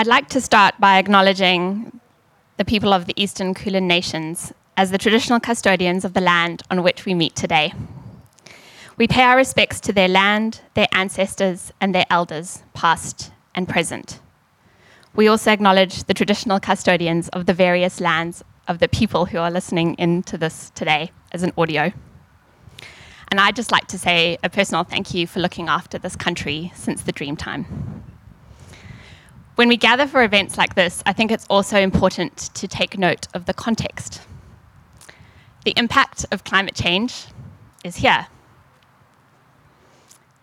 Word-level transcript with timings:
I'd 0.00 0.06
like 0.06 0.30
to 0.30 0.40
start 0.40 0.80
by 0.80 0.96
acknowledging 0.96 2.00
the 2.56 2.64
people 2.64 2.94
of 2.94 3.04
the 3.04 3.12
Eastern 3.22 3.52
Kulin 3.52 3.86
Nations 3.86 4.50
as 4.74 4.90
the 4.90 4.96
traditional 4.96 5.38
custodians 5.38 6.06
of 6.06 6.14
the 6.14 6.22
land 6.22 6.62
on 6.70 6.82
which 6.82 7.04
we 7.04 7.12
meet 7.12 7.36
today. 7.36 7.74
We 8.96 9.06
pay 9.06 9.24
our 9.24 9.36
respects 9.36 9.78
to 9.80 9.92
their 9.92 10.08
land, 10.08 10.62
their 10.72 10.86
ancestors, 10.92 11.70
and 11.82 11.94
their 11.94 12.06
elders, 12.08 12.62
past 12.72 13.30
and 13.54 13.68
present. 13.68 14.20
We 15.14 15.28
also 15.28 15.52
acknowledge 15.52 16.04
the 16.04 16.14
traditional 16.14 16.60
custodians 16.60 17.28
of 17.28 17.44
the 17.44 17.52
various 17.52 18.00
lands 18.00 18.42
of 18.68 18.78
the 18.78 18.88
people 18.88 19.26
who 19.26 19.36
are 19.36 19.50
listening 19.50 19.96
into 19.98 20.38
this 20.38 20.70
today 20.70 21.12
as 21.30 21.42
an 21.42 21.52
audio. 21.58 21.92
And 23.28 23.38
I'd 23.38 23.54
just 23.54 23.70
like 23.70 23.88
to 23.88 23.98
say 23.98 24.38
a 24.42 24.48
personal 24.48 24.82
thank 24.82 25.12
you 25.12 25.26
for 25.26 25.40
looking 25.40 25.68
after 25.68 25.98
this 25.98 26.16
country 26.16 26.72
since 26.74 27.02
the 27.02 27.12
dream 27.12 27.36
time. 27.36 27.99
When 29.60 29.68
we 29.68 29.76
gather 29.76 30.06
for 30.06 30.22
events 30.22 30.56
like 30.56 30.74
this, 30.74 31.02
I 31.04 31.12
think 31.12 31.30
it's 31.30 31.44
also 31.50 31.78
important 31.78 32.38
to 32.54 32.66
take 32.66 32.96
note 32.96 33.28
of 33.34 33.44
the 33.44 33.52
context. 33.52 34.22
The 35.66 35.74
impact 35.76 36.24
of 36.32 36.44
climate 36.44 36.74
change 36.74 37.26
is 37.84 37.96
here. 37.96 38.28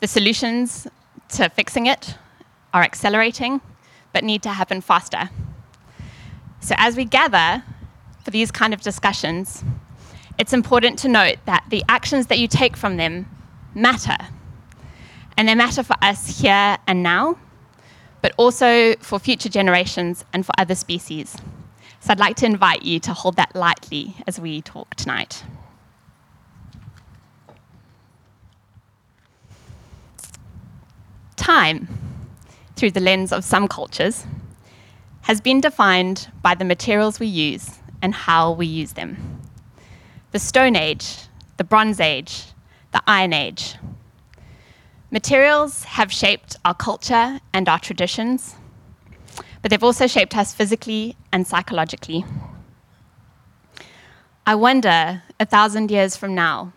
The 0.02 0.08
solutions 0.08 0.86
to 1.30 1.50
fixing 1.50 1.88
it 1.88 2.14
are 2.76 2.84
accelerating, 2.84 3.60
but 4.14 4.23
need 4.23 4.44
to 4.44 4.50
happen 4.50 4.82
faster. 4.82 5.32
So, 6.60 6.76
as 6.78 6.95
we 6.95 7.04
gather 7.04 7.64
for 8.23 8.30
these 8.30 8.52
kind 8.52 8.72
of 8.72 8.82
discussions, 8.82 9.64
it's 10.38 10.54
important 10.54 11.00
to 11.00 11.08
note 11.08 11.38
that 11.45 11.64
the 11.70 11.84
actions 11.90 12.28
that 12.28 12.38
you 12.38 12.48
take 12.48 12.78
from 12.78 12.98
them 12.98 13.26
matter. 13.73 14.18
And 15.36 15.48
they 15.48 15.56
matter 15.56 15.82
for 15.82 15.95
us 16.04 16.40
here 16.40 16.78
and 16.86 17.02
now, 17.02 17.40
but 18.28 18.36
also 18.36 18.94
for 18.97 19.20
future 19.20 19.47
generations 19.47 20.25
and 20.33 20.45
for 20.45 20.52
other 20.58 20.75
species. 20.75 21.38
So 22.02 22.11
I'd 22.11 22.20
like 22.20 22.36
to 22.38 22.45
invite 22.45 22.81
you 22.81 23.00
to 23.00 23.14
hold 23.14 23.38
that 23.38 23.56
lightly 23.56 24.16
as 24.28 24.38
we 24.38 24.61
talk 24.61 24.95
tonight. 24.95 25.45
Time, 31.38 31.88
through 32.75 32.92
the 32.92 33.00
lens 33.00 33.31
of 33.31 33.45
some 33.45 33.66
cultures, 33.70 34.25
has 35.22 35.39
been 35.39 35.61
defined 35.61 36.30
by 36.42 36.53
the 36.53 36.66
materials 36.66 37.22
we 37.22 37.28
use 37.28 37.80
and 38.02 38.14
how 38.14 38.52
we 38.52 38.66
use 38.66 38.92
them. 38.92 39.39
The 40.31 40.39
Stone 40.39 40.75
Age, 40.75 41.16
the 41.55 41.64
Bronze 41.64 42.02
Age, 42.02 42.44
the 42.92 43.02
Iron 43.08 43.31
Age, 43.31 43.75
Materials 45.10 45.86
have 45.86 46.12
shaped 46.12 46.58
our 46.66 46.74
culture 46.74 47.40
and 47.54 47.70
our 47.70 47.80
traditions, 47.80 48.56
but 49.62 49.72
they've 49.72 49.84
also 49.84 50.06
shaped 50.06 50.36
us 50.36 50.54
physically 50.54 51.16
and 51.32 51.48
psychologically. 51.48 52.26
I 54.46 54.56
wonder, 54.56 55.23
a 55.40 55.46
thousand 55.46 55.92
years 55.92 56.17
from 56.17 56.36
now, 56.36 56.73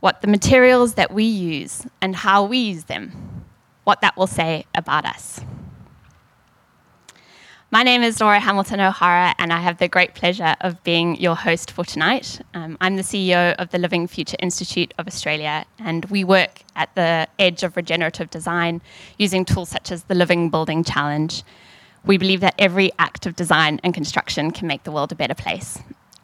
what 0.00 0.22
the 0.22 0.26
materials 0.26 0.94
that 0.94 1.12
we 1.12 1.24
use 1.24 1.86
and 2.00 2.16
how 2.16 2.44
we 2.44 2.58
use 2.58 2.84
them, 2.84 3.44
what 3.84 4.00
that 4.00 4.16
will 4.16 4.26
say 4.26 4.64
about 4.74 5.04
us. 5.04 5.40
My 7.72 7.82
name 7.82 8.04
is 8.04 8.20
Laura 8.20 8.38
Hamilton 8.38 8.78
O'Hara, 8.78 9.34
and 9.40 9.52
I 9.52 9.58
have 9.58 9.78
the 9.78 9.88
great 9.88 10.14
pleasure 10.14 10.54
of 10.60 10.80
being 10.84 11.16
your 11.16 11.34
host 11.34 11.72
for 11.72 11.84
tonight. 11.84 12.40
Um, 12.54 12.78
I'm 12.80 12.94
the 12.94 13.02
CEO 13.02 13.56
of 13.56 13.70
the 13.70 13.78
Living 13.78 14.06
Future 14.06 14.36
Institute 14.38 14.94
of 14.98 15.08
Australia, 15.08 15.66
and 15.80 16.04
we 16.04 16.22
work 16.22 16.62
at 16.76 16.94
the 16.94 17.26
edge 17.40 17.64
of 17.64 17.76
regenerative 17.76 18.30
design 18.30 18.82
using 19.18 19.44
tools 19.44 19.68
such 19.68 19.90
as 19.90 20.04
the 20.04 20.14
Living 20.14 20.48
Building 20.48 20.84
Challenge. 20.84 21.42
We 22.04 22.18
believe 22.18 22.38
that 22.38 22.54
every 22.56 22.92
act 23.00 23.26
of 23.26 23.34
design 23.34 23.80
and 23.82 23.92
construction 23.92 24.52
can 24.52 24.68
make 24.68 24.84
the 24.84 24.92
world 24.92 25.10
a 25.10 25.16
better 25.16 25.34
place. 25.34 25.80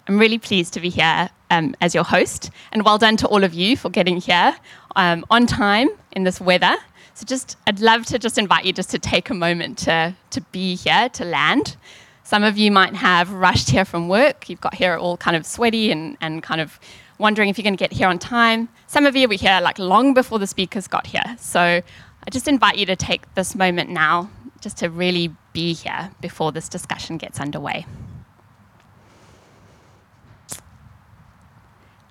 I'm 0.07 0.21
really 0.21 0.39
pleased 0.39 0.73
to 0.75 0.81
be 0.81 0.91
here 0.91 1.29
um, 1.51 1.75
as 1.81 1.93
your 1.93 2.05
host, 2.05 2.53
and 2.71 2.85
well 2.85 2.99
done 2.99 3.17
to 3.17 3.27
all 3.27 3.43
of 3.43 3.53
you 3.53 3.77
for 3.77 3.91
getting 3.91 4.19
here 4.19 4.57
um, 4.95 5.25
on 5.29 5.47
time 5.49 5.89
in 6.13 6.23
this 6.23 6.41
weather. 6.41 6.77
So 7.15 7.27
just, 7.27 7.57
I'd 7.67 7.81
love 7.81 8.07
to 8.07 8.19
just 8.19 8.39
invite 8.39 8.65
you 8.65 8.73
just 8.73 8.91
to 8.91 8.99
take 8.99 9.31
a 9.31 9.35
moment 9.35 9.79
to, 9.79 10.15
to 10.31 10.41
be 10.53 10.77
here, 10.77 11.09
to 11.11 11.25
land. 11.25 11.77
Some 12.25 12.45
of 12.45 12.57
you 12.57 12.71
might 12.71 12.95
have 12.95 13.31
rushed 13.33 13.71
here 13.71 13.85
from 13.85 14.09
work. 14.09 14.49
You've 14.49 14.61
got 14.61 14.75
here 14.75 14.97
all 14.97 15.17
kind 15.17 15.37
of 15.37 15.45
sweaty 15.45 15.91
and, 15.91 16.17
and 16.21 16.43
kind 16.43 16.61
of 16.61 16.79
wondering 17.19 17.49
if 17.49 17.59
you're 17.59 17.65
going 17.65 17.77
to 17.77 17.79
get 17.79 17.93
here 17.93 18.09
on 18.09 18.19
time. 18.19 18.69
Some 18.87 19.07
of 19.07 19.15
you 19.15 19.29
were 19.29 19.35
here 19.35 19.61
like 19.63 19.79
long 19.79 20.15
before 20.15 20.39
the 20.39 20.47
speakers 20.47 20.87
got 20.87 21.07
here. 21.07 21.37
So 21.39 21.61
I 21.61 22.31
just 22.31 22.49
invite 22.49 22.77
you 22.79 22.87
to 22.87 22.97
take 22.97 23.35
this 23.35 23.55
moment 23.55 23.91
now 23.91 24.31
just 24.61 24.79
to 24.79 24.89
really 24.89 25.35
be 25.53 25.75
here 25.75 26.11
before 26.21 26.53
this 26.53 26.69
discussion 26.69 27.19
gets 27.19 27.41
underway. 27.41 27.85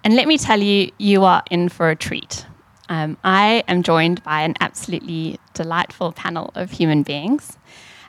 And 0.04 0.16
let 0.16 0.28
me 0.28 0.38
tell 0.38 0.60
you, 0.60 0.92
you 0.98 1.24
are 1.24 1.44
in 1.50 1.70
for 1.70 1.90
a 1.90 1.96
treat. 1.96 2.46
Um, 2.92 3.16
I 3.24 3.64
am 3.70 3.84
joined 3.84 4.22
by 4.22 4.42
an 4.42 4.56
absolutely 4.60 5.40
delightful 5.54 6.12
panel 6.12 6.52
of 6.56 6.72
human 6.72 7.04
beings. 7.04 7.58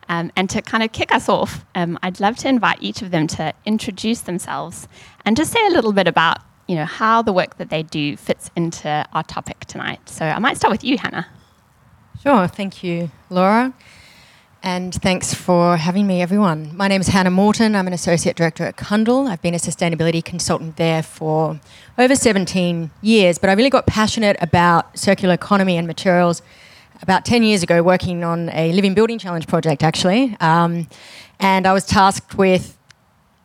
Um, 0.08 0.32
and 0.34 0.50
to 0.50 0.60
kind 0.60 0.82
of 0.82 0.90
kick 0.90 1.14
us 1.14 1.28
off, 1.28 1.64
um, 1.76 2.00
I'd 2.02 2.18
love 2.18 2.36
to 2.38 2.48
invite 2.48 2.78
each 2.80 3.00
of 3.00 3.12
them 3.12 3.28
to 3.28 3.54
introduce 3.64 4.22
themselves 4.22 4.88
and 5.24 5.36
just 5.36 5.52
say 5.52 5.64
a 5.68 5.70
little 5.70 5.92
bit 5.92 6.08
about 6.08 6.38
you 6.66 6.74
know, 6.74 6.84
how 6.84 7.22
the 7.22 7.32
work 7.32 7.58
that 7.58 7.70
they 7.70 7.84
do 7.84 8.16
fits 8.16 8.50
into 8.56 9.06
our 9.12 9.22
topic 9.22 9.60
tonight. 9.66 10.00
So 10.08 10.24
I 10.24 10.40
might 10.40 10.56
start 10.56 10.72
with 10.72 10.82
you, 10.82 10.98
Hannah. 10.98 11.28
Sure, 12.20 12.48
thank 12.48 12.82
you, 12.82 13.10
Laura. 13.30 13.72
And 14.64 14.94
thanks 14.94 15.34
for 15.34 15.76
having 15.76 16.06
me, 16.06 16.22
everyone. 16.22 16.76
My 16.76 16.86
name 16.86 17.00
is 17.00 17.08
Hannah 17.08 17.32
Morton. 17.32 17.74
I'm 17.74 17.88
an 17.88 17.92
Associate 17.92 18.36
Director 18.36 18.62
at 18.64 18.76
Cundall. 18.76 19.28
I've 19.28 19.42
been 19.42 19.54
a 19.54 19.58
sustainability 19.58 20.24
consultant 20.24 20.76
there 20.76 21.02
for 21.02 21.58
over 21.98 22.14
17 22.14 22.92
years, 23.00 23.38
but 23.38 23.50
I 23.50 23.54
really 23.54 23.70
got 23.70 23.88
passionate 23.88 24.36
about 24.40 24.96
circular 24.96 25.34
economy 25.34 25.76
and 25.76 25.88
materials 25.88 26.42
about 27.00 27.24
10 27.24 27.42
years 27.42 27.64
ago, 27.64 27.82
working 27.82 28.22
on 28.22 28.50
a 28.50 28.72
Living 28.72 28.94
Building 28.94 29.18
Challenge 29.18 29.48
project, 29.48 29.82
actually. 29.82 30.36
Um, 30.38 30.86
and 31.40 31.66
I 31.66 31.72
was 31.72 31.84
tasked 31.84 32.38
with 32.38 32.78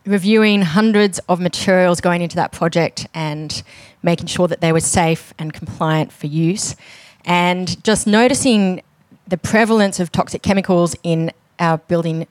reviewing 0.06 0.62
hundreds 0.62 1.18
of 1.28 1.40
materials 1.40 2.00
going 2.00 2.22
into 2.22 2.36
that 2.36 2.52
project 2.52 3.08
and 3.12 3.64
making 4.04 4.26
sure 4.26 4.46
that 4.46 4.60
they 4.60 4.70
were 4.72 4.78
safe 4.78 5.34
and 5.36 5.52
compliant 5.52 6.12
for 6.12 6.28
use. 6.28 6.76
And 7.24 7.82
just 7.82 8.06
noticing 8.06 8.82
the 9.28 9.36
prevalence 9.36 10.00
of 10.00 10.10
toxic 10.10 10.42
chemicals 10.42 10.96
in 11.02 11.30
our 11.58 11.78
building 11.78 12.26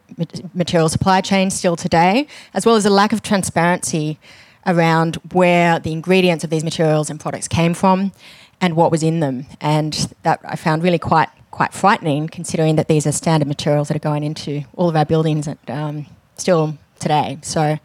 material 0.54 0.90
supply 0.90 1.22
chain 1.22 1.50
still 1.50 1.76
today, 1.76 2.28
as 2.54 2.66
well 2.66 2.76
as 2.76 2.86
a 2.86 2.90
lack 2.90 3.14
of 3.14 3.22
transparency 3.22 4.18
around 4.66 5.16
where 5.32 5.80
the 5.80 5.92
ingredients 5.92 6.44
of 6.44 6.50
these 6.50 6.64
materials 6.64 7.10
and 7.10 7.20
products 7.20 7.48
came 7.48 7.74
from 7.74 8.12
and 8.60 8.76
what 8.76 8.92
was 8.92 9.04
in 9.04 9.20
them. 9.20 9.46
And 9.62 10.14
that 10.24 10.40
I 10.44 10.56
found 10.56 10.84
really 10.84 11.00
quite 11.00 11.30
quite 11.52 11.74
frightening, 11.74 12.28
considering 12.28 12.76
that 12.76 12.88
these 12.88 13.08
are 13.08 13.12
standard 13.12 13.48
materials 13.48 13.88
that 13.88 13.98
are 13.98 14.08
going 14.12 14.24
into 14.24 14.64
all 14.76 14.90
of 14.90 14.96
our 14.96 15.06
buildings 15.06 15.50
um, 15.70 16.06
still 16.36 16.78
today. 17.00 17.40
So 17.42 17.80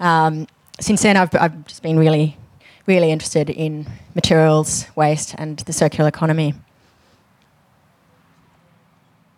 um, 0.00 0.46
since 0.80 1.02
then, 1.02 1.18
I've, 1.18 1.34
I've 1.34 1.66
just 1.66 1.82
been 1.82 1.98
really, 1.98 2.38
really 2.86 3.10
interested 3.10 3.50
in 3.50 3.86
materials 4.14 4.86
waste 4.96 5.34
and 5.36 5.58
the 5.58 5.74
circular 5.74 6.08
economy. 6.08 6.54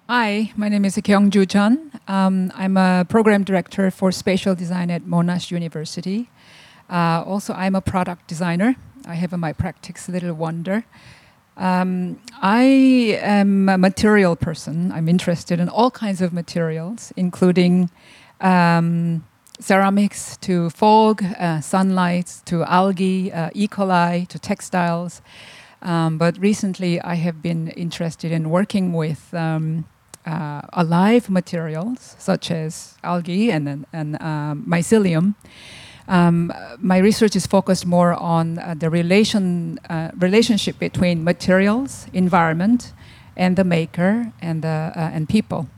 Hi, 0.06 0.53
my 0.55 0.69
name 0.69 0.85
is 0.85 0.97
Kyungju 0.97 1.49
Chun. 1.49 1.91
Um, 2.09 2.53
I'm 2.55 2.77
a 2.77 3.06
program 3.09 3.43
director 3.43 3.91
for 3.91 4.12
spatial 4.12 4.55
design 4.55 4.91
at 4.91 5.05
Monash 5.05 5.51
University. 5.51 6.29
Uh, 6.91 7.25
also, 7.27 7.55
I'm 7.55 7.75
a 7.75 7.81
product 7.81 8.27
designer. 8.27 8.77
I 9.06 9.15
have 9.15 9.33
in 9.33 9.41
my 9.41 9.55
practice 9.55 10.06
Little 10.06 10.35
Wonder. 10.35 10.85
Um, 11.56 12.21
I 12.43 12.65
am 13.23 13.71
a 13.71 13.79
material 13.79 14.37
person. 14.37 14.93
I'm 14.93 15.09
interested 15.09 15.59
in 15.59 15.71
all 15.71 15.91
kinds 15.91 16.21
of 16.21 16.35
materials, 16.35 17.11
including 17.17 17.89
um, 18.43 19.25
ceramics 19.59 20.37
to 20.43 20.69
fog, 20.69 21.25
uh, 21.25 21.62
sunlight 21.62 22.43
to 22.45 22.62
algae, 22.65 23.33
uh, 23.33 23.49
E. 23.55 23.67
coli 23.69 24.29
to 24.29 24.39
textiles. 24.39 25.23
Um, 25.81 26.19
but 26.19 26.37
recently, 26.39 27.00
I 27.00 27.15
have 27.15 27.41
been 27.41 27.69
interested 27.69 28.33
in 28.33 28.50
working 28.50 28.93
with 28.93 29.33
um, 29.33 29.87
uh, 30.26 30.62
alive 30.73 31.29
materials 31.31 32.17
such 32.19 32.50
as 32.50 32.97
algae 33.03 33.50
and, 33.50 33.87
and 33.93 34.23
um, 34.23 34.65
mycelium. 34.67 35.35
Um, 36.06 36.53
my 36.79 36.99
research 36.99 37.35
is 37.35 37.47
focused 37.47 37.87
more 37.87 38.12
on 38.15 38.59
uh, 38.59 38.75
the 38.76 38.91
relation 38.91 39.79
uh, 39.88 40.11
relationship 40.19 40.79
between 40.79 41.25
materials, 41.25 42.06
environment, 42.12 42.93
and 43.37 43.56
the 43.56 43.65
maker 43.65 44.32
and 44.43 44.62
the 44.62 44.93
uh, 44.94 45.11
and 45.15 45.29
people. 45.29 45.69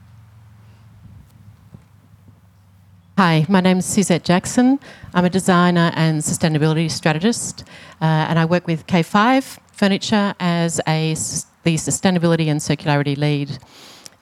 Hi, 3.19 3.47
my 3.49 3.61
name 3.61 3.79
is 3.79 3.87
Suzette 3.87 4.25
Jackson. 4.25 4.79
I'm 5.15 5.25
a 5.25 5.31
designer 5.31 5.91
and 5.95 6.21
sustainability 6.21 6.91
strategist, 6.91 7.65
uh, 8.03 8.05
and 8.05 8.39
I 8.39 8.45
work 8.45 8.67
with 8.67 8.87
K5 8.87 9.59
Furniture 9.73 10.35
as 10.41 10.81
a 10.87 11.15
the 11.63 11.77
sustainability 11.77 12.47
and 12.47 12.61
circularity 12.61 13.17
lead. 13.17 13.59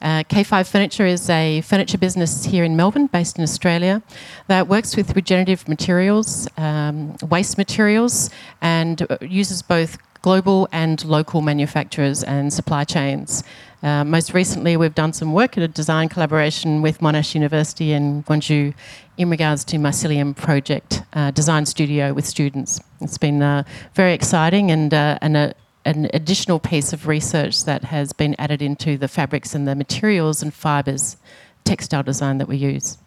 Uh, 0.05 0.21
K5 0.25 0.69
Furniture 0.69 1.07
is 1.07 1.31
a 1.31 1.61
furniture 1.61 1.97
business 1.97 2.45
here 2.45 2.63
in 2.63 2.75
Melbourne, 2.75 3.07
based 3.07 3.39
in 3.39 3.43
Australia, 3.43 4.03
that 4.45 4.67
works 4.67 4.95
with 4.95 5.15
regenerative 5.15 5.67
materials, 5.67 6.47
um, 6.57 7.15
waste 7.23 7.57
materials, 7.57 8.29
and 8.61 9.01
uh, 9.09 9.17
uses 9.19 9.63
both 9.63 9.97
global 10.21 10.69
and 10.71 11.03
local 11.05 11.41
manufacturers 11.41 12.23
and 12.23 12.53
supply 12.53 12.83
chains. 12.83 13.43
Uh, 13.81 14.03
most 14.03 14.35
recently, 14.35 14.77
we've 14.77 14.93
done 14.93 15.11
some 15.11 15.33
work 15.33 15.57
at 15.57 15.63
a 15.63 15.67
design 15.67 16.07
collaboration 16.07 16.83
with 16.83 16.99
Monash 16.99 17.33
University 17.33 17.91
in 17.91 18.21
Kyungju 18.25 18.75
in 19.17 19.29
regards 19.31 19.63
to 19.63 19.77
Mycelium 19.77 20.35
Project 20.35 21.01
uh, 21.13 21.31
Design 21.31 21.65
Studio 21.65 22.13
with 22.13 22.27
students. 22.27 22.79
It's 23.01 23.17
been 23.17 23.41
uh, 23.41 23.63
very 23.95 24.13
exciting 24.13 24.69
and, 24.69 24.93
uh, 24.93 25.17
and 25.23 25.35
a, 25.35 25.55
an 25.85 26.09
additional 26.13 26.59
piece 26.59 26.93
of 26.93 27.07
research 27.07 27.63
that 27.65 27.85
has 27.85 28.11
been 28.11 28.35
added 28.39 28.61
into 28.61 28.97
the 28.97 29.07
fabrics 29.07 29.53
and 29.53 29.67
the 29.67 29.75
materials 29.75 30.41
and 30.41 30.53
fibres 30.53 31.17
textile 31.63 32.03
design 32.03 32.39
that 32.39 32.47
we 32.47 32.57
use. 32.57 32.97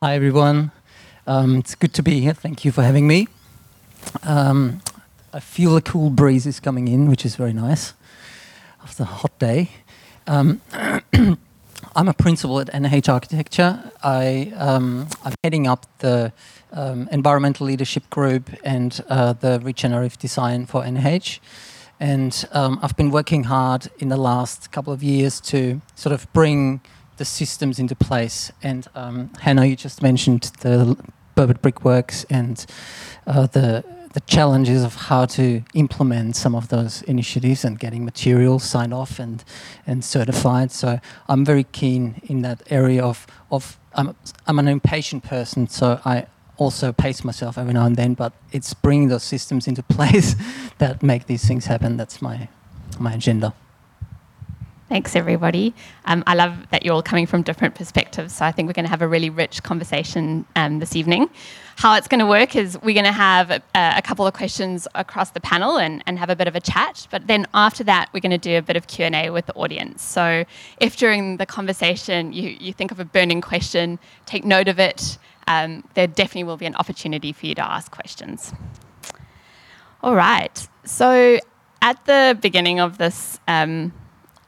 Hi, 0.00 0.14
everyone. 0.14 0.70
Um, 1.26 1.56
it's 1.56 1.74
good 1.74 1.92
to 1.94 2.02
be 2.02 2.20
here. 2.20 2.34
Thank 2.34 2.64
you 2.64 2.72
for 2.72 2.82
having 2.82 3.06
me. 3.06 3.28
Um, 4.24 4.80
I 5.32 5.40
feel 5.40 5.76
a 5.76 5.82
cool 5.82 6.10
breeze 6.10 6.46
is 6.46 6.60
coming 6.60 6.88
in, 6.88 7.08
which 7.08 7.24
is 7.24 7.36
very 7.36 7.52
nice 7.52 7.94
after 8.82 9.04
a 9.04 9.06
hot 9.06 9.38
day. 9.38 9.70
Um, 10.26 10.60
I'm 10.72 12.08
a 12.08 12.14
principal 12.14 12.58
at 12.60 12.68
NH 12.68 13.08
Architecture. 13.08 13.92
I, 14.02 14.52
um, 14.56 15.08
heading 15.44 15.66
up 15.66 15.86
the 15.98 16.32
um, 16.72 17.08
environmental 17.12 17.66
leadership 17.66 18.08
group 18.10 18.50
and 18.64 19.00
uh, 19.08 19.32
the 19.34 19.60
regenerative 19.62 20.18
design 20.18 20.66
for 20.66 20.82
NH. 20.82 21.38
And 22.00 22.48
um, 22.52 22.80
I've 22.82 22.96
been 22.96 23.10
working 23.10 23.44
hard 23.44 23.88
in 23.98 24.08
the 24.08 24.16
last 24.16 24.72
couple 24.72 24.92
of 24.92 25.02
years 25.02 25.40
to 25.42 25.80
sort 25.94 26.12
of 26.12 26.30
bring 26.32 26.80
the 27.16 27.24
systems 27.24 27.78
into 27.78 27.94
place. 27.94 28.50
And 28.62 28.88
um, 28.94 29.30
Hannah, 29.40 29.66
you 29.66 29.76
just 29.76 30.02
mentioned 30.02 30.50
the 30.60 30.96
Burwood 31.34 31.62
Brickworks 31.62 32.24
and 32.28 32.64
uh, 33.26 33.46
the 33.46 33.84
the 34.12 34.20
challenges 34.20 34.84
of 34.84 34.94
how 34.94 35.24
to 35.24 35.62
implement 35.72 36.36
some 36.36 36.54
of 36.54 36.68
those 36.68 37.00
initiatives 37.02 37.64
and 37.64 37.78
getting 37.78 38.04
materials 38.04 38.62
signed 38.62 38.92
off 38.92 39.18
and 39.18 39.42
and 39.86 40.04
certified. 40.04 40.70
So 40.70 41.00
I'm 41.28 41.44
very 41.44 41.64
keen 41.64 42.20
in 42.24 42.42
that 42.42 42.62
area 42.70 43.02
of 43.02 43.26
of 43.50 43.78
I'm 43.94 44.14
I'm 44.46 44.58
an 44.58 44.68
impatient 44.68 45.24
person, 45.24 45.68
so 45.68 46.00
I 46.04 46.26
also 46.62 46.92
pace 46.92 47.24
myself 47.24 47.58
every 47.58 47.72
now 47.72 47.86
and 47.86 47.96
then. 47.96 48.14
But 48.14 48.32
it's 48.52 48.74
bringing 48.74 49.08
those 49.08 49.24
systems 49.24 49.66
into 49.66 49.82
place 49.96 50.34
that 50.78 51.02
make 51.02 51.26
these 51.26 51.46
things 51.46 51.66
happen. 51.66 51.96
That's 51.96 52.22
my 52.22 52.48
my 52.98 53.14
agenda. 53.14 53.54
Thanks, 54.92 55.16
everybody. 55.16 55.72
Um, 56.04 56.22
I 56.26 56.34
love 56.34 56.68
that 56.68 56.84
you're 56.84 56.92
all 56.92 57.02
coming 57.02 57.24
from 57.24 57.40
different 57.40 57.74
perspectives. 57.74 58.34
So 58.34 58.44
I 58.44 58.52
think 58.52 58.66
we're 58.66 58.74
going 58.74 58.84
to 58.84 58.90
have 58.90 59.00
a 59.00 59.08
really 59.08 59.30
rich 59.30 59.62
conversation 59.62 60.44
um, 60.54 60.80
this 60.80 60.94
evening. 60.94 61.30
How 61.76 61.94
it's 61.94 62.06
going 62.06 62.18
to 62.18 62.26
work 62.26 62.54
is 62.54 62.78
we're 62.82 62.92
going 62.92 63.06
to 63.06 63.10
have 63.10 63.50
a, 63.50 63.62
a, 63.74 64.02
couple 64.02 64.26
of 64.26 64.34
questions 64.34 64.86
across 64.94 65.30
the 65.30 65.40
panel 65.40 65.78
and, 65.78 66.02
and 66.06 66.18
have 66.18 66.28
a 66.28 66.36
bit 66.36 66.46
of 66.46 66.54
a 66.54 66.60
chat. 66.60 67.08
But 67.10 67.26
then 67.26 67.46
after 67.54 67.82
that, 67.84 68.10
we're 68.12 68.20
going 68.20 68.32
to 68.32 68.36
do 68.36 68.58
a 68.58 68.60
bit 68.60 68.76
of 68.76 68.86
Q&A 68.86 69.30
with 69.30 69.46
the 69.46 69.54
audience. 69.54 70.02
So 70.02 70.44
if 70.78 70.98
during 70.98 71.38
the 71.38 71.46
conversation 71.46 72.34
you, 72.34 72.50
you 72.60 72.74
think 72.74 72.90
of 72.90 73.00
a 73.00 73.06
burning 73.06 73.40
question, 73.40 73.98
take 74.26 74.44
note 74.44 74.68
of 74.68 74.78
it. 74.78 75.16
Um, 75.46 75.84
there 75.94 76.06
definitely 76.06 76.44
will 76.44 76.56
be 76.56 76.66
an 76.66 76.76
opportunity 76.76 77.32
for 77.32 77.46
you 77.46 77.54
to 77.56 77.64
ask 77.64 77.90
questions. 77.90 78.52
All 80.02 80.14
right. 80.14 80.68
So 80.84 81.38
at 81.80 82.04
the 82.06 82.38
beginning 82.40 82.80
of 82.80 82.98
this 82.98 83.40
um, 83.48 83.92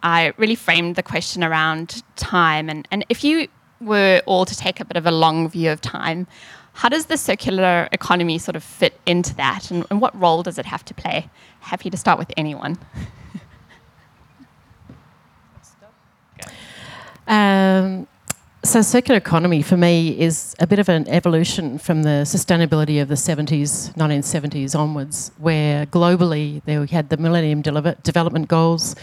I 0.04 0.34
really 0.36 0.54
framed 0.54 0.96
the 0.96 1.02
question 1.02 1.42
around 1.42 2.02
time. 2.16 2.68
And, 2.68 2.86
and 2.90 3.06
if 3.08 3.24
you 3.24 3.48
were 3.80 4.20
all 4.26 4.44
to 4.44 4.54
take 4.54 4.78
a 4.78 4.84
bit 4.84 4.98
of 4.98 5.06
a 5.06 5.10
long 5.10 5.48
view 5.48 5.70
of 5.70 5.80
time, 5.80 6.26
how 6.74 6.90
does 6.90 7.06
the 7.06 7.16
circular 7.16 7.88
economy 7.90 8.36
sort 8.36 8.54
of 8.54 8.62
fit 8.62 9.00
into 9.06 9.34
that? 9.36 9.70
And, 9.70 9.86
and 9.90 10.02
what 10.02 10.14
role 10.20 10.42
does 10.42 10.58
it 10.58 10.66
have 10.66 10.84
to 10.86 10.94
play? 10.94 11.30
Happy 11.60 11.88
to 11.88 11.96
start 11.96 12.18
with 12.18 12.30
anyone. 12.36 12.76
um, 17.26 18.06
so, 18.64 18.80
circular 18.80 19.18
economy 19.18 19.60
for 19.60 19.76
me 19.76 20.18
is 20.18 20.56
a 20.58 20.66
bit 20.66 20.78
of 20.78 20.88
an 20.88 21.06
evolution 21.08 21.76
from 21.76 22.02
the 22.02 22.24
sustainability 22.24 23.00
of 23.00 23.08
the 23.08 23.14
70s, 23.14 23.94
1970s 23.94 24.74
onwards, 24.74 25.30
where 25.36 25.84
globally 25.84 26.62
there 26.64 26.80
we 26.80 26.86
had 26.86 27.10
the 27.10 27.18
Millennium 27.18 27.60
Development 27.60 28.48
Goals. 28.48 28.96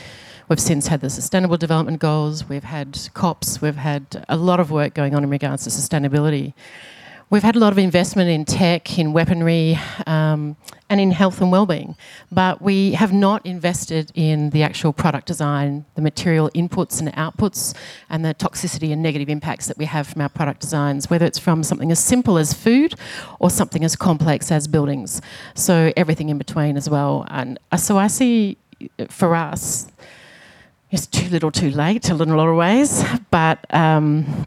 We've 0.50 0.60
since 0.60 0.88
had 0.88 1.02
the 1.02 1.12
Sustainable 1.12 1.58
Development 1.58 2.00
Goals, 2.00 2.50
we've 2.50 2.63
had 2.63 2.98
COPs, 3.13 3.62
we've 3.62 3.75
had 3.75 4.25
a 4.28 4.36
lot 4.36 4.60
of 4.60 4.72
work 4.72 4.96
going 4.96 5.13
on 5.13 5.24
in 5.24 5.30
regards 5.30 5.63
to 5.66 5.69
sustainability. 5.69 6.54
We've 7.31 7.44
had 7.44 7.56
a 7.56 7.60
lot 7.60 7.72
of 7.72 7.80
investment 7.80 8.30
in 8.30 8.44
tech, 8.44 9.00
in 9.00 9.13
weaponry, 9.13 9.80
um, 10.06 10.57
and 10.89 11.00
in 11.00 11.12
health 11.12 11.39
and 11.39 11.50
well-being, 11.50 11.95
but 12.30 12.62
we 12.62 12.92
have 12.92 13.13
not 13.13 13.45
invested 13.45 14.12
in 14.16 14.50
the 14.50 14.63
actual 14.63 14.92
product 14.92 15.28
design, 15.28 15.86
the 15.95 16.01
material 16.01 16.50
inputs 16.54 17.00
and 17.00 17.07
outputs, 17.13 17.74
and 18.10 18.25
the 18.25 18.33
toxicity 18.33 18.92
and 18.92 19.01
negative 19.01 19.30
impacts 19.30 19.68
that 19.68 19.78
we 19.78 19.86
have 19.86 20.07
from 20.07 20.22
our 20.22 20.28
product 20.28 20.60
designs, 20.60 21.10
whether 21.10 21.25
it's 21.25 21.39
from 21.39 21.63
something 21.63 21.89
as 21.89 22.04
simple 22.04 22.38
as 22.38 22.54
food 22.54 22.95
or 23.39 23.50
something 23.50 23.86
as 23.86 23.95
complex 23.95 24.51
as 24.51 24.68
buildings. 24.68 25.22
So 25.53 25.94
everything 25.96 26.27
in 26.27 26.38
between 26.38 26.75
as 26.75 26.89
well. 26.89 27.25
And 27.29 27.58
uh, 27.72 27.77
so 27.77 27.98
I 27.98 28.08
see, 28.08 28.58
for 29.08 29.36
us, 29.36 29.88
it's 30.91 31.08
too 31.08 31.29
little 31.29 31.51
too 31.51 31.72
late 31.72 32.10
in 32.10 32.20
a 32.20 32.36
lot 32.36 32.50
of 32.50 32.58
ways, 32.58 33.05
but 33.29 33.65
um, 33.74 34.46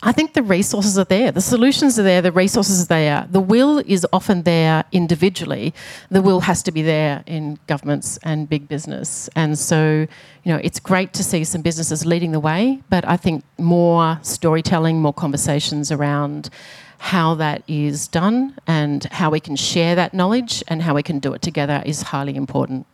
I 0.00 0.12
think 0.12 0.34
the 0.34 0.44
resources 0.44 0.96
are 0.96 1.04
there, 1.04 1.32
the 1.32 1.40
solutions 1.40 1.98
are 1.98 2.04
there, 2.04 2.22
the 2.22 2.30
resources 2.30 2.84
are 2.84 2.86
there. 2.86 3.26
The 3.32 3.40
will 3.40 3.78
is 3.78 4.06
often 4.12 4.42
there 4.42 4.84
individually. 4.92 5.74
The 6.08 6.22
will 6.22 6.40
has 6.40 6.62
to 6.64 6.72
be 6.72 6.82
there 6.82 7.24
in 7.26 7.58
governments 7.66 8.16
and 8.22 8.48
big 8.48 8.68
business. 8.68 9.28
And 9.34 9.58
so, 9.58 10.06
you 10.44 10.52
know, 10.52 10.60
it's 10.62 10.78
great 10.78 11.12
to 11.14 11.24
see 11.24 11.42
some 11.42 11.62
businesses 11.62 12.06
leading 12.06 12.30
the 12.30 12.38
way, 12.38 12.80
but 12.88 13.04
I 13.08 13.16
think 13.16 13.42
more 13.58 14.20
storytelling, 14.22 15.00
more 15.00 15.12
conversations 15.12 15.90
around 15.90 16.50
how 16.98 17.34
that 17.34 17.64
is 17.66 18.06
done 18.06 18.56
and 18.68 19.02
how 19.06 19.30
we 19.30 19.40
can 19.40 19.56
share 19.56 19.96
that 19.96 20.14
knowledge 20.14 20.62
and 20.68 20.82
how 20.82 20.94
we 20.94 21.02
can 21.02 21.18
do 21.18 21.32
it 21.32 21.42
together 21.42 21.82
is 21.84 22.02
highly 22.02 22.36
important. 22.36 22.86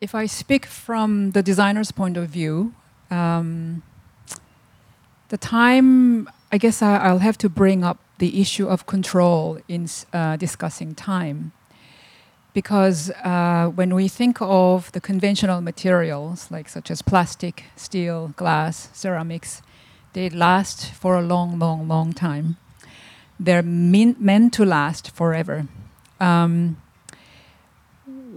if 0.00 0.14
I 0.14 0.26
speak 0.26 0.64
from 0.64 1.32
the 1.32 1.42
designer's 1.42 1.92
point 1.92 2.16
of 2.16 2.28
view, 2.30 2.74
um, 3.10 3.82
the 5.28 5.38
time, 5.38 6.28
I 6.52 6.58
guess 6.58 6.82
I, 6.82 7.12
will 7.12 7.20
have 7.20 7.38
to 7.38 7.48
bring 7.48 7.84
up 7.84 7.98
the 8.18 8.40
issue 8.40 8.66
of 8.66 8.86
control 8.86 9.58
in 9.68 9.88
uh, 10.12 10.36
discussing 10.36 10.94
time. 10.94 11.52
Because 12.52 13.10
uh, 13.24 13.70
when 13.72 13.94
we 13.94 14.08
think 14.08 14.38
of 14.40 14.90
the 14.92 15.00
conventional 15.00 15.60
materials, 15.60 16.50
like 16.50 16.68
such 16.68 16.90
as 16.90 17.00
plastic, 17.00 17.64
steel, 17.76 18.34
glass, 18.36 18.88
ceramics, 18.92 19.62
they 20.14 20.28
last 20.28 20.92
for 20.92 21.16
a 21.16 21.22
long, 21.22 21.58
long, 21.60 21.86
long 21.86 22.12
time. 22.12 22.56
They're 23.38 23.62
mean, 23.62 24.16
meant 24.18 24.52
to 24.54 24.64
last 24.64 25.12
forever. 25.12 25.68
Um, 26.18 26.76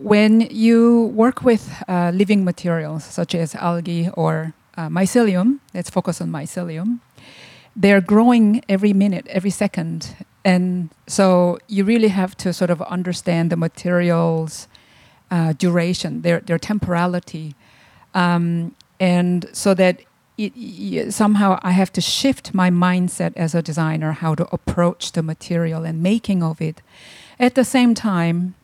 when 0.04 0.42
you 0.52 1.06
work 1.16 1.44
with 1.44 1.74
uh, 1.88 2.12
living 2.14 2.44
materials 2.44 3.04
such 3.04 3.34
as 3.34 3.56
algae 3.56 4.10
or 4.14 4.54
uh, 4.78 4.90
mycelium, 4.90 5.60
let's 5.74 5.90
focus 5.90 6.22
on 6.22 6.30
mycelium, 6.30 7.00
they're 7.76 8.02
growing 8.02 8.64
every 8.70 8.94
minute, 8.94 9.26
every 9.28 9.50
second. 9.50 10.16
And 10.46 10.90
so 11.08 11.60
you 11.68 11.84
really 11.86 12.10
have 12.10 12.36
to 12.38 12.54
sort 12.54 12.70
of 12.70 12.82
understand 12.84 13.50
the 13.50 13.56
materials' 13.58 14.68
uh, 15.32 15.54
duration, 15.54 16.22
their, 16.22 16.40
their 16.40 16.60
temporality. 16.60 17.56
Um, 18.14 18.76
and 19.00 19.50
so 19.54 19.74
that 19.74 20.02
it, 20.38 20.54
y- 20.56 21.10
somehow 21.10 21.60
I 21.64 21.72
have 21.72 21.92
to 21.94 22.02
shift 22.02 22.54
my 22.54 22.70
mindset 22.70 23.34
as 23.36 23.56
a 23.56 23.62
designer 23.62 24.12
how 24.12 24.36
to 24.36 24.48
approach 24.52 25.14
the 25.14 25.24
material 25.24 25.84
and 25.84 26.04
making 26.04 26.44
of 26.44 26.62
it. 26.62 26.82
At 27.40 27.56
the 27.56 27.64
same 27.64 27.94
time, 27.94 28.56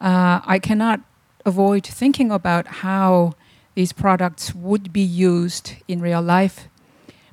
uh, 0.00 0.40
I 0.44 0.58
cannot 0.58 1.00
avoid 1.44 1.86
thinking 1.86 2.30
about 2.30 2.66
how 2.66 3.34
these 3.74 3.92
products 3.92 4.54
would 4.54 4.92
be 4.92 5.00
used 5.00 5.74
in 5.88 6.00
real 6.00 6.22
life 6.22 6.68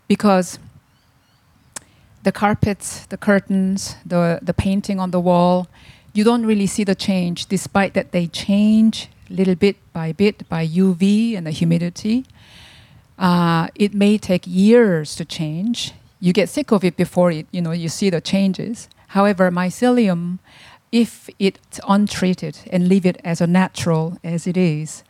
because 0.08 0.60
the 2.24 2.32
carpets, 2.32 3.06
the 3.08 3.18
curtains, 3.18 3.96
the, 4.06 4.40
the 4.42 4.54
painting 4.54 5.00
on 5.00 5.12
the 5.12 5.20
wall, 5.20 5.68
you 6.14 6.24
don't 6.24 6.46
really 6.46 6.68
see 6.68 6.84
the 6.84 6.96
change 6.96 7.46
despite 7.46 7.94
that 7.94 8.12
they 8.12 8.28
change 8.28 9.10
little 9.30 9.56
bit 9.56 9.78
by 9.94 10.12
bit 10.12 10.48
by 10.50 10.68
UV 10.68 11.38
and 11.38 11.46
the 11.46 11.52
humidity. 11.52 12.26
Uh, 13.18 13.68
it 13.76 13.94
may 13.94 14.18
take 14.18 14.44
years 14.46 15.16
to 15.16 15.26
change. 15.26 15.94
You 16.20 16.34
get 16.34 16.50
sick 16.50 16.72
of 16.72 16.84
it 16.84 16.98
before 16.98 17.32
it, 17.32 17.48
you 17.52 17.62
know, 17.62 17.72
you 17.72 17.90
see 17.90 18.10
the 18.10 18.22
changes. 18.22 18.90
However, 19.10 19.52
mycelium, 19.52 20.40
if 20.92 21.30
it's 21.38 21.80
untreated 21.88 22.60
and 22.72 22.88
leave 22.88 23.06
it 23.06 23.20
as 23.24 23.42
a 23.42 23.48
natural 23.48 24.18
as 24.24 24.48
it 24.48 24.58
is, 24.58 25.04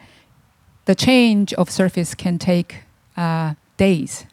the 0.90 0.96
change 0.96 1.54
of 1.54 1.70
surface 1.70 2.16
can 2.16 2.40
take 2.40 2.78
uh, 3.16 3.54
days 3.78 4.26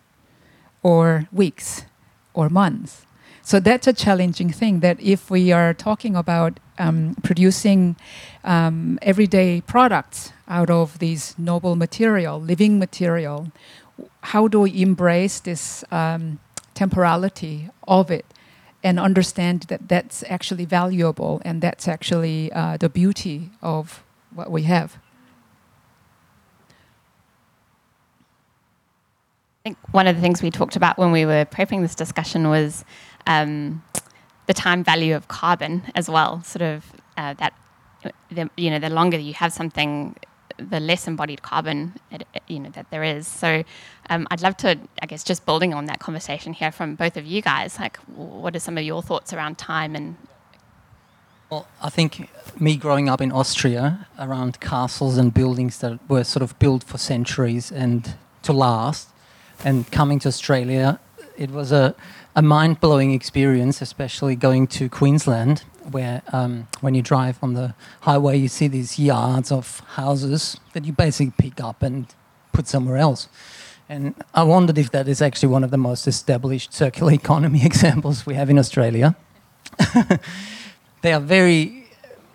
or 0.83 1.29
weeks 1.31 1.85
or 2.33 2.49
months. 2.49 3.05
So 3.43 3.61
that's 3.61 3.87
a 3.87 3.93
challenging 3.93 4.49
thing 4.49 4.81
that 4.81 4.99
if 4.99 5.31
we 5.31 5.53
are 5.53 5.75
talking 5.75 6.17
about 6.17 6.59
um, 6.79 7.15
producing 7.23 7.97
um, 8.43 8.99
everyday 9.03 9.61
products 9.61 10.33
out 10.49 10.71
of 10.71 10.99
these 10.99 11.39
noble 11.39 11.77
material, 11.77 12.41
living 12.41 12.79
material, 12.79 13.53
how 14.23 14.49
do 14.49 14.61
we 14.61 14.81
embrace 14.81 15.41
this 15.41 15.85
um, 15.91 16.39
temporality 16.73 17.69
of 17.87 18.11
it 18.11 18.25
and 18.83 18.99
understand 18.99 19.65
that 19.69 19.89
that's 19.89 20.25
actually 20.27 20.65
valuable 20.65 21.43
and 21.45 21.61
that's 21.61 21.87
actually 21.87 22.51
uh, 22.53 22.79
the 22.79 22.89
beauty 22.89 23.51
of 23.61 24.03
what 24.33 24.51
we 24.51 24.63
have? 24.63 24.97
I 29.56 29.56
think 29.67 29.79
one 29.91 30.07
of 30.07 30.15
the 30.15 30.23
things 30.23 30.43
we 30.43 30.51
talked 30.53 30.77
about 30.77 30.97
when 30.97 31.11
we 31.11 31.27
were 31.27 31.45
prepping 31.45 31.83
this 31.83 31.97
discussion 31.97 32.49
was 32.49 32.85
um, 33.27 33.83
the 34.47 34.55
time 34.55 34.85
value 34.85 35.17
of 35.17 35.27
carbon 35.27 35.83
as 35.97 36.09
well. 36.09 36.41
Sort 36.45 36.63
of 36.63 36.85
uh, 37.17 37.35
that, 37.35 37.53
the, 38.31 38.49
you 38.57 38.71
know, 38.71 38.79
the 38.79 38.91
longer 38.91 39.19
you 39.19 39.35
have 39.35 39.53
something, 39.53 40.15
the 40.57 40.79
less 40.79 41.09
embodied 41.09 41.43
carbon, 41.43 41.95
it, 42.13 42.25
you 42.47 42.61
know, 42.61 42.71
that 42.71 42.89
there 42.93 43.03
is. 43.03 43.27
So, 43.27 43.65
um, 44.09 44.29
I'd 44.31 44.41
love 44.41 44.57
to, 44.59 44.79
I 45.03 45.07
guess, 45.07 45.25
just 45.25 45.45
building 45.45 45.75
on 45.75 45.87
that 45.87 45.99
conversation 45.99 46.53
here 46.53 46.71
from 46.71 46.95
both 46.95 47.17
of 47.17 47.27
you 47.27 47.43
guys. 47.43 47.81
Like, 47.81 47.97
what 48.07 48.55
are 48.55 48.61
some 48.61 48.79
of 48.79 48.85
your 48.85 49.03
thoughts 49.03 49.33
around 49.33 49.59
time 49.59 49.97
and 49.97 50.15
Well, 51.51 51.67
I 51.83 51.91
think 51.91 52.31
me 52.61 52.77
growing 52.77 53.09
up 53.09 53.21
in 53.21 53.33
Austria 53.33 54.07
around 54.17 54.61
castles 54.61 55.19
and 55.19 55.35
buildings 55.35 55.79
that 55.79 55.99
were 56.09 56.23
sort 56.23 56.45
of 56.45 56.57
built 56.61 56.85
for 56.85 56.99
centuries 56.99 57.73
and 57.73 58.15
to 58.43 58.53
last, 58.53 59.09
and 59.65 59.91
coming 59.91 60.19
to 60.21 60.29
Australia, 60.29 60.99
it 61.37 61.51
was 61.51 61.73
a, 61.73 61.95
a 62.35 62.43
mind 62.43 62.81
blowing 62.81 63.13
experience, 63.13 63.83
especially 63.83 64.37
going 64.37 64.67
to 64.69 64.89
Queensland, 64.89 65.65
where 65.91 66.23
um, 66.33 66.69
when 66.81 66.95
you 66.95 67.03
drive 67.03 67.39
on 67.43 67.55
the 67.55 67.75
highway, 68.01 68.37
you 68.37 68.49
see 68.49 68.69
these 68.69 68.99
yards 68.99 69.53
of 69.53 69.81
houses 69.81 70.59
that 70.73 70.85
you 70.85 70.93
basically 70.93 71.33
pick 71.39 71.61
up 71.61 71.83
and 71.83 72.15
put 72.53 72.67
somewhere 72.67 72.97
else. 72.97 73.29
And 73.89 74.15
I 74.35 74.43
wondered 74.43 74.79
if 74.79 74.91
that 74.91 75.07
is 75.07 75.23
actually 75.23 75.51
one 75.51 75.63
of 75.63 75.71
the 75.71 75.79
most 75.79 76.09
established 76.09 76.73
circular 76.73 77.13
economy 77.23 77.65
examples 77.65 78.27
we 78.27 78.35
have 78.35 78.51
in 78.51 78.59
Australia. 78.59 79.17
they 81.03 81.13
are 81.13 81.21
very 81.21 81.87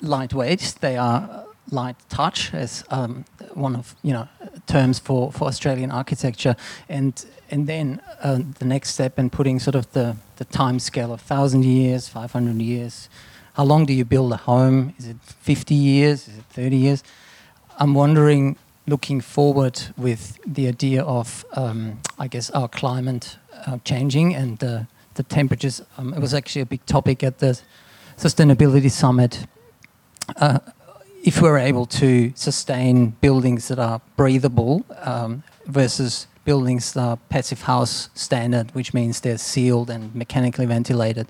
lightweight. 0.01 0.75
They 0.79 0.97
are 0.97 1.45
light 1.69 1.95
touch, 2.09 2.53
as 2.53 2.83
um, 2.89 3.25
one 3.53 3.75
of 3.75 3.95
you 4.03 4.13
know 4.13 4.27
terms 4.71 4.99
for, 4.99 5.31
for 5.31 5.47
Australian 5.47 5.91
architecture, 5.91 6.55
and 6.89 7.25
and 7.51 7.67
then 7.67 7.99
uh, 8.23 8.39
the 8.59 8.65
next 8.65 8.93
step 8.93 9.19
in 9.19 9.29
putting 9.29 9.59
sort 9.59 9.75
of 9.75 9.85
the 9.91 10.15
the 10.35 10.45
time 10.45 10.79
scale 10.79 11.11
of 11.13 11.21
thousand 11.21 11.63
years, 11.65 12.09
five 12.09 12.31
hundred 12.33 12.61
years. 12.61 13.09
How 13.53 13.65
long 13.65 13.87
do 13.87 13.93
you 13.93 14.05
build 14.05 14.31
a 14.33 14.37
home? 14.37 14.93
Is 14.97 15.07
it 15.07 15.17
fifty 15.41 15.75
years? 15.75 16.27
Is 16.27 16.37
it 16.37 16.45
thirty 16.53 16.77
years? 16.77 17.03
I'm 17.79 17.93
wondering, 17.93 18.55
looking 18.85 19.21
forward 19.21 19.75
with 19.97 20.39
the 20.55 20.67
idea 20.67 21.03
of, 21.03 21.45
um, 21.57 21.99
I 22.25 22.27
guess, 22.27 22.51
our 22.51 22.69
climate 22.69 23.37
uh, 23.67 23.77
changing 23.83 24.35
and 24.35 24.57
the 24.59 24.87
the 25.13 25.23
temperatures. 25.23 25.81
Um, 25.97 26.13
it 26.13 26.21
was 26.21 26.33
actually 26.33 26.61
a 26.61 26.65
big 26.65 26.85
topic 26.85 27.23
at 27.23 27.37
the 27.37 27.61
sustainability 28.17 28.89
summit. 28.89 29.47
Uh, 30.37 30.59
if 31.23 31.41
we're 31.41 31.57
able 31.57 31.85
to 31.85 32.31
sustain 32.35 33.11
buildings 33.21 33.67
that 33.67 33.79
are 33.79 34.01
breathable 34.15 34.85
um, 35.03 35.43
versus 35.67 36.27
buildings 36.45 36.93
that 36.93 37.01
are 37.01 37.17
passive 37.29 37.61
house 37.61 38.09
standard, 38.15 38.73
which 38.73 38.93
means 38.93 39.21
they're 39.21 39.37
sealed 39.37 39.89
and 39.89 40.13
mechanically 40.15 40.65
ventilated. 40.65 41.27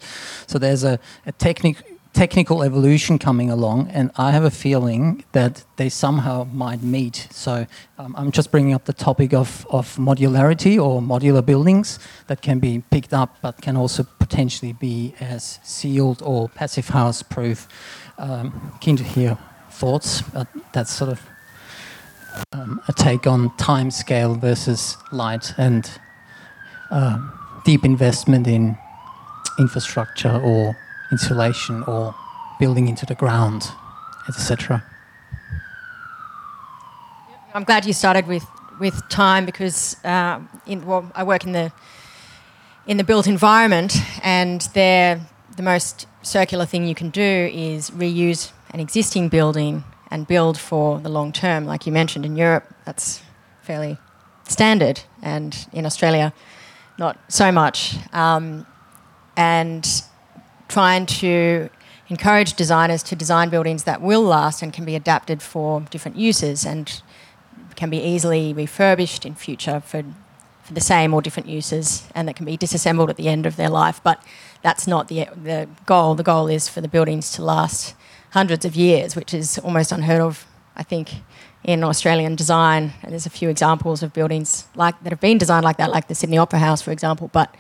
So 0.47 0.57
there's 0.57 0.85
a, 0.85 0.99
a 1.25 1.33
technic- 1.33 1.83
technical 2.13 2.63
evolution 2.63 3.19
coming 3.19 3.49
along, 3.49 3.89
and 3.89 4.11
I 4.15 4.31
have 4.31 4.45
a 4.45 4.51
feeling 4.51 5.25
that 5.33 5.65
they 5.75 5.89
somehow 5.89 6.45
might 6.45 6.81
meet. 6.81 7.27
So 7.31 7.67
um, 7.97 8.15
I'm 8.17 8.31
just 8.31 8.51
bringing 8.51 8.73
up 8.73 8.85
the 8.85 8.93
topic 8.93 9.33
of, 9.33 9.67
of 9.69 9.97
modularity 9.97 10.81
or 10.81 11.01
modular 11.01 11.45
buildings 11.45 11.99
that 12.27 12.41
can 12.41 12.59
be 12.59 12.81
picked 12.91 13.13
up 13.13 13.37
but 13.41 13.61
can 13.61 13.75
also 13.75 14.03
potentially 14.19 14.71
be 14.71 15.13
as 15.19 15.59
sealed 15.63 16.21
or 16.21 16.47
passive 16.47 16.89
house 16.89 17.21
proof. 17.21 17.67
Um, 18.17 18.77
keen 18.79 18.95
to 18.97 19.03
hear 19.03 19.37
thoughts, 19.81 20.21
but 20.21 20.47
that's 20.73 20.91
sort 20.91 21.11
of 21.11 21.19
um, 22.53 22.79
a 22.87 22.93
take 22.93 23.25
on 23.25 23.49
time 23.57 23.89
scale 23.89 24.35
versus 24.35 24.95
light 25.11 25.53
and 25.57 25.83
um, 26.91 27.31
deep 27.65 27.83
investment 27.83 28.45
in 28.47 28.77
infrastructure 29.57 30.39
or 30.43 30.77
insulation 31.11 31.83
or 31.87 32.13
building 32.59 32.87
into 32.87 33.05
the 33.07 33.15
ground, 33.15 33.61
etc. 34.29 34.83
I'm 37.55 37.63
glad 37.63 37.85
you 37.85 37.93
started 37.93 38.27
with, 38.27 38.45
with 38.79 38.95
time 39.09 39.45
because 39.45 39.97
uh, 40.05 40.39
in, 40.67 40.85
well, 40.85 41.11
I 41.15 41.23
work 41.23 41.43
in 41.43 41.53
the 41.53 41.71
in 42.87 42.97
the 42.97 43.03
built 43.03 43.27
environment, 43.27 43.95
and 44.23 44.61
there 44.73 45.21
the 45.55 45.63
most 45.63 46.07
circular 46.23 46.65
thing 46.65 46.87
you 46.87 46.95
can 46.95 47.09
do 47.11 47.49
is 47.53 47.91
reuse 47.91 48.51
an 48.71 48.79
existing 48.79 49.29
building 49.29 49.83
and 50.09 50.27
build 50.27 50.57
for 50.57 50.99
the 50.99 51.09
long 51.09 51.31
term. 51.31 51.65
Like 51.65 51.85
you 51.85 51.91
mentioned 51.91 52.25
in 52.25 52.35
Europe, 52.35 52.65
that's 52.85 53.21
fairly 53.61 53.97
standard, 54.47 55.01
and 55.21 55.67
in 55.71 55.85
Australia, 55.85 56.33
not 56.97 57.17
so 57.27 57.51
much. 57.51 57.95
Um, 58.13 58.65
and 59.37 59.87
trying 60.67 61.05
to 61.05 61.69
encourage 62.09 62.53
designers 62.53 63.03
to 63.03 63.15
design 63.15 63.49
buildings 63.49 63.85
that 63.85 64.01
will 64.01 64.21
last 64.21 64.61
and 64.61 64.73
can 64.73 64.83
be 64.83 64.95
adapted 64.95 65.41
for 65.41 65.81
different 65.89 66.17
uses 66.17 66.65
and 66.65 67.01
can 67.75 67.89
be 67.89 67.97
easily 67.97 68.53
refurbished 68.53 69.25
in 69.25 69.33
future 69.33 69.79
for, 69.79 70.03
for 70.63 70.73
the 70.73 70.81
same 70.81 71.13
or 71.13 71.21
different 71.21 71.47
uses 71.47 72.09
and 72.13 72.27
that 72.27 72.35
can 72.35 72.45
be 72.45 72.57
disassembled 72.57 73.09
at 73.09 73.15
the 73.15 73.29
end 73.29 73.45
of 73.45 73.55
their 73.55 73.69
life. 73.69 74.01
But 74.03 74.21
that's 74.61 74.87
not 74.87 75.07
the, 75.07 75.27
the 75.41 75.69
goal. 75.85 76.15
The 76.15 76.23
goal 76.23 76.47
is 76.47 76.67
for 76.67 76.81
the 76.81 76.89
buildings 76.89 77.31
to 77.33 77.43
last 77.43 77.95
hundreds 78.31 78.65
of 78.65 78.75
years, 78.75 79.15
which 79.15 79.33
is 79.33 79.57
almost 79.59 79.91
unheard 79.91 80.21
of, 80.21 80.45
I 80.75 80.83
think, 80.83 81.11
in 81.63 81.83
Australian 81.83 82.35
design. 82.35 82.93
And 83.03 83.11
there's 83.11 83.25
a 83.25 83.29
few 83.29 83.49
examples 83.49 84.01
of 84.03 84.13
buildings 84.13 84.65
like 84.75 85.01
that 85.03 85.11
have 85.11 85.21
been 85.21 85.37
designed 85.37 85.63
like 85.63 85.77
that, 85.77 85.91
like 85.91 86.07
the 86.07 86.15
Sydney 86.15 86.37
Opera 86.37 86.59
House, 86.59 86.81
for 86.81 86.91
example. 86.91 87.29
But 87.31 87.53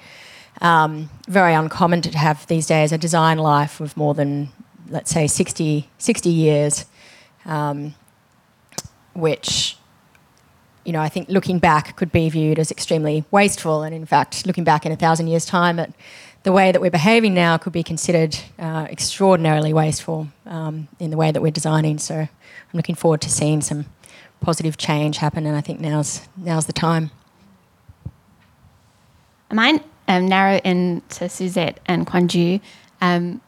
um, 0.61 1.09
very 1.27 1.53
uncommon 1.53 2.01
to 2.01 2.17
have 2.17 2.47
these 2.47 2.67
days 2.67 2.91
a 2.91 2.97
design 2.97 3.37
life 3.37 3.79
of 3.79 3.95
more 3.95 4.13
than, 4.13 4.49
let's 4.89 5.11
say, 5.11 5.27
60, 5.27 5.89
60 5.97 6.29
years, 6.29 6.85
um, 7.45 7.93
which, 9.13 9.77
you 10.85 10.93
know, 10.93 11.01
I 11.01 11.09
think 11.09 11.27
looking 11.29 11.59
back 11.59 11.95
could 11.97 12.11
be 12.11 12.29
viewed 12.29 12.59
as 12.59 12.71
extremely 12.71 13.25
wasteful. 13.29 13.83
And 13.83 13.93
in 13.93 14.05
fact, 14.05 14.45
looking 14.45 14.63
back 14.63 14.85
in 14.85 14.91
a 14.91 14.95
thousand 14.95 15.27
years' 15.27 15.45
time 15.45 15.79
at 15.79 15.91
the 16.43 16.51
way 16.51 16.71
that 16.71 16.81
we're 16.81 16.91
behaving 16.91 17.33
now 17.33 17.57
could 17.57 17.73
be 17.73 17.83
considered 17.83 18.37
uh, 18.57 18.87
extraordinarily 18.89 19.73
wasteful 19.73 20.27
um, 20.45 20.87
in 20.99 21.11
the 21.11 21.17
way 21.17 21.31
that 21.31 21.41
we're 21.41 21.51
designing. 21.51 21.99
So 21.99 22.15
I'm 22.15 22.29
looking 22.73 22.95
forward 22.95 23.21
to 23.21 23.29
seeing 23.29 23.61
some 23.61 23.85
positive 24.39 24.77
change 24.77 25.17
happen, 25.17 25.45
and 25.45 25.55
I 25.55 25.61
think 25.61 25.79
now's 25.79 26.21
now's 26.35 26.65
the 26.65 26.73
time. 26.73 27.11
I 29.49 29.53
might 29.53 29.83
um, 30.07 30.27
narrow 30.27 30.57
in 30.63 31.01
to 31.09 31.29
Suzette 31.29 31.79
and 31.85 32.07
Kyungju. 32.07 32.61
Um, 33.01 33.41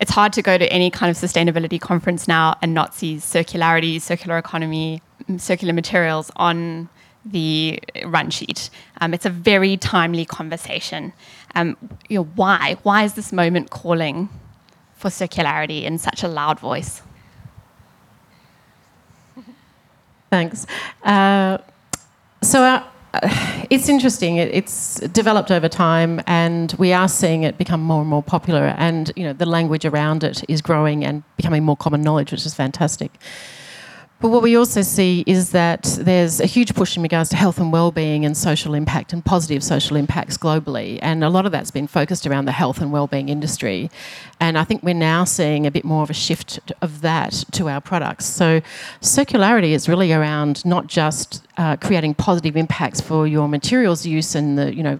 it's 0.00 0.10
hard 0.10 0.32
to 0.34 0.42
go 0.42 0.56
to 0.56 0.72
any 0.72 0.90
kind 0.90 1.10
of 1.10 1.16
sustainability 1.16 1.80
conference 1.80 2.28
now 2.28 2.56
and 2.62 2.72
not 2.72 2.94
see 2.94 3.16
circularity, 3.16 4.00
circular 4.00 4.38
economy, 4.38 5.02
circular 5.38 5.72
materials 5.72 6.30
on 6.36 6.88
the 7.24 7.80
run 8.04 8.30
sheet. 8.30 8.70
Um, 9.00 9.12
it's 9.12 9.26
a 9.26 9.30
very 9.30 9.76
timely 9.76 10.24
conversation. 10.24 11.12
Um, 11.54 11.76
you 12.08 12.18
know, 12.18 12.24
why? 12.34 12.76
Why 12.82 13.04
is 13.04 13.14
this 13.14 13.32
moment 13.32 13.70
calling 13.70 14.28
for 14.94 15.08
circularity 15.08 15.82
in 15.82 15.98
such 15.98 16.22
a 16.22 16.28
loud 16.28 16.60
voice? 16.60 17.02
Thanks. 20.30 20.66
Uh, 21.02 21.58
so 22.42 22.62
uh, 22.62 22.84
it's 23.70 23.88
interesting. 23.88 24.36
It, 24.36 24.54
it's 24.54 25.00
developed 25.00 25.50
over 25.50 25.68
time, 25.68 26.20
and 26.26 26.72
we 26.78 26.92
are 26.92 27.08
seeing 27.08 27.42
it 27.44 27.56
become 27.58 27.80
more 27.80 28.00
and 28.00 28.10
more 28.10 28.22
popular. 28.22 28.74
And 28.76 29.10
you 29.16 29.24
know, 29.24 29.32
the 29.32 29.46
language 29.46 29.84
around 29.84 30.24
it 30.24 30.44
is 30.48 30.60
growing 30.60 31.04
and 31.04 31.22
becoming 31.36 31.64
more 31.64 31.76
common 31.76 32.02
knowledge, 32.02 32.32
which 32.32 32.44
is 32.44 32.54
fantastic. 32.54 33.12
But 34.20 34.30
what 34.30 34.42
we 34.42 34.56
also 34.56 34.82
see 34.82 35.22
is 35.28 35.52
that 35.52 35.96
there's 36.00 36.40
a 36.40 36.46
huge 36.46 36.74
push 36.74 36.96
in 36.96 37.04
regards 37.04 37.30
to 37.30 37.36
health 37.36 37.60
and 37.60 37.72
well-being 37.72 38.24
and 38.24 38.36
social 38.36 38.74
impact 38.74 39.12
and 39.12 39.24
positive 39.24 39.62
social 39.62 39.96
impacts 39.96 40.36
globally, 40.36 40.98
and 41.02 41.22
a 41.22 41.28
lot 41.28 41.46
of 41.46 41.52
that's 41.52 41.70
been 41.70 41.86
focused 41.86 42.26
around 42.26 42.46
the 42.46 42.52
health 42.52 42.80
and 42.80 42.90
well-being 42.90 43.28
industry. 43.28 43.90
And 44.40 44.58
I 44.58 44.64
think 44.64 44.82
we're 44.82 44.94
now 44.94 45.22
seeing 45.22 45.66
a 45.66 45.70
bit 45.70 45.84
more 45.84 46.02
of 46.02 46.10
a 46.10 46.14
shift 46.14 46.58
of 46.82 47.00
that 47.02 47.44
to 47.52 47.68
our 47.68 47.80
products. 47.80 48.26
So 48.26 48.60
circularity 49.00 49.70
is 49.70 49.88
really 49.88 50.12
around 50.12 50.64
not 50.64 50.88
just 50.88 51.46
uh, 51.56 51.76
creating 51.76 52.14
positive 52.14 52.56
impacts 52.56 53.00
for 53.00 53.24
your 53.24 53.48
materials 53.48 54.04
use 54.04 54.34
and 54.34 54.58
the 54.58 54.74
you 54.74 54.82
know 54.82 54.98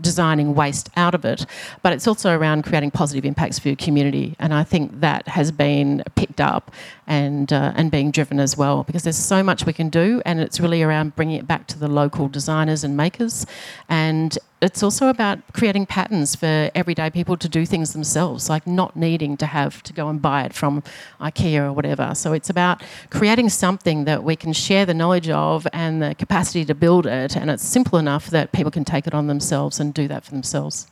designing 0.00 0.54
waste 0.54 0.90
out 0.96 1.14
of 1.14 1.24
it, 1.24 1.46
but 1.82 1.92
it's 1.92 2.06
also 2.06 2.36
around 2.36 2.64
creating 2.64 2.90
positive 2.90 3.24
impacts 3.24 3.58
for 3.58 3.68
your 3.68 3.76
community. 3.76 4.36
And 4.38 4.52
I 4.52 4.64
think 4.64 5.00
that 5.00 5.28
has 5.28 5.52
been 5.52 6.02
picked 6.14 6.40
up 6.40 6.72
and 7.06 7.52
uh, 7.52 7.72
and 7.76 7.90
being 7.90 8.10
driven 8.10 8.40
as 8.40 8.56
well 8.56 8.82
because 8.82 9.04
there's 9.04 9.16
so 9.16 9.42
much 9.42 9.64
we 9.64 9.72
can 9.72 9.88
do, 9.88 10.22
and 10.24 10.40
it's 10.40 10.60
really 10.60 10.82
around 10.82 11.16
bringing 11.16 11.36
it 11.36 11.46
back 11.46 11.66
to 11.68 11.78
the 11.78 11.88
local 11.88 12.28
designers 12.28 12.84
and 12.84 12.96
makers, 12.96 13.46
and 13.88 14.38
it's 14.66 14.82
also 14.82 15.08
about 15.08 15.38
creating 15.52 15.86
patterns 15.86 16.34
for 16.34 16.70
everyday 16.74 17.08
people 17.08 17.36
to 17.38 17.48
do 17.48 17.64
things 17.64 17.92
themselves, 17.92 18.50
like 18.50 18.66
not 18.66 18.96
needing 18.96 19.36
to 19.38 19.46
have 19.46 19.82
to 19.84 19.92
go 19.92 20.08
and 20.08 20.20
buy 20.20 20.42
it 20.42 20.52
from 20.52 20.82
IKEA 21.20 21.60
or 21.68 21.72
whatever. 21.72 22.14
So 22.14 22.32
it's 22.32 22.50
about 22.50 22.82
creating 23.10 23.48
something 23.48 24.04
that 24.04 24.24
we 24.24 24.36
can 24.36 24.52
share 24.52 24.84
the 24.84 24.92
knowledge 24.92 25.30
of 25.30 25.66
and 25.72 26.02
the 26.02 26.14
capacity 26.14 26.64
to 26.66 26.74
build 26.74 27.06
it, 27.06 27.36
and 27.36 27.50
it's 27.50 27.64
simple 27.64 27.98
enough 27.98 28.28
that 28.30 28.52
people 28.52 28.70
can 28.70 28.84
take 28.84 29.06
it 29.06 29.14
on 29.14 29.26
themselves 29.28 29.80
and 29.80 29.94
do 29.94 30.08
that 30.08 30.24
for 30.24 30.32
themselves. 30.32 30.88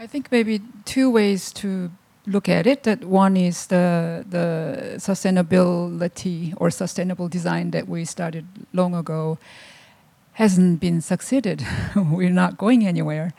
I 0.00 0.06
think 0.06 0.32
maybe 0.32 0.60
two 0.84 1.10
ways 1.10 1.52
to 1.54 1.90
look 2.26 2.48
at 2.48 2.66
it. 2.66 2.82
That 2.82 3.04
one 3.04 3.36
is 3.36 3.66
the 3.66 4.24
the 4.28 4.96
sustainability 4.96 6.54
or 6.56 6.70
sustainable 6.70 7.28
design 7.28 7.70
that 7.70 7.86
we 7.88 8.04
started 8.04 8.46
long 8.72 8.94
ago 8.94 9.38
hasn't 10.34 10.80
been 10.80 11.00
succeeded. 11.00 11.64
we're 11.96 12.30
not 12.30 12.58
going 12.58 12.86
anywhere, 12.86 13.32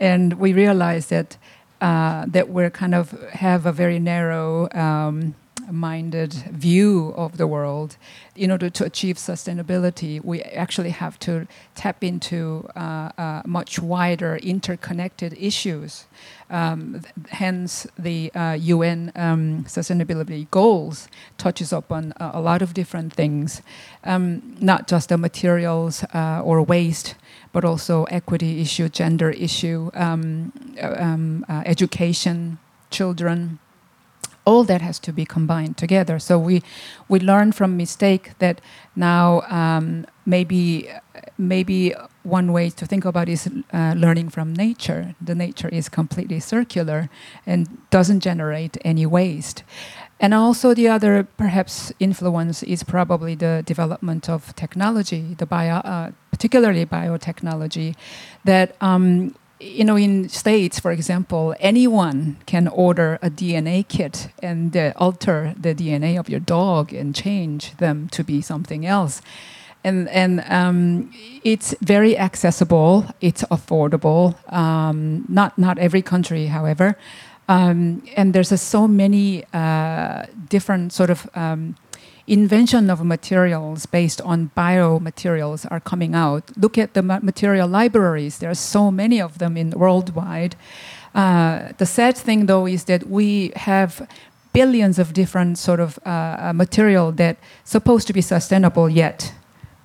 and 0.00 0.34
we 0.34 0.52
realize 0.52 1.06
that 1.06 1.36
uh, 1.80 2.24
that 2.28 2.48
we're 2.48 2.70
kind 2.70 2.94
of 2.94 3.10
have 3.32 3.66
a 3.66 3.72
very 3.72 3.98
narrow. 3.98 4.68
Um, 4.72 5.34
minded 5.70 6.32
view 6.32 7.14
of 7.16 7.36
the 7.36 7.46
world. 7.46 7.96
In 8.34 8.50
order 8.50 8.70
to 8.70 8.84
achieve 8.84 9.16
sustainability 9.16 10.22
we 10.24 10.42
actually 10.42 10.90
have 10.90 11.18
to 11.20 11.46
tap 11.74 12.02
into 12.02 12.68
uh, 12.76 13.10
uh, 13.18 13.42
much 13.44 13.78
wider 13.78 14.36
interconnected 14.36 15.36
issues. 15.38 16.06
Um, 16.50 17.02
hence 17.30 17.86
the 17.98 18.30
uh, 18.34 18.58
UN 18.60 19.12
um, 19.16 19.64
sustainability 19.64 20.50
goals 20.50 21.08
touches 21.38 21.72
upon 21.72 22.12
a, 22.18 22.40
lot 22.40 22.60
of 22.60 22.74
different 22.74 23.12
things. 23.12 23.62
Um, 24.04 24.56
not 24.60 24.86
just 24.86 25.08
the 25.08 25.16
materials 25.16 26.04
uh, 26.14 26.42
or 26.44 26.62
waste 26.62 27.14
but 27.52 27.64
also 27.64 28.04
equity 28.04 28.60
issue 28.60 28.88
gender 28.88 29.30
issue 29.30 29.90
um, 29.94 30.52
uh, 30.82 30.94
um, 30.98 31.44
uh, 31.48 31.62
education 31.66 32.58
children 32.90 33.58
all 34.44 34.64
that 34.64 34.80
has 34.80 34.98
to 34.98 35.12
be 35.12 35.24
combined 35.24 35.76
together. 35.76 36.18
So 36.18 36.38
we 36.38 36.62
we 37.08 37.20
learn 37.20 37.52
from 37.52 37.76
mistake 37.76 38.32
that 38.38 38.60
now 38.96 39.42
um, 39.42 40.06
maybe 40.26 40.88
maybe 41.38 41.94
one 42.22 42.52
way 42.52 42.70
to 42.70 42.86
think 42.86 43.04
about 43.04 43.28
is 43.28 43.48
uh, 43.72 43.94
learning 43.96 44.30
from 44.30 44.52
nature. 44.54 45.14
The 45.20 45.34
nature 45.34 45.68
is 45.68 45.88
completely 45.88 46.40
circular 46.40 47.08
and 47.46 47.78
doesn't 47.90 48.20
generate 48.20 48.78
any 48.84 49.06
waste. 49.06 49.64
And 50.20 50.32
also 50.32 50.72
the 50.72 50.86
other 50.86 51.24
perhaps 51.36 51.92
influence 51.98 52.62
is 52.62 52.84
probably 52.84 53.34
the 53.34 53.62
development 53.66 54.28
of 54.28 54.54
technology, 54.54 55.34
the 55.36 55.46
bio, 55.46 55.78
uh, 55.78 56.12
particularly 56.30 56.86
biotechnology, 56.86 57.96
that 58.44 58.76
um, 58.80 59.34
you 59.62 59.84
know, 59.84 59.96
in 59.96 60.28
states, 60.28 60.80
for 60.80 60.90
example, 60.90 61.54
anyone 61.60 62.36
can 62.46 62.68
order 62.68 63.18
a 63.22 63.30
DNA 63.30 63.86
kit 63.86 64.28
and 64.42 64.76
uh, 64.76 64.92
alter 64.96 65.54
the 65.58 65.74
DNA 65.74 66.18
of 66.18 66.28
your 66.28 66.40
dog 66.40 66.92
and 66.92 67.14
change 67.14 67.76
them 67.76 68.08
to 68.10 68.24
be 68.24 68.42
something 68.42 68.84
else. 68.84 69.22
And, 69.84 70.08
and 70.10 70.44
um, 70.48 71.12
it's 71.44 71.74
very 71.80 72.16
accessible, 72.16 73.06
it's 73.20 73.42
affordable. 73.44 74.36
Um, 74.52 75.24
not, 75.28 75.58
not 75.58 75.78
every 75.78 76.02
country, 76.02 76.46
however. 76.46 76.96
Um, 77.48 78.02
and 78.16 78.32
there's 78.32 78.60
so 78.60 78.86
many 78.86 79.44
uh, 79.52 80.26
different 80.48 80.92
sort 80.92 81.10
of 81.10 81.28
um, 81.34 81.76
invention 82.26 82.90
of 82.90 83.04
materials 83.04 83.86
based 83.86 84.20
on 84.20 84.50
biomaterials 84.56 85.66
are 85.70 85.80
coming 85.80 86.14
out. 86.14 86.44
Look 86.56 86.78
at 86.78 86.94
the 86.94 87.02
material 87.02 87.68
libraries. 87.68 88.38
There 88.38 88.50
are 88.50 88.54
so 88.54 88.90
many 88.90 89.20
of 89.20 89.38
them 89.38 89.56
in 89.56 89.70
worldwide. 89.70 90.56
Uh, 91.14 91.72
the 91.78 91.86
sad 91.86 92.16
thing, 92.16 92.46
though, 92.46 92.66
is 92.66 92.84
that 92.84 93.08
we 93.08 93.52
have 93.56 94.08
billions 94.52 94.98
of 94.98 95.12
different 95.12 95.58
sort 95.58 95.80
of 95.80 95.98
uh, 96.04 96.10
uh 96.10 96.52
material 96.52 97.10
that 97.12 97.38
supposed 97.64 98.06
to 98.06 98.12
be 98.12 98.20
sustainable 98.20 98.88
yet. 98.88 99.32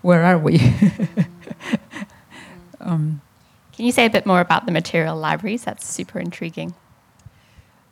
Where 0.01 0.23
are 0.23 0.37
we? 0.37 0.59
um, 2.79 3.21
Can 3.75 3.85
you 3.85 3.91
say 3.91 4.05
a 4.05 4.09
bit 4.09 4.25
more 4.25 4.41
about 4.41 4.65
the 4.65 4.71
material 4.71 5.15
libraries? 5.15 5.63
That's 5.63 5.85
super 5.85 6.19
intriguing. 6.19 6.73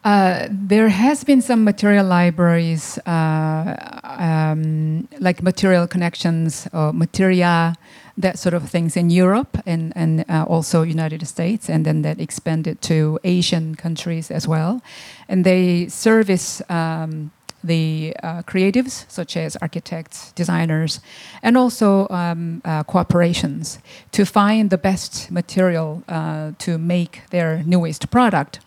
Uh, 0.06 0.48
there 0.52 0.88
has 0.88 1.24
been 1.24 1.42
some 1.42 1.64
material 1.64 2.06
libraries, 2.06 3.00
uh, 3.08 3.76
um, 4.04 5.08
like 5.20 5.42
Material 5.42 5.88
ConneXion 5.88 6.70
or 6.74 6.94
materia, 6.94 7.76
that 8.16 8.38
sort 8.38 8.54
of 8.54 8.70
things 8.70 8.96
in 8.96 9.10
Europe 9.10 9.58
and, 9.66 9.92
and 9.96 10.24
uh, 10.30 10.46
also 10.48 10.84
United 10.84 11.28
States, 11.28 11.72
and 11.72 11.88
then 11.88 12.04
that 12.04 12.22
expanded 12.22 12.84
to 12.84 13.20
Asian 13.24 13.74
countries 13.74 14.30
as 14.30 14.48
well. 14.48 14.80
And 15.28 15.44
they 15.44 15.88
service 15.88 16.62
um, 16.70 17.32
the 17.64 18.16
uh, 18.22 18.44
creatives, 18.44 19.06
such 19.10 19.36
as 19.36 19.58
architects, 19.58 20.34
designers, 20.34 21.00
and 21.42 21.58
also 21.58 22.08
um, 22.10 22.62
uh, 22.64 22.84
corporations, 22.84 23.80
to 24.12 24.24
find 24.24 24.70
the 24.70 24.78
best 24.78 25.32
material 25.32 26.04
uh, 26.08 26.52
to 26.60 26.78
make 26.78 27.22
their 27.32 27.64
newest 27.66 28.12
product. 28.12 28.60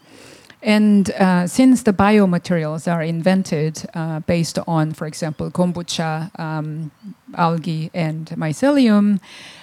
And 0.63 1.11
uh, 1.13 1.47
since 1.47 1.85
the 1.85 1.93
biomaterials 1.93 2.93
are 2.93 3.03
invented 3.03 3.87
uh, 3.95 4.21
based 4.21 4.59
on, 4.67 4.93
for 4.93 5.07
example, 5.07 5.51
kombucha, 5.51 6.37
um, 6.39 6.91
algae, 7.37 7.91
and 7.95 8.27
mycelium, 8.31 9.21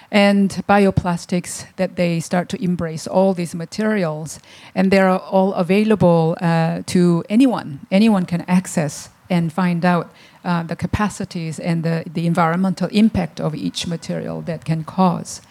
and 0.10 0.50
bioplastics, 0.70 1.66
that 1.76 1.98
they 1.98 2.22
start 2.22 2.48
to 2.50 2.64
embrace 2.64 3.08
all 3.08 3.34
these 3.34 3.54
materials, 3.54 4.40
and 4.74 4.90
they're 4.90 5.10
all 5.10 5.54
available 5.56 6.38
uh, 6.40 6.82
to 6.86 7.24
anyone. 7.30 7.80
Anyone 7.92 8.26
can 8.26 8.42
access 8.48 9.10
and 9.30 9.52
find 9.52 9.84
out 9.84 10.14
uh, 10.46 10.64
the 10.64 10.76
capacities 10.76 11.60
and 11.60 11.84
the, 11.84 12.04
the 12.06 12.28
environmental 12.28 12.88
impact 12.90 13.42
of 13.42 13.56
each 13.56 13.88
material 13.88 14.42
that 14.42 14.64
can 14.64 14.84
cause. 14.84 15.42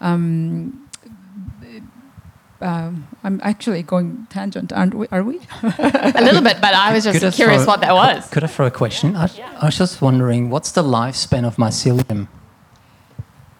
Um, 0.00 0.89
um, 2.60 3.08
I'm 3.24 3.40
actually 3.42 3.82
going 3.82 4.26
tangent, 4.30 4.72
aren't 4.72 4.94
we? 4.94 5.06
Are 5.10 5.22
we? 5.22 5.40
a 5.62 6.22
little 6.22 6.42
bit, 6.42 6.60
but 6.60 6.74
I 6.74 6.92
was 6.92 7.04
just 7.04 7.20
could 7.20 7.32
curious 7.32 7.64
throw, 7.64 7.72
what 7.72 7.80
that 7.80 7.94
was. 7.94 8.24
Could, 8.24 8.32
could 8.32 8.44
I 8.44 8.46
throw 8.48 8.66
a 8.66 8.70
question? 8.70 9.16
I, 9.16 9.28
yeah. 9.36 9.58
I, 9.60 9.66
was 9.66 9.78
just 9.78 10.02
wondering, 10.02 10.50
what's 10.50 10.72
the 10.72 10.82
lifespan 10.82 11.46
of 11.46 11.56
mycelium? 11.56 12.28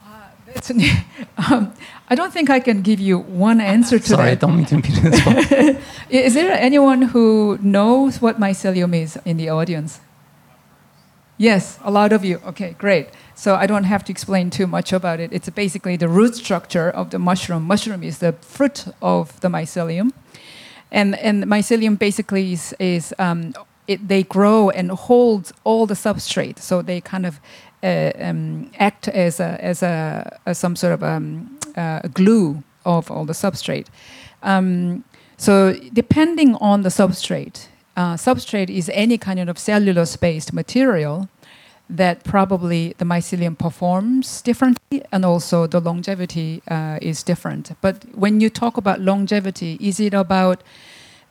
Uh, 0.04 1.52
um, 1.52 1.72
I 2.08 2.14
don't 2.14 2.32
think 2.32 2.50
I 2.50 2.60
can 2.60 2.82
give 2.82 3.00
you 3.00 3.18
one 3.18 3.60
answer 3.60 3.98
to 3.98 4.06
Sorry, 4.06 4.34
that. 4.34 4.40
Sorry, 4.40 4.52
I 4.52 4.52
don't 4.52 4.56
mean 4.56 4.66
to 4.66 4.74
impede 4.74 4.96
this 4.96 5.76
Is 6.10 6.34
there 6.34 6.52
anyone 6.52 7.02
who 7.02 7.58
knows 7.62 8.20
what 8.20 8.38
mycelium 8.38 8.94
is 8.94 9.16
in 9.24 9.36
the 9.36 9.48
audience? 9.48 10.00
Yes, 11.38 11.78
a 11.82 11.90
lot 11.90 12.12
of 12.12 12.22
you. 12.22 12.38
Okay, 12.44 12.74
great. 12.76 13.08
So 13.40 13.54
I 13.54 13.66
don't 13.66 13.84
have 13.84 14.04
to 14.04 14.12
explain 14.12 14.50
too 14.50 14.66
much 14.66 14.92
about 14.92 15.18
it. 15.18 15.32
It's 15.32 15.48
basically 15.48 15.96
the 15.96 16.08
root 16.08 16.36
structure 16.36 16.90
of 16.90 17.08
the 17.08 17.18
mushroom. 17.18 17.62
Mushroom 17.62 18.02
is 18.02 18.18
the 18.18 18.32
fruit 18.32 18.84
of 19.00 19.40
the 19.40 19.48
mycelium. 19.48 20.12
And, 20.92 21.18
and 21.18 21.44
mycelium 21.44 21.98
basically 21.98 22.52
is, 22.52 22.74
is 22.78 23.14
um, 23.18 23.54
it, 23.88 24.06
they 24.08 24.24
grow 24.24 24.68
and 24.68 24.90
hold 24.90 25.52
all 25.64 25.86
the 25.86 25.94
substrate. 25.94 26.58
So 26.58 26.82
they 26.82 27.00
kind 27.00 27.24
of 27.24 27.40
uh, 27.82 28.12
um, 28.20 28.70
act 28.78 29.08
as 29.08 29.40
a, 29.40 29.56
as 29.64 29.82
a 29.82 30.38
as 30.44 30.58
some 30.58 30.76
sort 30.76 30.92
of 30.92 31.02
um, 31.02 31.58
uh, 31.76 32.00
glue 32.12 32.62
of 32.84 33.10
all 33.10 33.24
the 33.24 33.32
substrate. 33.32 33.86
Um, 34.42 35.02
so 35.38 35.72
depending 35.94 36.56
on 36.56 36.82
the 36.82 36.90
substrate, 36.90 37.68
uh, 37.96 38.16
substrate 38.16 38.68
is 38.68 38.90
any 38.92 39.16
kind 39.16 39.48
of 39.48 39.58
cellulose-based 39.58 40.52
material 40.52 41.30
that 41.96 42.24
probably 42.24 42.94
the 42.98 43.04
mycelium 43.04 43.58
performs 43.58 44.42
differently 44.42 45.02
and 45.12 45.24
also 45.24 45.66
the 45.66 45.80
longevity 45.80 46.62
uh, 46.68 46.98
is 47.02 47.22
different. 47.22 47.72
But 47.80 48.04
when 48.14 48.40
you 48.40 48.48
talk 48.48 48.76
about 48.76 49.00
longevity, 49.00 49.76
is 49.80 49.98
it 49.98 50.14
about 50.14 50.62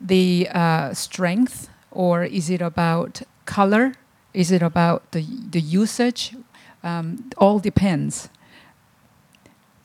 the 0.02 0.50
uh, 0.54 0.94
strength 0.94 1.70
or 1.92 2.24
is 2.24 2.50
it 2.50 2.62
about 2.62 3.22
color? 3.46 3.94
Is 4.34 4.52
it 4.52 4.62
about 4.62 5.12
the, 5.12 5.26
the 5.50 5.62
usage? 5.62 6.36
Um, 6.84 7.30
all 7.38 7.60
depends. 7.60 8.30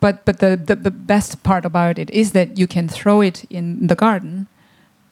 But, 0.01 0.25
but 0.25 0.41
the, 0.41 0.57
the, 0.57 0.77
the 0.77 0.91
best 0.91 1.43
part 1.43 1.65
about 1.65 1.99
it 1.99 2.11
is 2.11 2.33
that 2.33 2.59
you 2.59 2.67
can 2.67 2.89
throw 2.89 3.21
it 3.21 3.45
in 3.49 3.87
the 3.87 3.95
garden 3.95 4.49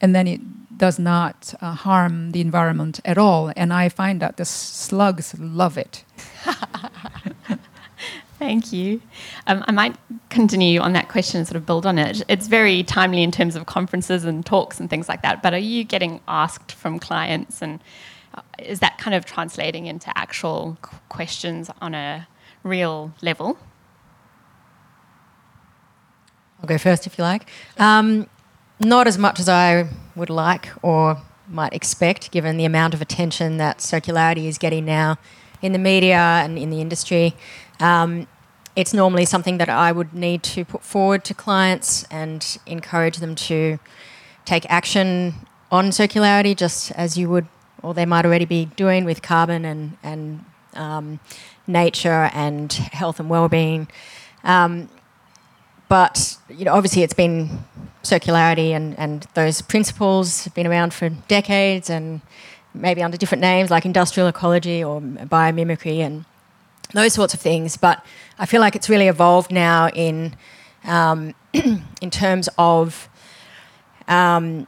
and 0.00 0.14
then 0.14 0.26
it 0.26 0.40
does 0.82 0.98
not 0.98 1.54
uh, 1.60 1.74
harm 1.74 2.32
the 2.32 2.40
environment 2.40 2.98
at 3.04 3.16
all. 3.16 3.52
And 3.54 3.72
I 3.72 3.88
find 3.88 4.20
that 4.20 4.36
the 4.36 4.44
slugs 4.44 5.32
love 5.38 5.78
it. 5.78 6.02
Thank 8.40 8.72
you. 8.72 9.00
Um, 9.46 9.62
I 9.68 9.70
might 9.70 9.94
continue 10.28 10.80
on 10.80 10.92
that 10.94 11.08
question 11.08 11.38
and 11.38 11.46
sort 11.46 11.54
of 11.54 11.66
build 11.66 11.86
on 11.86 11.98
it. 12.00 12.24
It's 12.26 12.48
very 12.48 12.82
timely 12.82 13.22
in 13.22 13.30
terms 13.30 13.54
of 13.54 13.66
conferences 13.66 14.24
and 14.24 14.44
talks 14.44 14.80
and 14.80 14.90
things 14.90 15.08
like 15.08 15.22
that. 15.22 15.40
But 15.40 15.54
are 15.54 15.58
you 15.58 15.84
getting 15.84 16.20
asked 16.26 16.72
from 16.72 16.98
clients, 16.98 17.62
and 17.62 17.78
uh, 18.34 18.42
is 18.58 18.80
that 18.80 18.98
kind 18.98 19.14
of 19.14 19.24
translating 19.24 19.86
into 19.86 20.10
actual 20.18 20.76
questions 21.08 21.70
on 21.80 21.94
a 21.94 22.26
real 22.64 23.14
level? 23.22 23.56
I'll 26.58 26.66
go 26.66 26.78
first 26.78 27.06
if 27.06 27.18
you 27.18 27.22
like. 27.22 27.48
Um, 27.78 28.26
not 28.84 29.06
as 29.06 29.18
much 29.18 29.40
as 29.40 29.48
I 29.48 29.88
would 30.14 30.30
like 30.30 30.68
or 30.82 31.18
might 31.48 31.72
expect, 31.72 32.30
given 32.30 32.56
the 32.56 32.64
amount 32.64 32.94
of 32.94 33.02
attention 33.02 33.56
that 33.58 33.78
circularity 33.78 34.46
is 34.46 34.58
getting 34.58 34.84
now 34.84 35.18
in 35.60 35.72
the 35.72 35.78
media 35.78 36.18
and 36.18 36.58
in 36.58 36.70
the 36.70 36.80
industry. 36.80 37.34
Um, 37.80 38.26
it's 38.74 38.94
normally 38.94 39.24
something 39.24 39.58
that 39.58 39.68
I 39.68 39.92
would 39.92 40.14
need 40.14 40.42
to 40.44 40.64
put 40.64 40.82
forward 40.82 41.24
to 41.24 41.34
clients 41.34 42.04
and 42.10 42.58
encourage 42.66 43.18
them 43.18 43.34
to 43.34 43.78
take 44.44 44.64
action 44.70 45.34
on 45.70 45.86
circularity, 45.90 46.56
just 46.56 46.90
as 46.92 47.16
you 47.16 47.28
would, 47.28 47.46
or 47.82 47.94
they 47.94 48.06
might 48.06 48.24
already 48.24 48.44
be 48.44 48.66
doing 48.76 49.04
with 49.04 49.22
carbon 49.22 49.64
and, 49.64 49.96
and 50.02 50.44
um, 50.74 51.20
nature 51.66 52.30
and 52.32 52.72
health 52.72 53.20
and 53.20 53.28
well-being. 53.28 53.88
Um, 54.42 54.88
but 55.88 56.38
you 56.48 56.64
know, 56.64 56.72
obviously, 56.72 57.02
it's 57.02 57.14
been 57.14 57.64
circularity 58.02 58.70
and, 58.70 58.98
and 58.98 59.26
those 59.34 59.62
principles 59.62 60.44
have 60.44 60.54
been 60.54 60.66
around 60.66 60.92
for 60.92 61.08
decades 61.28 61.88
and 61.88 62.20
maybe 62.74 63.02
under 63.02 63.16
different 63.16 63.42
names 63.42 63.70
like 63.70 63.84
industrial 63.84 64.28
ecology 64.28 64.82
or 64.82 65.00
biomimicry 65.00 65.98
and 65.98 66.24
those 66.92 67.12
sorts 67.12 67.34
of 67.34 67.40
things. 67.40 67.76
But 67.76 68.04
I 68.38 68.46
feel 68.46 68.60
like 68.60 68.74
it's 68.76 68.88
really 68.88 69.08
evolved 69.08 69.52
now 69.52 69.88
in 69.88 70.34
um, 70.84 71.34
in 71.52 72.10
terms 72.10 72.48
of 72.58 73.08
um, 74.08 74.66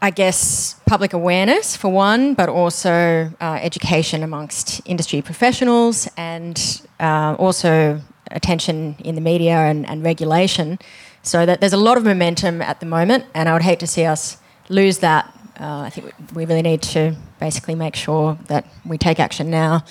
I 0.00 0.10
guess 0.10 0.80
public 0.86 1.12
awareness 1.12 1.76
for 1.76 1.88
one, 1.88 2.34
but 2.34 2.48
also 2.48 3.32
uh, 3.40 3.58
education 3.62 4.24
amongst 4.24 4.80
industry 4.84 5.22
professionals 5.22 6.08
and 6.16 6.82
uh, 6.98 7.36
also 7.38 8.00
attention 8.32 8.96
in 9.04 9.14
the 9.14 9.20
media 9.20 9.56
and, 9.56 9.88
and 9.88 10.02
regulation. 10.02 10.78
So 11.22 11.46
that 11.46 11.60
there's 11.60 11.72
a 11.72 11.76
lot 11.88 11.96
of 11.96 12.04
momentum 12.04 12.60
at 12.62 12.80
the 12.80 12.86
moment, 12.86 13.24
and 13.34 13.48
I 13.48 13.52
would 13.52 13.62
hate 13.62 13.78
to 13.80 13.86
see 13.86 14.04
us 14.04 14.38
lose 14.68 14.98
that. 14.98 15.32
Uh, 15.60 15.82
I 15.86 15.90
think 15.90 16.12
we 16.34 16.44
really 16.44 16.62
need 16.62 16.82
to 16.82 17.14
basically 17.38 17.74
make 17.74 17.94
sure 17.94 18.38
that 18.48 18.66
we 18.84 18.98
take 18.98 19.20
action 19.20 19.50
now 19.50 19.84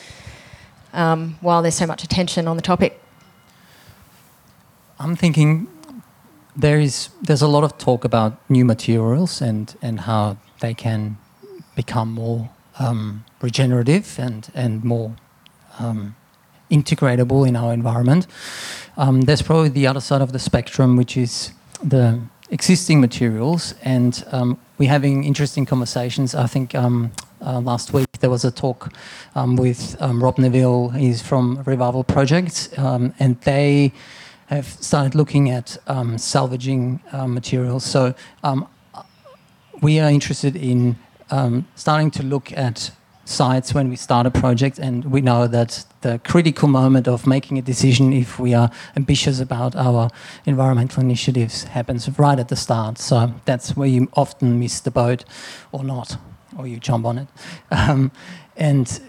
um, 0.93 1.37
while 1.41 1.61
there's 1.61 1.75
so 1.75 1.87
much 1.87 2.03
attention 2.03 2.47
on 2.47 2.55
the 2.55 2.61
topic. 2.61 2.99
I'm 4.99 5.15
thinking 5.15 5.67
there 6.55 6.79
is 6.79 7.09
there's 7.21 7.41
a 7.41 7.47
lot 7.47 7.63
of 7.63 7.77
talk 7.77 8.03
about 8.03 8.33
new 8.49 8.65
materials 8.65 9.41
and 9.41 9.75
and 9.81 10.01
how 10.01 10.37
they 10.59 10.73
can 10.73 11.17
become 11.75 12.11
more 12.11 12.49
um, 12.79 13.23
regenerative 13.41 14.19
and 14.19 14.49
and 14.53 14.83
more 14.83 15.15
um, 15.79 16.15
integratable 16.69 17.47
in 17.47 17.55
our 17.55 17.73
environment. 17.73 18.27
Um, 18.97 19.21
there's 19.21 19.41
probably 19.41 19.69
the 19.69 19.87
other 19.87 20.01
side 20.01 20.21
of 20.21 20.31
the 20.31 20.39
spectrum, 20.39 20.97
which 20.97 21.15
is 21.15 21.51
the 21.83 22.19
existing 22.49 22.99
materials, 22.99 23.73
and 23.81 24.23
um, 24.31 24.59
we're 24.77 24.89
having 24.89 25.23
interesting 25.23 25.65
conversations. 25.65 26.35
I 26.35 26.47
think 26.47 26.75
um, 26.75 27.11
uh, 27.41 27.59
last 27.61 27.93
week 27.93 28.11
there 28.19 28.29
was 28.29 28.43
a 28.43 28.51
talk 28.51 28.91
um, 29.33 29.55
with 29.55 29.95
um, 30.01 30.21
Rob 30.21 30.37
Neville. 30.37 30.89
He's 30.89 31.21
from 31.21 31.63
Revival 31.65 32.03
Project, 32.03 32.69
um, 32.77 33.13
and 33.19 33.39
they 33.41 33.93
have 34.47 34.67
started 34.67 35.15
looking 35.15 35.49
at 35.49 35.77
salvaging 36.17 36.99
uh, 37.13 37.25
materials. 37.25 37.85
So 37.85 38.13
we 39.81 39.99
are 40.01 40.09
interested 40.09 40.57
in 40.57 40.97
starting 41.75 42.11
to 42.11 42.23
look 42.23 42.51
at 42.51 42.91
sites 43.25 43.73
when 43.73 43.89
we 43.89 43.95
start 43.95 44.25
a 44.25 44.31
project, 44.31 44.79
and 44.79 45.05
we 45.05 45.21
know 45.21 45.47
that 45.47 45.85
the 46.01 46.19
critical 46.19 46.67
moment 46.67 47.07
of 47.07 47.27
making 47.27 47.57
a 47.57 47.61
decision 47.61 48.13
if 48.13 48.39
we 48.39 48.53
are 48.53 48.69
ambitious 48.95 49.39
about 49.39 49.75
our 49.75 50.09
environmental 50.45 51.03
initiatives 51.03 51.63
happens 51.65 52.09
right 52.19 52.39
at 52.39 52.47
the 52.47 52.55
start. 52.55 52.97
So 52.97 53.33
that's 53.45 53.75
where 53.75 53.87
you 53.87 54.09
often 54.13 54.59
miss 54.59 54.79
the 54.79 54.91
boat 54.91 55.23
or 55.71 55.83
not, 55.83 56.17
or 56.57 56.67
you 56.67 56.79
jump 56.79 57.05
on 57.05 57.17
it. 57.17 57.27
Um, 57.71 58.11
and 58.57 59.01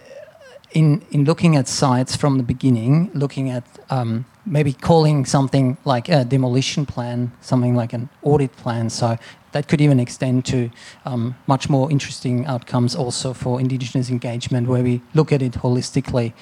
in, 0.72 1.05
in 1.11 1.25
looking 1.25 1.57
at 1.57 1.68
sites 1.68 2.16
from 2.16 2.38
the 2.38 2.42
beginning, 2.42 3.11
looking 3.14 3.51
at 3.51 3.64
um, 3.90 4.25
maybe 4.46 4.72
calling 4.72 5.25
something 5.25 5.77
like 5.85 6.09
a 6.09 6.25
demolition 6.25 6.87
plan, 6.87 7.33
something 7.40 7.75
like 7.75 7.92
an 7.92 8.09
audit 8.22 8.57
plan. 8.57 8.90
So 8.90 9.18
that 9.52 9.68
could 9.68 9.80
even 9.80 10.00
extend 10.00 10.44
to 10.46 10.70
um, 11.04 11.34
much 11.46 11.68
more 11.68 11.90
interesting 11.90 12.46
outcomes 12.46 12.94
also 12.94 13.32
for 13.32 13.60
Indigenous 13.60 14.10
engagement, 14.10 14.68
where 14.68 14.82
we 14.82 15.00
look 15.14 15.32
at 15.32 15.42
it 15.42 15.52
holistically 15.52 16.32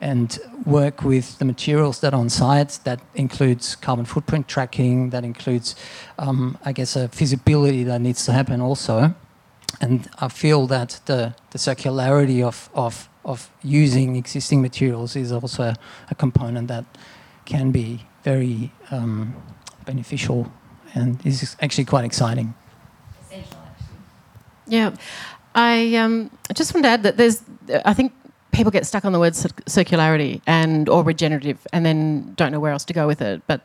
and 0.00 0.38
work 0.64 1.02
with 1.02 1.38
the 1.38 1.44
materials 1.44 2.00
that 2.00 2.12
are 2.12 2.20
on 2.20 2.28
site. 2.28 2.78
That 2.84 3.00
includes 3.14 3.76
carbon 3.76 4.04
footprint 4.04 4.48
tracking, 4.48 5.10
that 5.10 5.24
includes, 5.24 5.76
um, 6.18 6.58
I 6.64 6.72
guess, 6.72 6.96
a 6.96 7.08
feasibility 7.08 7.84
that 7.84 8.00
needs 8.00 8.24
to 8.26 8.32
happen 8.32 8.60
also. 8.60 9.14
And 9.80 10.08
I 10.18 10.28
feel 10.28 10.66
that 10.68 11.00
the, 11.06 11.34
the 11.50 11.58
circularity 11.58 12.42
of, 12.42 12.70
of, 12.74 13.08
of 13.24 13.50
using 13.62 14.16
existing 14.16 14.62
materials 14.62 15.16
is 15.16 15.32
also 15.32 15.62
a, 15.64 15.76
a 16.10 16.14
component 16.14 16.68
that 16.68 16.84
can 17.44 17.70
be 17.70 18.06
very 18.22 18.72
um, 18.90 19.34
beneficial 19.84 20.50
and 20.96 21.24
is 21.24 21.56
actually 21.60 21.84
quite 21.84 22.04
exciting. 22.04 22.54
Yeah, 24.68 24.96
I 25.54 25.94
um, 25.94 26.30
just 26.52 26.74
want 26.74 26.84
to 26.86 26.90
add 26.90 27.04
that 27.04 27.16
there's, 27.16 27.40
I 27.84 27.94
think 27.94 28.12
people 28.50 28.72
get 28.72 28.84
stuck 28.84 29.04
on 29.04 29.12
the 29.12 29.20
word 29.20 29.34
circularity 29.34 30.40
and 30.46 30.88
or 30.88 31.04
regenerative, 31.04 31.64
and 31.72 31.86
then 31.86 32.34
don't 32.34 32.50
know 32.50 32.58
where 32.58 32.72
else 32.72 32.84
to 32.86 32.92
go 32.92 33.06
with 33.06 33.22
it. 33.22 33.42
But 33.46 33.60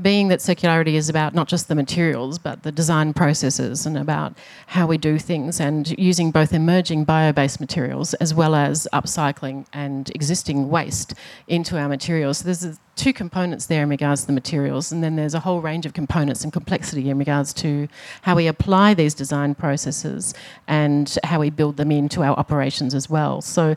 being 0.00 0.28
that 0.28 0.40
circularity 0.40 0.94
is 0.94 1.08
about 1.08 1.34
not 1.34 1.48
just 1.48 1.68
the 1.68 1.74
materials 1.74 2.38
but 2.38 2.62
the 2.62 2.72
design 2.72 3.14
processes 3.14 3.86
and 3.86 3.96
about 3.96 4.36
how 4.66 4.86
we 4.86 4.98
do 4.98 5.18
things 5.18 5.60
and 5.60 5.98
using 5.98 6.30
both 6.30 6.52
emerging 6.52 7.04
bio-based 7.04 7.60
materials 7.60 8.14
as 8.14 8.34
well 8.34 8.54
as 8.54 8.86
upcycling 8.92 9.64
and 9.72 10.10
existing 10.14 10.68
waste 10.68 11.14
into 11.48 11.78
our 11.78 11.88
materials. 11.88 12.38
So 12.38 12.44
there's 12.44 12.78
two 12.96 13.12
components 13.12 13.66
there 13.66 13.82
in 13.82 13.88
regards 13.88 14.22
to 14.22 14.26
the 14.26 14.32
materials 14.32 14.92
and 14.92 15.02
then 15.02 15.16
there's 15.16 15.34
a 15.34 15.40
whole 15.40 15.60
range 15.60 15.86
of 15.86 15.92
components 15.92 16.44
and 16.44 16.52
complexity 16.52 17.08
in 17.08 17.18
regards 17.18 17.52
to 17.54 17.88
how 18.22 18.36
we 18.36 18.46
apply 18.46 18.94
these 18.94 19.14
design 19.14 19.54
processes 19.54 20.34
and 20.66 21.18
how 21.24 21.40
we 21.40 21.50
build 21.50 21.76
them 21.76 21.90
into 21.90 22.22
our 22.22 22.36
operations 22.38 22.94
as 22.94 23.08
well. 23.08 23.40
So 23.40 23.76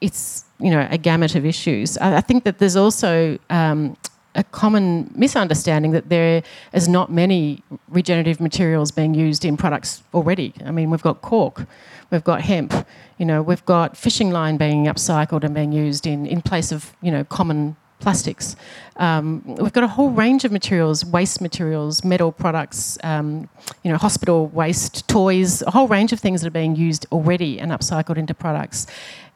it's 0.00 0.44
you 0.58 0.70
know 0.70 0.86
a 0.90 0.98
gamut 0.98 1.34
of 1.34 1.44
issues. 1.44 1.96
I, 1.98 2.20
think 2.20 2.44
that 2.44 2.58
there's 2.58 2.76
also 2.76 3.38
um, 3.50 3.96
a 4.36 4.44
common 4.44 5.10
misunderstanding 5.14 5.92
that 5.92 6.08
there 6.08 6.42
is 6.72 6.88
not 6.88 7.10
many 7.10 7.62
regenerative 7.88 8.40
materials 8.40 8.92
being 8.92 9.14
used 9.14 9.44
in 9.44 9.56
products 9.56 10.02
already. 10.14 10.52
I 10.64 10.70
mean, 10.70 10.90
we've 10.90 11.02
got 11.02 11.22
cork, 11.22 11.66
we've 12.10 12.24
got 12.24 12.42
hemp, 12.42 12.86
you 13.18 13.26
know, 13.26 13.42
we've 13.42 13.64
got 13.64 13.96
fishing 13.96 14.30
line 14.30 14.56
being 14.56 14.84
upcycled 14.84 15.42
and 15.42 15.54
being 15.54 15.72
used 15.72 16.06
in, 16.06 16.26
in 16.26 16.42
place 16.42 16.70
of, 16.70 16.94
you 17.02 17.10
know, 17.10 17.24
common 17.24 17.76
plastics. 17.98 18.56
Um, 18.96 19.42
we've 19.46 19.72
got 19.72 19.84
a 19.84 19.88
whole 19.88 20.10
range 20.10 20.44
of 20.44 20.52
materials, 20.52 21.04
waste 21.04 21.40
materials, 21.40 22.04
metal 22.04 22.30
products, 22.30 22.98
um, 23.02 23.48
you 23.82 23.90
know, 23.90 23.96
hospital 23.96 24.48
waste, 24.48 25.08
toys, 25.08 25.62
a 25.62 25.70
whole 25.70 25.88
range 25.88 26.12
of 26.12 26.20
things 26.20 26.42
that 26.42 26.48
are 26.48 26.58
being 26.62 26.76
used 26.76 27.06
already 27.10 27.58
and 27.58 27.72
upcycled 27.72 28.18
into 28.18 28.34
products. 28.34 28.86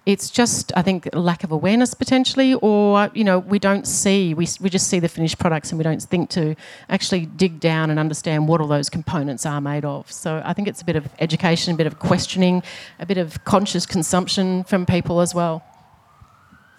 It's 0.07 0.31
just, 0.31 0.73
I 0.77 0.83
think, 0.83 1.09
lack 1.13 1.45
of 1.45 1.53
awareness 1.53 1.93
potentially, 1.93 2.55
or 2.55 3.11
you 3.15 3.23
know, 3.23 3.39
we 3.39 3.59
don't 3.59 3.87
see, 3.87 4.33
we, 4.35 4.47
we 4.61 4.71
just 4.71 4.89
see 4.89 4.99
the 4.99 5.09
finished 5.09 5.39
products 5.39 5.71
and 5.71 5.79
we 5.79 5.85
don't 5.85 6.03
think 6.03 6.31
to 6.31 6.57
actually 6.89 7.27
dig 7.27 7.61
down 7.61 7.91
and 7.91 7.99
understand 7.99 8.49
what 8.49 8.61
all 8.61 8.67
those 8.67 8.89
components 8.89 9.45
are 9.45 9.61
made 9.61 9.85
of. 9.85 10.11
So 10.11 10.43
I 10.45 10.55
think 10.55 10.69
it's 10.69 10.81
a 10.81 10.85
bit 10.85 10.97
of 10.97 11.09
education, 11.19 11.75
a 11.75 11.77
bit 11.77 11.87
of 11.87 11.99
questioning, 11.99 12.63
a 12.99 13.07
bit 13.07 13.19
of 13.19 13.45
conscious 13.45 13.85
consumption 13.85 14.65
from 14.65 14.87
people 14.87 15.21
as 15.21 15.35
well. 15.35 15.63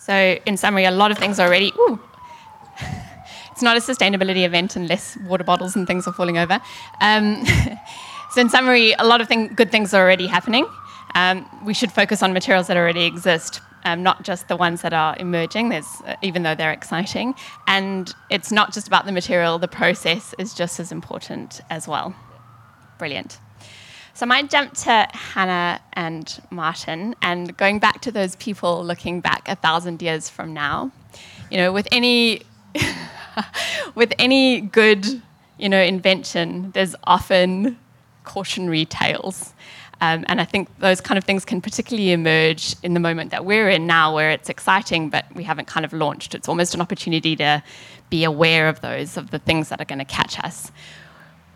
So, 0.01 0.39
in 0.47 0.57
summary, 0.57 0.85
a 0.85 0.91
lot 0.91 1.11
of 1.11 1.19
things 1.19 1.39
are 1.39 1.47
already. 1.47 1.71
Ooh, 1.77 1.99
it's 3.51 3.61
not 3.61 3.77
a 3.77 3.79
sustainability 3.79 4.43
event 4.43 4.75
unless 4.75 5.15
water 5.27 5.43
bottles 5.43 5.75
and 5.75 5.85
things 5.85 6.07
are 6.07 6.13
falling 6.13 6.39
over. 6.39 6.59
Um, 6.99 7.45
so, 8.31 8.41
in 8.41 8.49
summary, 8.49 8.93
a 8.93 9.03
lot 9.03 9.21
of 9.21 9.27
thing, 9.27 9.49
good 9.49 9.69
things 9.69 9.93
are 9.93 10.01
already 10.01 10.25
happening. 10.25 10.65
Um, 11.15 11.47
we 11.65 11.73
should 11.73 11.91
focus 11.91 12.23
on 12.23 12.33
materials 12.33 12.67
that 12.67 12.77
already 12.77 13.05
exist, 13.05 13.61
um, 13.83 14.03
not 14.03 14.23
just 14.23 14.47
the 14.47 14.55
ones 14.55 14.81
that 14.81 14.93
are 14.93 15.15
emerging. 15.19 15.69
There's, 15.69 16.01
uh, 16.05 16.15
even 16.21 16.43
though 16.43 16.55
they're 16.55 16.71
exciting, 16.71 17.35
and 17.67 18.13
it's 18.29 18.51
not 18.51 18.73
just 18.73 18.87
about 18.87 19.05
the 19.05 19.11
material. 19.11 19.59
The 19.59 19.67
process 19.67 20.33
is 20.37 20.53
just 20.53 20.79
as 20.79 20.91
important 20.91 21.61
as 21.69 21.87
well. 21.87 22.15
Brilliant. 22.97 23.39
So 24.13 24.25
I 24.25 24.27
might 24.27 24.49
jump 24.49 24.73
to 24.73 25.07
Hannah 25.13 25.81
and 25.93 26.41
Martin, 26.51 27.15
and 27.21 27.55
going 27.57 27.79
back 27.79 28.01
to 28.01 28.11
those 28.11 28.35
people 28.35 28.83
looking 28.83 29.21
back 29.21 29.47
a 29.47 29.55
thousand 29.55 30.01
years 30.01 30.29
from 30.29 30.53
now. 30.53 30.91
You 31.49 31.57
know, 31.57 31.73
with 31.73 31.87
any 31.91 32.43
with 33.95 34.13
any 34.19 34.61
good, 34.61 35.21
you 35.57 35.69
know, 35.69 35.81
invention, 35.81 36.71
there's 36.71 36.95
often 37.03 37.77
cautionary 38.23 38.85
tales. 38.85 39.53
Um, 40.01 40.25
and 40.27 40.41
I 40.41 40.45
think 40.45 40.67
those 40.79 40.99
kind 40.99 41.19
of 41.19 41.23
things 41.23 41.45
can 41.45 41.61
particularly 41.61 42.11
emerge 42.11 42.75
in 42.81 42.95
the 42.95 42.99
moment 42.99 43.29
that 43.29 43.45
we're 43.45 43.69
in 43.69 43.85
now, 43.85 44.13
where 44.13 44.31
it's 44.31 44.49
exciting, 44.49 45.11
but 45.11 45.25
we 45.35 45.43
haven't 45.43 45.67
kind 45.67 45.85
of 45.85 45.93
launched. 45.93 46.33
It's 46.33 46.49
almost 46.49 46.73
an 46.73 46.81
opportunity 46.81 47.35
to 47.35 47.61
be 48.09 48.23
aware 48.23 48.67
of 48.67 48.81
those, 48.81 49.15
of 49.15 49.29
the 49.29 49.37
things 49.37 49.69
that 49.69 49.79
are 49.79 49.85
going 49.85 49.99
to 49.99 50.05
catch 50.05 50.39
us. 50.39 50.71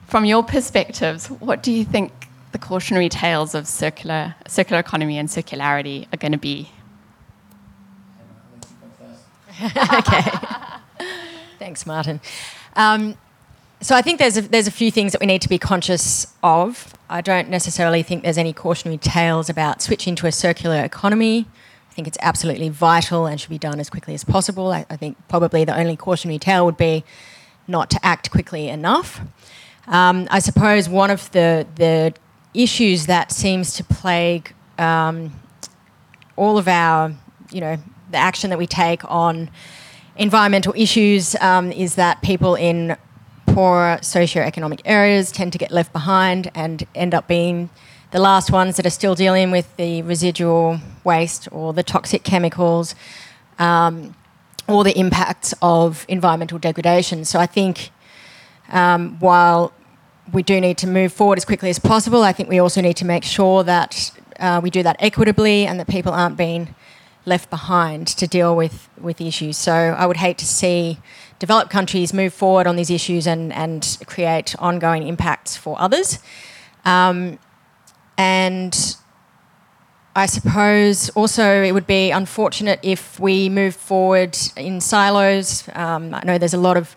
From 0.07 0.25
your 0.25 0.43
perspectives, 0.43 1.27
what 1.27 1.63
do 1.63 1.71
you 1.71 1.83
think 1.83 2.11
the 2.51 2.59
cautionary 2.59 3.09
tales 3.09 3.55
of 3.55 3.67
circular, 3.67 4.35
circular 4.47 4.79
economy 4.79 5.17
and 5.17 5.27
circularity 5.27 6.07
are 6.13 6.17
going 6.17 6.31
to 6.31 6.37
be? 6.37 6.69
okay. 9.63 10.23
Thanks, 11.57 11.85
Martin. 11.87 12.21
Um, 12.75 13.17
so 13.81 13.95
I 13.95 14.03
think 14.03 14.19
there's 14.19 14.37
a, 14.37 14.41
there's 14.41 14.67
a 14.67 14.71
few 14.71 14.91
things 14.91 15.13
that 15.13 15.21
we 15.21 15.27
need 15.27 15.41
to 15.41 15.49
be 15.49 15.57
conscious 15.57 16.27
of. 16.43 16.94
I 17.09 17.21
don't 17.21 17.49
necessarily 17.49 18.03
think 18.03 18.23
there's 18.23 18.37
any 18.37 18.53
cautionary 18.53 18.97
tales 18.97 19.49
about 19.49 19.81
switching 19.81 20.15
to 20.15 20.27
a 20.27 20.31
circular 20.31 20.83
economy. 20.83 21.47
I 21.89 21.93
think 21.93 22.07
it's 22.07 22.17
absolutely 22.21 22.69
vital 22.69 23.25
and 23.25 23.39
should 23.39 23.49
be 23.49 23.59
done 23.59 23.79
as 23.79 23.89
quickly 23.89 24.13
as 24.13 24.23
possible. 24.23 24.71
I, 24.71 24.85
I 24.89 24.97
think 24.97 25.17
probably 25.27 25.63
the 25.65 25.77
only 25.77 25.95
cautionary 25.95 26.39
tale 26.39 26.65
would 26.65 26.77
be 26.77 27.03
not 27.67 27.89
to 27.91 28.05
act 28.05 28.31
quickly 28.31 28.67
enough. 28.67 29.21
Um, 29.87 30.27
I 30.31 30.39
suppose 30.39 30.89
one 30.89 31.11
of 31.11 31.31
the 31.31 31.67
the 31.75 32.13
issues 32.53 33.05
that 33.05 33.31
seems 33.31 33.73
to 33.73 33.83
plague 33.83 34.53
um, 34.77 35.33
all 36.35 36.57
of 36.57 36.67
our, 36.67 37.13
you 37.51 37.61
know, 37.61 37.77
the 38.11 38.17
action 38.17 38.49
that 38.49 38.57
we 38.57 38.67
take 38.67 39.01
on 39.09 39.49
environmental 40.17 40.73
issues 40.75 41.35
um, 41.35 41.71
is 41.71 41.95
that 41.95 42.21
people 42.21 42.55
in 42.55 42.97
poor 43.55 43.97
socioeconomic 44.01 44.81
areas 44.83 45.31
tend 45.31 45.53
to 45.53 45.57
get 45.57 45.71
left 45.71 45.93
behind 45.93 46.51
and 46.53 46.85
end 46.93 47.15
up 47.15 47.25
being 47.25 47.69
the 48.11 48.19
last 48.19 48.51
ones 48.51 48.75
that 48.75 48.85
are 48.85 48.97
still 49.01 49.15
dealing 49.15 49.49
with 49.49 49.73
the 49.77 50.01
residual 50.01 50.77
waste 51.05 51.47
or 51.53 51.71
the 51.71 51.81
toxic 51.81 52.25
chemicals 52.25 52.95
um, 53.57 54.13
or 54.67 54.83
the 54.83 54.91
impacts 54.99 55.53
of 55.61 56.05
environmental 56.09 56.59
degradation. 56.59 57.23
So 57.23 57.39
I 57.39 57.45
think 57.45 57.91
um, 58.73 59.17
while 59.21 59.71
we 60.33 60.43
do 60.43 60.59
need 60.59 60.77
to 60.79 60.87
move 60.87 61.13
forward 61.13 61.37
as 61.37 61.45
quickly 61.45 61.69
as 61.69 61.79
possible, 61.79 62.23
I 62.23 62.33
think 62.33 62.49
we 62.49 62.59
also 62.59 62.81
need 62.81 62.97
to 62.97 63.05
make 63.05 63.23
sure 63.23 63.63
that 63.63 64.11
uh, 64.37 64.59
we 64.61 64.69
do 64.69 64.83
that 64.83 64.97
equitably 64.99 65.65
and 65.65 65.79
that 65.79 65.87
people 65.87 66.11
aren't 66.11 66.35
being 66.35 66.75
left 67.25 67.49
behind 67.49 68.07
to 68.07 68.27
deal 68.27 68.53
with, 68.53 68.89
with 68.99 69.21
issues. 69.21 69.55
So 69.55 69.73
I 69.73 70.05
would 70.05 70.17
hate 70.17 70.37
to 70.39 70.45
see 70.45 70.99
developed 71.39 71.69
countries 71.69 72.13
move 72.13 72.33
forward 72.33 72.67
on 72.67 72.75
these 72.75 72.89
issues 72.89 73.27
and, 73.27 73.51
and 73.53 73.97
create 74.05 74.55
ongoing 74.59 75.07
impacts 75.07 75.55
for 75.55 75.79
others. 75.79 76.19
Um, 76.85 77.39
and 78.17 78.95
I 80.15 80.27
suppose 80.27 81.09
also 81.09 81.61
it 81.63 81.73
would 81.73 81.87
be 81.87 82.11
unfortunate 82.11 82.79
if 82.83 83.19
we 83.19 83.49
move 83.49 83.75
forward 83.75 84.37
in 84.55 84.79
silos. 84.79 85.67
Um, 85.73 86.13
I 86.13 86.23
know 86.23 86.37
there's 86.37 86.53
a 86.53 86.57
lot 86.59 86.77
of 86.77 86.95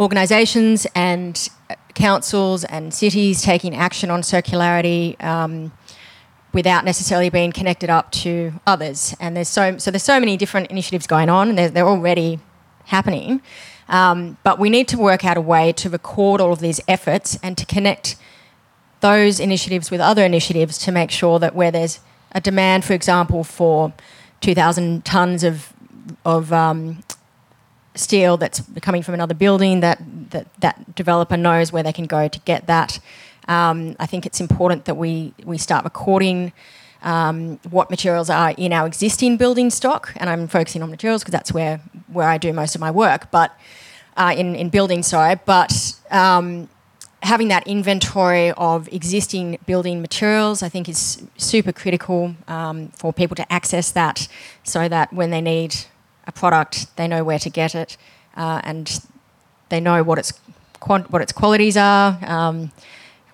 organisations 0.00 0.86
and 0.94 1.48
councils 1.94 2.64
and 2.64 2.92
cities 2.92 3.42
taking 3.42 3.76
action 3.76 4.10
on 4.10 4.22
circularity. 4.22 5.22
Um, 5.22 5.72
without 6.52 6.84
necessarily 6.84 7.28
being 7.28 7.52
connected 7.52 7.90
up 7.90 8.10
to 8.10 8.52
others. 8.66 9.14
And 9.20 9.36
there's 9.36 9.48
so 9.48 9.78
so 9.78 9.90
there's 9.90 10.02
so 10.02 10.18
many 10.18 10.36
different 10.36 10.70
initiatives 10.70 11.06
going 11.06 11.28
on, 11.28 11.50
and 11.50 11.58
they're, 11.58 11.68
they're 11.68 11.86
already 11.86 12.40
happening. 12.88 13.40
Um, 13.88 14.36
but 14.42 14.58
we 14.58 14.68
need 14.68 14.88
to 14.88 14.98
work 14.98 15.24
out 15.24 15.36
a 15.36 15.40
way 15.40 15.72
to 15.72 15.88
record 15.88 16.40
all 16.40 16.52
of 16.52 16.60
these 16.60 16.80
efforts 16.86 17.38
and 17.42 17.56
to 17.56 17.64
connect 17.64 18.16
those 19.00 19.40
initiatives 19.40 19.90
with 19.90 20.00
other 20.00 20.24
initiatives 20.24 20.76
to 20.78 20.92
make 20.92 21.10
sure 21.10 21.38
that 21.38 21.54
where 21.54 21.70
there's 21.70 22.00
a 22.32 22.40
demand, 22.40 22.84
for 22.84 22.92
example, 22.92 23.44
for 23.44 23.92
2,000 24.40 25.04
tons 25.04 25.44
of 25.44 25.72
of 26.24 26.52
um, 26.54 27.02
steel 27.94 28.36
that's 28.38 28.62
coming 28.80 29.02
from 29.02 29.14
another 29.14 29.34
building, 29.34 29.80
that, 29.80 29.98
that 30.30 30.46
that 30.60 30.94
developer 30.94 31.36
knows 31.36 31.72
where 31.72 31.82
they 31.82 31.92
can 31.92 32.06
go 32.06 32.28
to 32.28 32.40
get 32.40 32.66
that. 32.66 32.98
Um, 33.46 33.96
I 33.98 34.06
think 34.06 34.26
it's 34.26 34.40
important 34.40 34.84
that 34.84 34.96
we, 34.96 35.32
we 35.44 35.56
start 35.58 35.84
recording 35.84 36.52
um, 37.02 37.58
what 37.70 37.90
materials 37.90 38.30
are 38.30 38.50
in 38.56 38.72
our 38.72 38.86
existing 38.86 39.36
building 39.36 39.70
stock, 39.70 40.12
and 40.16 40.28
I'm 40.28 40.48
focusing 40.48 40.82
on 40.82 40.90
materials 40.90 41.22
because 41.22 41.32
that's 41.32 41.52
where, 41.52 41.80
where 42.08 42.28
I 42.28 42.38
do 42.38 42.52
most 42.52 42.74
of 42.74 42.80
my 42.80 42.90
work, 42.90 43.30
but 43.30 43.52
uh, 44.16 44.34
in, 44.36 44.54
in 44.54 44.68
building, 44.68 45.02
sorry. 45.02 45.36
But 45.44 45.94
um, 46.10 46.68
having 47.22 47.48
that 47.48 47.66
inventory 47.66 48.52
of 48.52 48.88
existing 48.92 49.58
building 49.66 50.00
materials, 50.02 50.62
I 50.62 50.68
think, 50.68 50.88
is 50.88 51.22
super 51.36 51.72
critical 51.72 52.34
um, 52.48 52.88
for 52.88 53.12
people 53.12 53.36
to 53.36 53.52
access 53.52 53.90
that 53.92 54.28
so 54.64 54.88
that 54.88 55.12
when 55.12 55.30
they 55.30 55.40
need 55.40 55.76
a 56.26 56.32
product, 56.32 56.94
they 56.96 57.06
know 57.06 57.22
where 57.22 57.38
to 57.38 57.50
get 57.50 57.74
it 57.74 57.96
uh, 58.36 58.60
and 58.64 59.00
they 59.68 59.80
know 59.80 60.02
what 60.02 60.18
its, 60.18 60.32
what 60.80 61.22
its 61.22 61.32
qualities 61.32 61.76
are. 61.76 62.18
Um, 62.22 62.72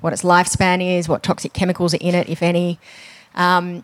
what 0.04 0.12
its 0.12 0.20
lifespan 0.22 0.98
is, 0.98 1.08
what 1.08 1.22
toxic 1.22 1.54
chemicals 1.54 1.94
are 1.94 2.02
in 2.02 2.14
it, 2.14 2.28
if 2.28 2.42
any. 2.42 2.78
Um, 3.34 3.82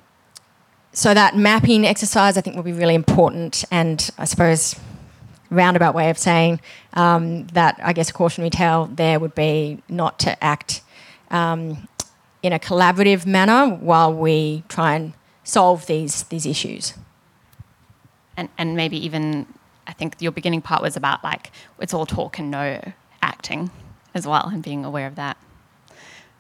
so 0.93 1.15
that 1.15 1.37
mapping 1.37 1.87
exercise, 1.87 2.37
I 2.37 2.41
think, 2.41 2.57
will 2.57 2.63
be 2.63 2.73
really 2.73 2.95
important, 2.95 3.65
and 3.71 4.11
I 4.19 4.25
suppose 4.25 4.75
roundabout 5.51 5.95
way 5.95 6.11
of 6.11 6.19
saying 6.19 6.61
um, 6.95 7.47
that 7.49 7.79
I 7.83 7.93
guess 7.93 8.11
a 8.11 8.13
cautionary 8.13 8.51
tale 8.51 8.87
there 8.87 9.19
would 9.19 9.35
be 9.35 9.83
not 9.89 10.19
to 10.21 10.43
act 10.43 10.83
um, 11.31 11.89
in 12.43 12.53
a 12.53 12.59
collaborative 12.59 13.27
manner 13.27 13.69
while 13.69 14.15
we 14.15 14.63
try 14.69 14.95
and 14.95 15.13
solve 15.45 15.87
these 15.87 16.25
these 16.25 16.47
issues. 16.47 16.95
And 18.37 18.49
and 18.57 18.77
maybe 18.77 19.05
even 19.05 19.47
I 19.87 19.93
think 19.93 20.17
your 20.21 20.33
beginning 20.33 20.63
part 20.63 20.83
was 20.83 20.97
about 20.97 21.23
like 21.23 21.51
it's 21.79 21.95
all 21.95 22.07
talk 22.07 22.39
and 22.39 22.51
no 22.51 22.93
acting 23.23 23.71
as 24.15 24.27
well, 24.27 24.49
and 24.49 24.63
being 24.63 24.85
aware 24.85 25.07
of 25.07 25.17
that. 25.17 25.37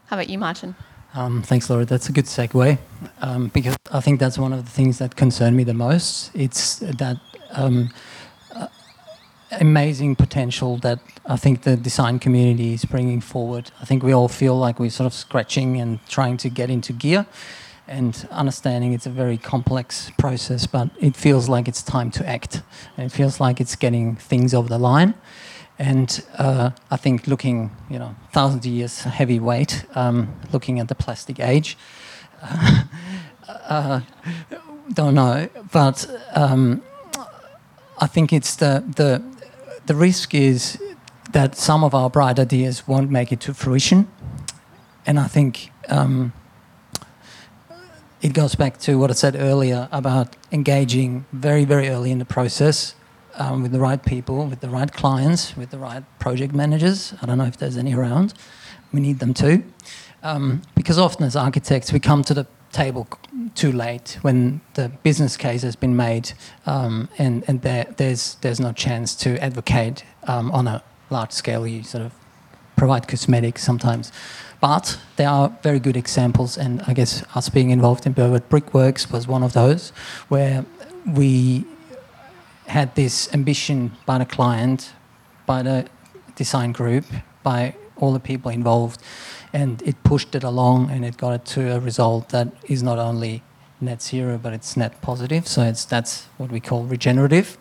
How 0.06 0.16
about 0.16 0.28
you, 0.28 0.38
Martin? 0.38 0.74
Um, 1.12 1.42
thanks, 1.42 1.68
Laura. 1.68 1.84
That's 1.84 2.08
a 2.08 2.12
good 2.12 2.26
segue 2.26 2.78
um, 3.20 3.48
because 3.48 3.76
I 3.90 4.00
think 4.00 4.20
that's 4.20 4.38
one 4.38 4.52
of 4.52 4.64
the 4.64 4.70
things 4.70 4.98
that 4.98 5.16
concern 5.16 5.56
me 5.56 5.64
the 5.64 5.74
most. 5.74 6.30
It's 6.34 6.78
that 6.78 7.16
um, 7.50 7.90
uh, 8.54 8.68
amazing 9.60 10.14
potential 10.14 10.76
that 10.78 11.00
I 11.26 11.36
think 11.36 11.62
the 11.62 11.76
design 11.76 12.20
community 12.20 12.74
is 12.74 12.84
bringing 12.84 13.20
forward. 13.20 13.72
I 13.80 13.84
think 13.86 14.04
we 14.04 14.12
all 14.12 14.28
feel 14.28 14.56
like 14.56 14.78
we're 14.78 14.90
sort 14.90 15.06
of 15.06 15.12
scratching 15.12 15.80
and 15.80 15.98
trying 16.08 16.36
to 16.38 16.48
get 16.48 16.70
into 16.70 16.92
gear 16.92 17.26
and 17.88 18.28
understanding 18.30 18.92
it's 18.92 19.06
a 19.06 19.10
very 19.10 19.36
complex 19.36 20.12
process, 20.16 20.64
but 20.64 20.90
it 21.00 21.16
feels 21.16 21.48
like 21.48 21.66
it's 21.66 21.82
time 21.82 22.12
to 22.12 22.28
act. 22.28 22.62
And 22.96 23.06
it 23.06 23.12
feels 23.12 23.40
like 23.40 23.60
it's 23.60 23.74
getting 23.74 24.14
things 24.14 24.54
over 24.54 24.68
the 24.68 24.78
line. 24.78 25.14
And 25.80 26.22
uh, 26.36 26.72
I 26.90 26.98
think 26.98 27.26
looking, 27.26 27.70
you 27.88 27.98
know, 27.98 28.14
thousands 28.32 28.66
of 28.66 28.70
years 28.70 29.00
heavy 29.00 29.40
weight, 29.40 29.86
um, 29.94 30.28
looking 30.52 30.78
at 30.78 30.88
the 30.88 30.94
plastic 30.94 31.40
age, 31.40 31.78
uh, 33.48 34.00
don't 34.92 35.14
know, 35.14 35.48
but 35.72 36.06
um, 36.34 36.82
I 37.98 38.06
think 38.06 38.30
it's 38.30 38.56
the 38.56 38.84
the 38.94 39.22
the 39.86 39.94
risk 39.94 40.34
is 40.34 40.78
that 41.32 41.56
some 41.56 41.82
of 41.82 41.94
our 41.94 42.10
bright 42.10 42.38
ideas 42.38 42.86
won't 42.86 43.10
make 43.10 43.32
it 43.32 43.40
to 43.40 43.54
fruition, 43.54 44.06
and 45.06 45.18
I 45.18 45.28
think 45.28 45.72
um, 45.88 46.34
it 48.20 48.34
goes 48.34 48.54
back 48.54 48.78
to 48.80 48.98
what 48.98 49.08
I 49.08 49.14
said 49.14 49.34
earlier 49.34 49.88
about 49.92 50.36
engaging 50.52 51.24
very 51.32 51.64
very 51.64 51.88
early 51.88 52.10
in 52.10 52.18
the 52.18 52.26
process 52.26 52.94
um, 53.34 53.62
with 53.62 53.72
the 53.72 53.80
right 53.80 54.02
people, 54.02 54.46
with 54.46 54.60
the 54.60 54.68
right 54.68 54.92
clients, 54.92 55.56
with 55.56 55.70
the 55.70 55.78
right 55.78 56.04
project 56.18 56.54
managers. 56.54 57.14
I 57.22 57.26
don't 57.26 57.38
know 57.38 57.44
if 57.44 57.56
there's 57.56 57.76
any 57.76 57.94
around. 57.94 58.34
We 58.92 59.00
need 59.00 59.18
them 59.18 59.34
too, 59.34 59.62
um, 60.22 60.62
because 60.74 60.98
often 60.98 61.24
as 61.24 61.36
architects 61.36 61.92
we 61.92 62.00
come 62.00 62.24
to 62.24 62.34
the 62.34 62.46
table 62.72 63.08
too 63.54 63.72
late 63.72 64.18
when 64.22 64.60
the 64.74 64.88
business 65.02 65.36
case 65.36 65.62
has 65.62 65.76
been 65.76 65.96
made 65.96 66.32
um, 66.66 67.08
and, 67.18 67.44
and 67.48 67.62
there, 67.62 67.86
there's, 67.96 68.36
there's 68.42 68.60
no 68.60 68.72
chance 68.72 69.14
to 69.16 69.42
advocate 69.42 70.04
um, 70.26 70.50
on 70.52 70.68
a 70.68 70.82
large 71.10 71.32
scale. 71.32 71.66
You 71.66 71.82
sort 71.82 72.04
of 72.04 72.12
provide 72.76 73.08
cosmetics 73.08 73.62
sometimes. 73.62 74.12
But 74.60 74.98
there 75.16 75.28
are 75.28 75.56
very 75.62 75.78
good 75.78 75.96
examples, 75.96 76.58
and 76.58 76.82
I 76.86 76.92
guess 76.92 77.22
us 77.34 77.48
being 77.48 77.70
involved 77.70 78.06
in 78.06 78.12
Burwood 78.12 78.48
Brickworks 78.48 79.10
was 79.10 79.26
one 79.26 79.42
of 79.42 79.52
those 79.54 79.90
where 80.28 80.64
we 81.06 81.64
had 82.70 82.94
this 82.94 83.32
ambition 83.34 83.92
by 84.06 84.18
the 84.18 84.24
client, 84.24 84.92
by 85.44 85.62
the 85.62 85.86
design 86.36 86.72
group, 86.72 87.04
by 87.42 87.74
all 87.96 88.12
the 88.12 88.20
people 88.20 88.50
involved 88.50 89.00
and 89.52 89.82
it 89.82 90.02
pushed 90.04 90.34
it 90.34 90.44
along 90.44 90.90
and 90.90 91.04
it 91.04 91.16
got 91.16 91.32
it 91.32 91.44
to 91.44 91.76
a 91.76 91.80
result 91.80 92.28
that 92.30 92.48
is 92.68 92.82
not 92.82 92.98
only 92.98 93.42
net 93.80 94.00
zero 94.02 94.38
but 94.38 94.52
it's 94.52 94.76
net 94.76 95.00
positive. 95.02 95.46
So 95.46 95.62
it's 95.62 95.84
that's 95.84 96.26
what 96.38 96.50
we 96.50 96.60
call 96.60 96.84
regenerative. 96.84 97.58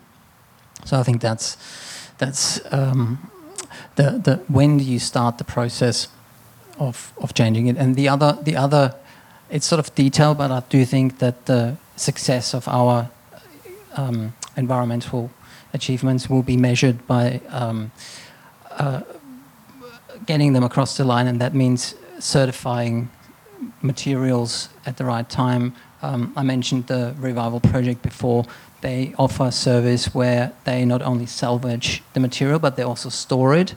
So 0.84 0.98
i 0.98 1.02
think 1.02 1.20
that's 1.20 1.56
that's 2.18 2.60
um, 2.72 3.30
the, 3.96 4.20
the 4.24 4.36
when 4.48 4.78
do 4.78 4.84
you 4.84 4.98
start 4.98 5.38
the 5.38 5.44
process 5.44 6.08
of, 6.78 7.12
of 7.18 7.34
changing 7.34 7.66
it? 7.66 7.76
And 7.76 7.96
the 7.96 8.08
other 8.08 8.38
the 8.42 8.56
other 8.56 8.94
it's 9.50 9.66
sort 9.66 9.80
of 9.80 9.94
detail 9.94 10.34
but 10.34 10.50
i 10.50 10.62
do 10.68 10.84
think 10.84 11.18
that 11.18 11.46
the 11.46 11.76
success 11.96 12.54
of 12.54 12.68
our 12.68 13.10
um, 13.96 14.32
environmental 14.56 15.30
achievements 15.72 16.28
will 16.28 16.42
be 16.42 16.56
measured 16.56 17.06
by 17.06 17.40
um, 17.48 17.90
uh, 18.72 19.02
getting 20.26 20.52
them 20.52 20.64
across 20.64 20.96
the 20.96 21.04
line, 21.04 21.26
and 21.26 21.40
that 21.40 21.54
means 21.54 21.94
certifying 22.18 23.10
materials 23.82 24.68
at 24.86 24.96
the 24.96 25.04
right 25.04 25.28
time. 25.28 25.74
Um, 26.02 26.32
I 26.36 26.42
mentioned 26.42 26.86
the 26.86 27.14
Revival 27.18 27.60
project 27.60 28.02
before. 28.02 28.44
They 28.80 29.14
offer 29.18 29.44
a 29.44 29.52
service 29.52 30.14
where 30.14 30.52
they 30.64 30.84
not 30.84 31.02
only 31.02 31.26
salvage 31.26 32.02
the 32.14 32.20
material, 32.20 32.58
but 32.58 32.76
they 32.76 32.82
also 32.82 33.10
store 33.10 33.54
it, 33.54 33.74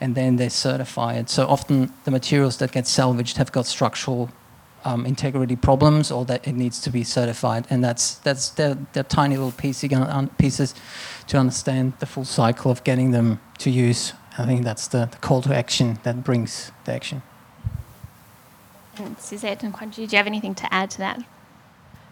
and 0.00 0.14
then 0.14 0.36
they 0.36 0.48
certify 0.48 1.14
it. 1.14 1.28
So 1.28 1.46
often 1.46 1.92
the 2.04 2.10
materials 2.10 2.56
that 2.58 2.72
get 2.72 2.86
salvaged 2.86 3.36
have 3.36 3.52
got 3.52 3.66
structural 3.66 4.30
um, 4.86 5.04
integrity 5.04 5.56
problems, 5.56 6.10
or 6.10 6.24
that 6.24 6.46
it 6.46 6.54
needs 6.54 6.80
to 6.80 6.90
be 6.90 7.04
certified, 7.04 7.66
and 7.70 7.84
that's 7.84 8.14
that's 8.26 8.50
they're, 8.50 8.78
they're 8.92 9.02
tiny 9.20 9.36
little 9.36 9.52
pieces 9.52 10.74
to 11.26 11.36
understand 11.36 11.92
the 11.98 12.06
full 12.06 12.24
cycle 12.24 12.70
of 12.70 12.84
getting 12.84 13.10
them 13.10 13.40
to 13.58 13.70
use 13.70 14.12
I 14.38 14.44
think 14.44 14.64
that's 14.64 14.88
the, 14.88 15.08
the 15.10 15.16
call 15.18 15.40
to 15.42 15.54
action 15.54 15.98
that 16.02 16.22
brings 16.22 16.70
the 16.84 16.92
action. 16.92 17.22
And 18.98 19.18
Suzette 19.18 19.62
and 19.62 19.72
Kwan 19.72 19.90
do 19.90 20.02
you 20.02 20.08
have 20.12 20.26
anything 20.26 20.54
to 20.56 20.74
add 20.74 20.90
to 20.92 20.98
that? 20.98 21.22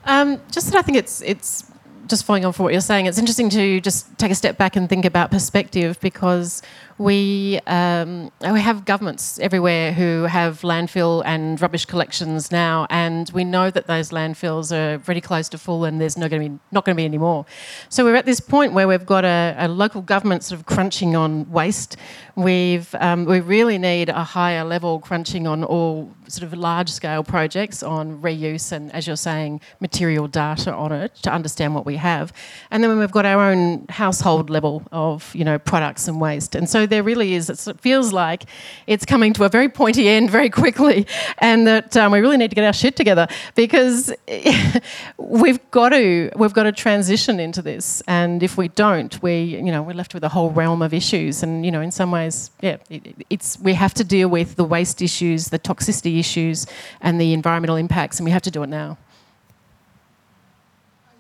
Um, 0.04 0.40
just 0.50 0.70
that 0.70 0.78
I 0.78 0.82
think 0.82 0.98
it's 0.98 1.22
it's 1.22 1.70
just 2.06 2.24
following 2.24 2.44
on 2.44 2.52
from 2.52 2.64
what 2.64 2.72
you're 2.72 2.82
saying. 2.82 3.06
It's 3.06 3.18
interesting 3.18 3.48
to 3.50 3.80
just 3.80 4.18
take 4.18 4.30
a 4.30 4.34
step 4.34 4.58
back 4.58 4.76
and 4.76 4.88
think 4.88 5.06
about 5.06 5.30
perspective 5.30 5.98
because 6.00 6.60
we 6.98 7.60
um, 7.66 8.30
we 8.40 8.60
have 8.60 8.84
governments 8.84 9.38
everywhere 9.40 9.92
who 9.92 10.24
have 10.24 10.60
landfill 10.60 11.22
and 11.24 11.60
rubbish 11.60 11.86
collections 11.86 12.52
now, 12.52 12.86
and 12.88 13.30
we 13.30 13.42
know 13.42 13.70
that 13.70 13.86
those 13.86 14.10
landfills 14.10 14.70
are 14.70 14.98
pretty 15.00 15.20
close 15.20 15.48
to 15.50 15.58
full, 15.58 15.84
and 15.84 16.00
there's 16.00 16.16
not 16.16 16.30
going 16.30 16.42
to 16.42 16.48
be 16.50 16.58
not 16.70 16.84
going 16.84 16.96
to 16.96 17.00
be 17.00 17.04
any 17.04 17.18
more. 17.18 17.46
So 17.88 18.04
we're 18.04 18.14
at 18.14 18.26
this 18.26 18.40
point 18.40 18.74
where 18.74 18.86
we've 18.86 19.06
got 19.06 19.24
a, 19.24 19.56
a 19.58 19.68
local 19.68 20.02
government 20.02 20.44
sort 20.44 20.60
of 20.60 20.66
crunching 20.66 21.16
on 21.16 21.50
waste. 21.50 21.96
We've 22.36 22.94
um, 22.96 23.24
we 23.24 23.40
really 23.40 23.78
need 23.78 24.08
a 24.08 24.22
higher 24.22 24.64
level 24.64 25.00
crunching 25.00 25.46
on 25.46 25.64
all 25.64 26.12
sort 26.28 26.44
of 26.44 26.56
large 26.56 26.90
scale 26.90 27.22
projects 27.22 27.82
on 27.82 28.22
reuse 28.22 28.72
and, 28.72 28.90
as 28.92 29.06
you're 29.06 29.16
saying, 29.16 29.60
material 29.80 30.26
data 30.26 30.72
on 30.72 30.90
it 30.90 31.14
to 31.16 31.30
understand 31.30 31.74
what 31.74 31.84
we 31.84 31.96
have, 31.96 32.32
and 32.70 32.84
then 32.84 32.96
we've 32.98 33.10
got 33.10 33.26
our 33.26 33.50
own 33.50 33.86
household 33.88 34.48
level 34.48 34.84
of 34.92 35.34
you 35.34 35.44
know 35.44 35.58
products 35.58 36.06
and 36.06 36.20
waste, 36.20 36.54
and 36.54 36.68
so 36.68 36.83
there 36.86 37.02
really 37.02 37.34
is, 37.34 37.50
it 37.50 37.80
feels 37.80 38.12
like 38.12 38.44
it's 38.86 39.04
coming 39.04 39.32
to 39.34 39.44
a 39.44 39.48
very 39.48 39.68
pointy 39.68 40.08
end 40.08 40.30
very 40.30 40.50
quickly, 40.50 41.06
and 41.38 41.66
that 41.66 41.96
um, 41.96 42.12
we 42.12 42.20
really 42.20 42.36
need 42.36 42.50
to 42.50 42.54
get 42.54 42.64
our 42.64 42.72
shit 42.72 42.96
together 42.96 43.26
because 43.54 44.12
we've 45.18 45.70
got 45.70 45.90
to 45.90 46.30
we've 46.36 46.52
got 46.52 46.64
to 46.64 46.72
transition 46.72 47.40
into 47.40 47.62
this, 47.62 48.02
and 48.06 48.42
if 48.42 48.56
we 48.56 48.68
don't, 48.68 49.22
we 49.22 49.42
you 49.42 49.72
know 49.72 49.82
we're 49.82 49.94
left 49.94 50.14
with 50.14 50.24
a 50.24 50.28
whole 50.28 50.50
realm 50.50 50.82
of 50.82 50.92
issues, 50.94 51.42
and 51.42 51.64
you 51.64 51.70
know 51.70 51.80
in 51.80 51.90
some 51.90 52.10
ways, 52.10 52.50
yeah, 52.60 52.76
it, 52.90 53.14
it's 53.30 53.58
we 53.60 53.74
have 53.74 53.94
to 53.94 54.04
deal 54.04 54.28
with 54.28 54.56
the 54.56 54.64
waste 54.64 55.02
issues, 55.02 55.48
the 55.48 55.58
toxicity 55.58 56.18
issues, 56.18 56.66
and 57.00 57.20
the 57.20 57.32
environmental 57.32 57.76
impacts, 57.76 58.18
and 58.18 58.24
we 58.24 58.30
have 58.30 58.42
to 58.42 58.50
do 58.50 58.62
it 58.62 58.68
now. 58.68 58.98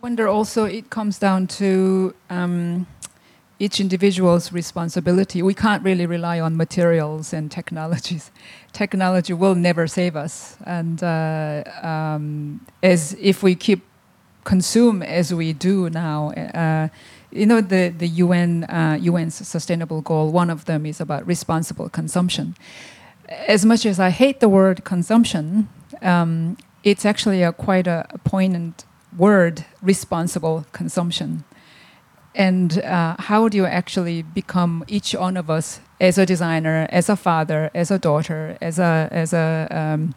I 0.04 0.06
wonder 0.06 0.28
also 0.28 0.64
it 0.64 0.90
comes 0.90 1.18
down 1.18 1.46
to 1.46 2.14
um, 2.28 2.86
each 3.64 3.80
individual's 3.80 4.52
responsibility. 4.52 5.42
We 5.42 5.54
can't 5.54 5.82
really 5.82 6.06
rely 6.06 6.38
on 6.38 6.56
materials 6.56 7.32
and 7.32 7.50
technologies. 7.50 8.30
Technology 8.72 9.32
will 9.32 9.54
never 9.54 9.86
save 9.86 10.14
us, 10.16 10.56
and 10.66 11.02
uh, 11.02 11.64
um, 11.82 12.60
as 12.82 13.16
if 13.20 13.42
we 13.42 13.54
keep 13.54 13.80
consume 14.44 15.02
as 15.02 15.32
we 15.32 15.52
do 15.52 15.88
now. 15.88 16.30
Uh, 16.62 16.88
you 17.30 17.46
know 17.46 17.60
the 17.60 17.88
the 18.02 18.08
UN 18.24 18.64
uh, 18.64 18.98
UN's 19.10 19.36
sustainable 19.54 20.00
goal. 20.02 20.30
One 20.30 20.50
of 20.50 20.64
them 20.64 20.84
is 20.86 21.00
about 21.00 21.26
responsible 21.26 21.88
consumption. 21.88 22.54
As 23.48 23.64
much 23.64 23.86
as 23.86 23.98
I 23.98 24.10
hate 24.10 24.40
the 24.40 24.48
word 24.48 24.84
consumption, 24.84 25.68
um, 26.02 26.56
it's 26.82 27.04
actually 27.06 27.42
a 27.42 27.52
quite 27.52 27.86
a, 27.86 28.06
a 28.10 28.18
poignant 28.18 28.84
word. 29.16 29.64
Responsible 29.82 30.66
consumption 30.72 31.44
and 32.34 32.78
uh, 32.80 33.16
how 33.18 33.48
do 33.48 33.56
you 33.56 33.66
actually 33.66 34.22
become 34.22 34.84
each 34.88 35.14
one 35.14 35.36
of 35.36 35.48
us 35.48 35.80
as 36.00 36.18
a 36.18 36.26
designer, 36.26 36.86
as 36.90 37.08
a 37.08 37.16
father, 37.16 37.70
as 37.74 37.90
a 37.90 37.98
daughter, 37.98 38.58
as 38.60 38.78
a 38.78 39.08
as 39.10 39.32
a, 39.32 39.68
um, 39.70 40.14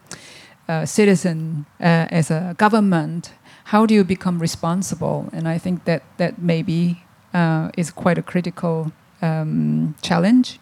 a 0.68 0.88
citizen, 0.88 1.66
uh, 1.80 2.08
as 2.10 2.32
a 2.32 2.56
government? 2.58 3.32
How 3.66 3.86
do 3.86 3.94
you 3.94 4.04
become 4.04 4.40
responsible? 4.40 5.30
And 5.32 5.48
I 5.48 5.58
think 5.58 5.86
that 5.86 6.04
that 6.18 6.42
maybe 6.42 7.04
uh, 7.34 7.70
is 7.78 7.92
quite 7.92 8.18
a 8.18 8.24
critical 8.24 8.92
um, 9.22 9.96
challenge. 10.02 10.60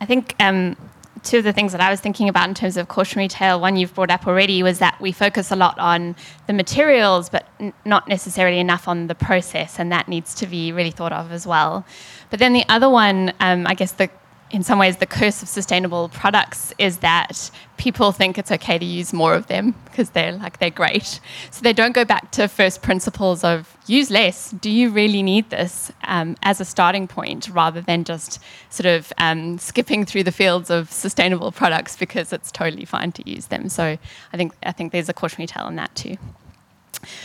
I 0.00 0.06
think 0.06 0.34
um, 0.40 0.76
two 1.22 1.38
of 1.38 1.44
the 1.44 1.52
things 1.52 1.72
that 1.72 1.80
I 1.80 1.90
was 1.90 2.00
thinking 2.00 2.28
about 2.28 2.48
in 2.48 2.54
terms 2.54 2.76
of 2.76 2.88
cautionary 2.88 3.28
tale, 3.28 3.60
one 3.60 3.76
you've 3.76 3.94
brought 3.94 4.10
up 4.10 4.26
already, 4.26 4.62
was 4.62 4.78
that 4.80 5.00
we 5.00 5.12
focus 5.12 5.50
a 5.50 5.56
lot 5.56 5.78
on 5.78 6.16
the 6.46 6.52
materials, 6.52 7.28
but 7.28 7.46
n- 7.60 7.72
not 7.84 8.08
necessarily 8.08 8.58
enough 8.58 8.88
on 8.88 9.06
the 9.06 9.14
process, 9.14 9.78
and 9.78 9.92
that 9.92 10.08
needs 10.08 10.34
to 10.36 10.46
be 10.46 10.72
really 10.72 10.90
thought 10.90 11.12
of 11.12 11.32
as 11.32 11.46
well. 11.46 11.84
But 12.30 12.38
then 12.38 12.52
the 12.52 12.64
other 12.68 12.88
one, 12.88 13.32
um, 13.40 13.66
I 13.66 13.74
guess 13.74 13.92
the 13.92 14.10
in 14.52 14.62
some 14.62 14.78
ways, 14.78 14.98
the 14.98 15.06
curse 15.06 15.42
of 15.42 15.48
sustainable 15.48 16.10
products 16.10 16.74
is 16.76 16.98
that 16.98 17.50
people 17.78 18.12
think 18.12 18.36
it's 18.36 18.52
okay 18.52 18.78
to 18.78 18.84
use 18.84 19.12
more 19.12 19.34
of 19.34 19.46
them 19.46 19.74
because 19.86 20.10
they're 20.10 20.32
like 20.32 20.58
they're 20.58 20.70
great. 20.70 21.20
So 21.50 21.62
they 21.62 21.72
don't 21.72 21.92
go 21.92 22.04
back 22.04 22.30
to 22.32 22.46
first 22.48 22.82
principles 22.82 23.42
of 23.42 23.76
use 23.86 24.10
less. 24.10 24.50
Do 24.50 24.70
you 24.70 24.90
really 24.90 25.22
need 25.22 25.48
this 25.48 25.90
um, 26.04 26.36
as 26.42 26.60
a 26.60 26.66
starting 26.66 27.08
point, 27.08 27.48
rather 27.48 27.80
than 27.80 28.04
just 28.04 28.40
sort 28.68 28.86
of 28.86 29.10
um, 29.16 29.58
skipping 29.58 30.04
through 30.04 30.24
the 30.24 30.32
fields 30.32 30.68
of 30.68 30.92
sustainable 30.92 31.50
products 31.50 31.96
because 31.96 32.30
it's 32.32 32.52
totally 32.52 32.84
fine 32.84 33.10
to 33.12 33.28
use 33.28 33.46
them. 33.46 33.70
So 33.70 33.96
I 34.32 34.36
think 34.36 34.52
I 34.62 34.72
think 34.72 34.92
there's 34.92 35.08
a 35.08 35.14
cautionary 35.14 35.46
tale 35.46 35.66
in 35.66 35.76
that 35.76 35.94
too. 35.94 36.16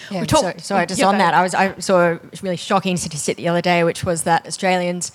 Yeah, 0.09 0.25
so, 0.25 0.53
sorry, 0.57 0.87
just 0.87 1.01
yeah, 1.01 1.07
on 1.07 1.17
that, 1.17 1.33
I 1.33 1.43
was 1.43 1.53
I 1.53 1.77
saw 1.79 2.13
a 2.13 2.19
really 2.41 2.55
shocking 2.55 2.95
statistic 2.95 3.35
the 3.35 3.49
other 3.49 3.61
day, 3.61 3.83
which 3.83 4.03
was 4.03 4.23
that 4.23 4.47
Australians 4.47 5.11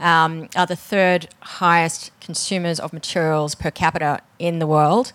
um, 0.00 0.48
are 0.56 0.66
the 0.66 0.76
third 0.76 1.28
highest 1.40 2.10
consumers 2.20 2.80
of 2.80 2.92
materials 2.92 3.54
per 3.54 3.70
capita 3.70 4.20
in 4.38 4.58
the 4.58 4.66
world. 4.66 5.12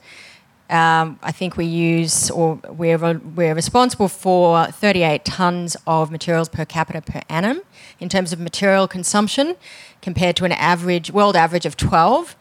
Um, 0.69 1.19
I 1.21 1.31
think 1.31 1.57
we 1.57 1.65
use, 1.65 2.31
or 2.31 2.59
we're, 2.69 2.97
we're 2.97 3.53
responsible 3.53 4.07
for 4.07 4.65
38 4.67 5.23
tonnes 5.23 5.75
of 5.85 6.09
materials 6.09 6.49
per 6.49 6.65
capita 6.65 7.01
per 7.01 7.21
annum 7.29 7.61
in 7.99 8.09
terms 8.09 8.33
of 8.33 8.39
material 8.39 8.87
consumption, 8.87 9.55
compared 10.01 10.35
to 10.37 10.45
an 10.45 10.51
average 10.51 11.11
world 11.11 11.35
average 11.35 11.65
of 11.65 11.77
12. 11.77 12.35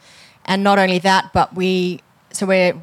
And 0.47 0.63
not 0.63 0.79
only 0.79 0.99
that, 1.01 1.33
but 1.33 1.55
we, 1.55 2.01
so 2.33 2.47
we're 2.47 2.75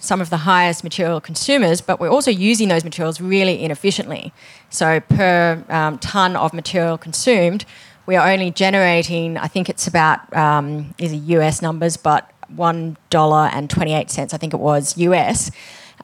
some 0.00 0.20
of 0.20 0.30
the 0.30 0.38
highest 0.38 0.84
material 0.84 1.20
consumers, 1.20 1.80
but 1.80 1.98
we're 1.98 2.10
also 2.10 2.30
using 2.30 2.68
those 2.68 2.84
materials 2.84 3.20
really 3.20 3.62
inefficiently. 3.62 4.32
So 4.70 5.00
per 5.00 5.64
um, 5.68 5.98
ton 5.98 6.36
of 6.36 6.52
material 6.52 6.98
consumed, 6.98 7.64
we 8.08 8.16
are 8.16 8.30
only 8.30 8.50
generating, 8.50 9.36
I 9.36 9.48
think 9.48 9.68
it's 9.68 9.86
about, 9.86 10.34
um, 10.34 10.94
these 10.96 11.12
are 11.12 11.16
US 11.42 11.60
numbers, 11.60 11.98
but 11.98 12.30
$1.28, 12.56 14.32
I 14.32 14.36
think 14.38 14.54
it 14.54 14.60
was 14.60 14.96
US, 14.96 15.50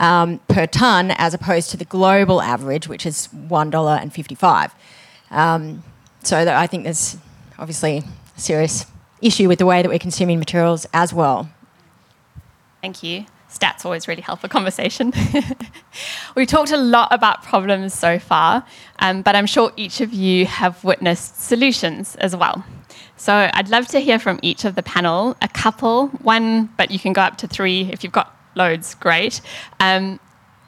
um, 0.00 0.38
per 0.46 0.66
ton, 0.66 1.12
as 1.12 1.32
opposed 1.32 1.70
to 1.70 1.78
the 1.78 1.86
global 1.86 2.42
average, 2.42 2.88
which 2.88 3.06
is 3.06 3.30
$1.55. 3.48 4.70
Um, 5.30 5.82
so 6.22 6.36
I 6.36 6.66
think 6.66 6.84
there's 6.84 7.16
obviously 7.58 8.02
a 8.36 8.40
serious 8.40 8.84
issue 9.22 9.48
with 9.48 9.58
the 9.58 9.66
way 9.66 9.80
that 9.80 9.88
we're 9.88 9.98
consuming 9.98 10.38
materials 10.38 10.86
as 10.92 11.14
well. 11.14 11.48
Thank 12.82 13.02
you. 13.02 13.24
Stats 13.50 13.86
always 13.86 14.06
really 14.06 14.20
help 14.20 14.44
a 14.44 14.48
conversation. 14.50 15.10
we 16.34 16.46
talked 16.46 16.72
a 16.72 16.76
lot 16.76 17.08
about 17.12 17.42
problems 17.42 17.94
so 17.94 18.18
far, 18.18 18.64
um, 18.98 19.22
but 19.22 19.36
I'm 19.36 19.46
sure 19.46 19.72
each 19.76 20.00
of 20.00 20.12
you 20.12 20.46
have 20.46 20.82
witnessed 20.84 21.40
solutions 21.40 22.16
as 22.16 22.34
well. 22.34 22.64
So 23.16 23.50
I'd 23.52 23.68
love 23.68 23.86
to 23.88 24.00
hear 24.00 24.18
from 24.18 24.40
each 24.42 24.64
of 24.64 24.74
the 24.74 24.82
panel, 24.82 25.36
a 25.40 25.48
couple, 25.48 26.08
one, 26.08 26.66
but 26.76 26.90
you 26.90 26.98
can 26.98 27.12
go 27.12 27.22
up 27.22 27.38
to 27.38 27.46
three 27.46 27.90
if 27.92 28.02
you've 28.02 28.12
got 28.12 28.36
loads, 28.54 28.94
great. 28.94 29.40
Um, 29.80 30.18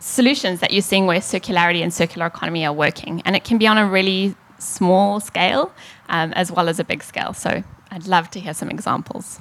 solutions 0.00 0.60
that 0.60 0.72
you're 0.72 0.82
seeing 0.82 1.06
where 1.06 1.18
circularity 1.18 1.82
and 1.82 1.92
circular 1.92 2.26
economy 2.26 2.64
are 2.64 2.72
working. 2.72 3.20
And 3.24 3.34
it 3.34 3.44
can 3.44 3.58
be 3.58 3.66
on 3.66 3.78
a 3.78 3.86
really 3.86 4.34
small 4.58 5.20
scale 5.20 5.72
um, 6.08 6.32
as 6.34 6.52
well 6.52 6.68
as 6.68 6.78
a 6.78 6.84
big 6.84 7.02
scale. 7.02 7.32
So 7.32 7.62
I'd 7.90 8.06
love 8.06 8.30
to 8.30 8.40
hear 8.40 8.54
some 8.54 8.70
examples. 8.70 9.40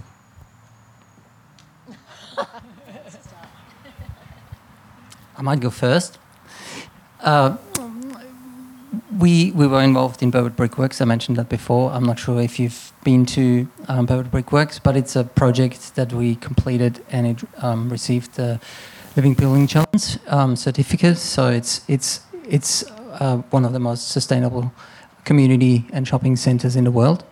I 5.38 5.42
might 5.42 5.60
go 5.60 5.70
first. 5.70 6.18
Uh, 7.22 7.58
we 9.18 9.52
we 9.52 9.68
were 9.68 9.82
involved 9.82 10.22
in 10.22 10.32
Burwood 10.32 10.56
Brickworks. 10.56 11.02
I 11.02 11.06
mentioned 11.06 11.38
that 11.38 11.50
before. 11.50 11.92
I'm 11.92 12.04
not 12.04 12.20
sure 12.20 12.42
if 12.42 12.60
you've 12.60 12.92
been 13.04 13.26
to 13.28 13.68
um, 13.88 14.06
Burwood 14.06 14.32
Brickworks, 14.32 14.80
but 14.80 14.96
it's 14.96 15.16
a 15.16 15.24
project 15.24 15.96
that 15.96 16.14
we 16.14 16.36
completed 16.36 17.04
and 17.12 17.28
it 17.28 17.44
um, 17.64 17.90
received 17.90 18.36
the 18.36 18.60
Living 19.16 19.34
Building 19.34 19.68
Challenge 19.68 20.20
um, 20.28 20.56
certificate. 20.56 21.18
So 21.18 21.50
it's 21.50 21.82
it's 21.88 22.22
it's 22.48 22.84
uh, 23.20 23.38
one 23.52 23.66
of 23.66 23.74
the 23.74 23.80
most 23.80 24.10
sustainable 24.10 24.72
community 25.24 25.86
and 25.92 26.08
shopping 26.08 26.36
centres 26.36 26.76
in 26.76 26.84
the 26.84 26.92
world. 26.92 27.24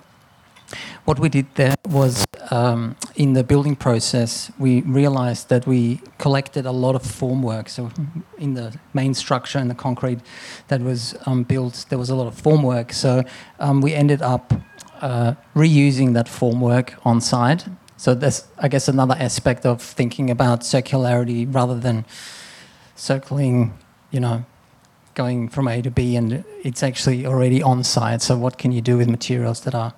What 1.06 1.20
we 1.20 1.30
did 1.30 1.48
there 1.56 1.76
was 1.90 2.26
um, 2.52 2.96
in 3.16 3.34
the 3.34 3.44
building 3.44 3.76
process, 3.76 4.52
we 4.58 4.82
realized 4.82 5.50
that 5.50 5.68
we 5.68 6.02
collected 6.18 6.66
a 6.66 6.72
lot 6.72 6.96
of 6.96 7.04
formwork. 7.04 7.70
So, 7.70 7.92
in 8.38 8.54
the 8.54 8.78
main 8.94 9.14
structure 9.14 9.60
and 9.60 9.70
the 9.70 9.76
concrete 9.76 10.20
that 10.68 10.82
was 10.82 11.16
um, 11.26 11.44
built, 11.44 11.86
there 11.90 12.00
was 12.00 12.10
a 12.10 12.16
lot 12.16 12.28
of 12.28 12.42
formwork. 12.42 12.94
So, 12.94 13.24
um, 13.60 13.82
we 13.82 13.94
ended 13.94 14.22
up 14.22 14.54
uh, 15.02 15.34
reusing 15.56 16.14
that 16.14 16.28
formwork 16.28 16.94
on 17.06 17.22
site. 17.22 17.66
So, 17.98 18.16
that's, 18.16 18.48
I 18.58 18.68
guess, 18.68 18.88
another 18.88 19.16
aspect 19.20 19.66
of 19.66 19.82
thinking 19.82 20.30
about 20.30 20.62
circularity 20.62 21.54
rather 21.54 21.80
than 21.80 22.06
circling, 22.96 23.74
you 24.12 24.20
know, 24.20 24.46
going 25.16 25.50
from 25.50 25.68
A 25.68 25.82
to 25.82 25.92
B 25.92 26.16
and 26.16 26.44
it's 26.64 26.82
actually 26.84 27.26
already 27.26 27.62
on 27.62 27.84
site. 27.84 28.22
So, 28.22 28.38
what 28.38 28.58
can 28.58 28.72
you 28.72 28.82
do 28.82 28.98
with 28.98 29.10
materials 29.10 29.62
that 29.62 29.76
are 29.76 29.94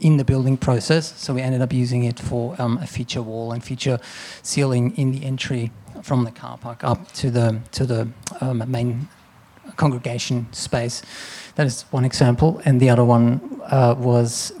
in 0.00 0.16
the 0.16 0.24
building 0.24 0.56
process. 0.56 1.14
So 1.16 1.34
we 1.34 1.42
ended 1.42 1.62
up 1.62 1.72
using 1.72 2.04
it 2.04 2.18
for 2.18 2.54
um, 2.58 2.78
a 2.78 2.86
feature 2.86 3.22
wall 3.22 3.52
and 3.52 3.62
feature 3.62 3.98
ceiling 4.42 4.96
in 4.96 5.12
the 5.12 5.24
entry 5.24 5.70
from 6.02 6.24
the 6.24 6.30
car 6.30 6.58
park 6.58 6.84
up 6.84 7.10
to 7.12 7.30
the 7.30 7.60
to 7.72 7.86
the 7.86 8.08
um, 8.40 8.62
main 8.70 9.08
congregation 9.76 10.46
space. 10.52 11.02
That 11.54 11.66
is 11.66 11.84
one 11.90 12.04
example, 12.04 12.60
and 12.64 12.80
the 12.80 12.90
other 12.90 13.04
one 13.04 13.40
uh, 13.64 13.94
was 13.98 14.52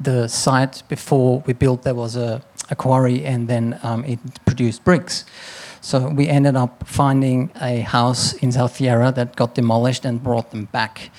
the 0.00 0.28
site 0.28 0.82
before 0.88 1.42
we 1.46 1.52
built. 1.52 1.82
There 1.82 1.94
was 1.94 2.16
a, 2.16 2.42
a 2.70 2.76
quarry, 2.76 3.24
and 3.24 3.48
then 3.48 3.78
um, 3.82 4.04
it 4.04 4.18
produced 4.44 4.84
bricks. 4.84 5.24
So 5.80 6.08
we 6.08 6.28
ended 6.28 6.56
up 6.56 6.86
finding 6.86 7.50
a 7.60 7.80
house 7.80 8.34
in 8.34 8.52
South 8.52 8.80
Yarra 8.80 9.12
that 9.12 9.36
got 9.36 9.54
demolished 9.54 10.04
and 10.04 10.22
brought 10.22 10.50
them 10.50 10.66
back. 10.66 11.10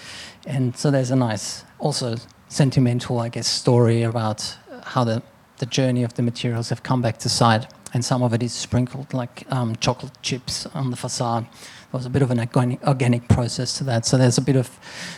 And 0.45 0.77
so 0.77 0.91
there's 0.91 1.11
a 1.11 1.15
nice 1.15 1.63
also 1.79 2.17
sentimental, 2.51 3.19
I 3.19 3.29
guess, 3.29 3.47
story 3.47 4.03
about 4.03 4.57
how 4.83 5.03
the, 5.03 5.23
the 5.57 5.65
journey 5.65 6.03
of 6.03 6.13
the 6.15 6.21
materials 6.21 6.69
have 6.69 6.83
come 6.83 7.01
back 7.01 7.17
to 7.19 7.29
site. 7.29 7.65
And 7.93 8.03
some 8.05 8.21
of 8.23 8.33
it 8.33 8.43
is 8.43 8.53
sprinkled 8.53 9.13
like 9.13 9.45
um, 9.51 9.75
chocolate 9.77 10.13
chips 10.21 10.65
on 10.67 10.91
the 10.91 10.97
facade. 10.97 11.43
There 11.43 11.97
was 11.97 12.05
a 12.05 12.09
bit 12.09 12.21
of 12.21 12.31
an 12.31 12.39
organic, 12.39 12.85
organic 12.87 13.27
process 13.27 13.77
to 13.77 13.83
that. 13.85 14.05
So 14.05 14.17
there's 14.17 14.37
a 14.37 14.41
bit 14.41 14.55
of 14.55 14.67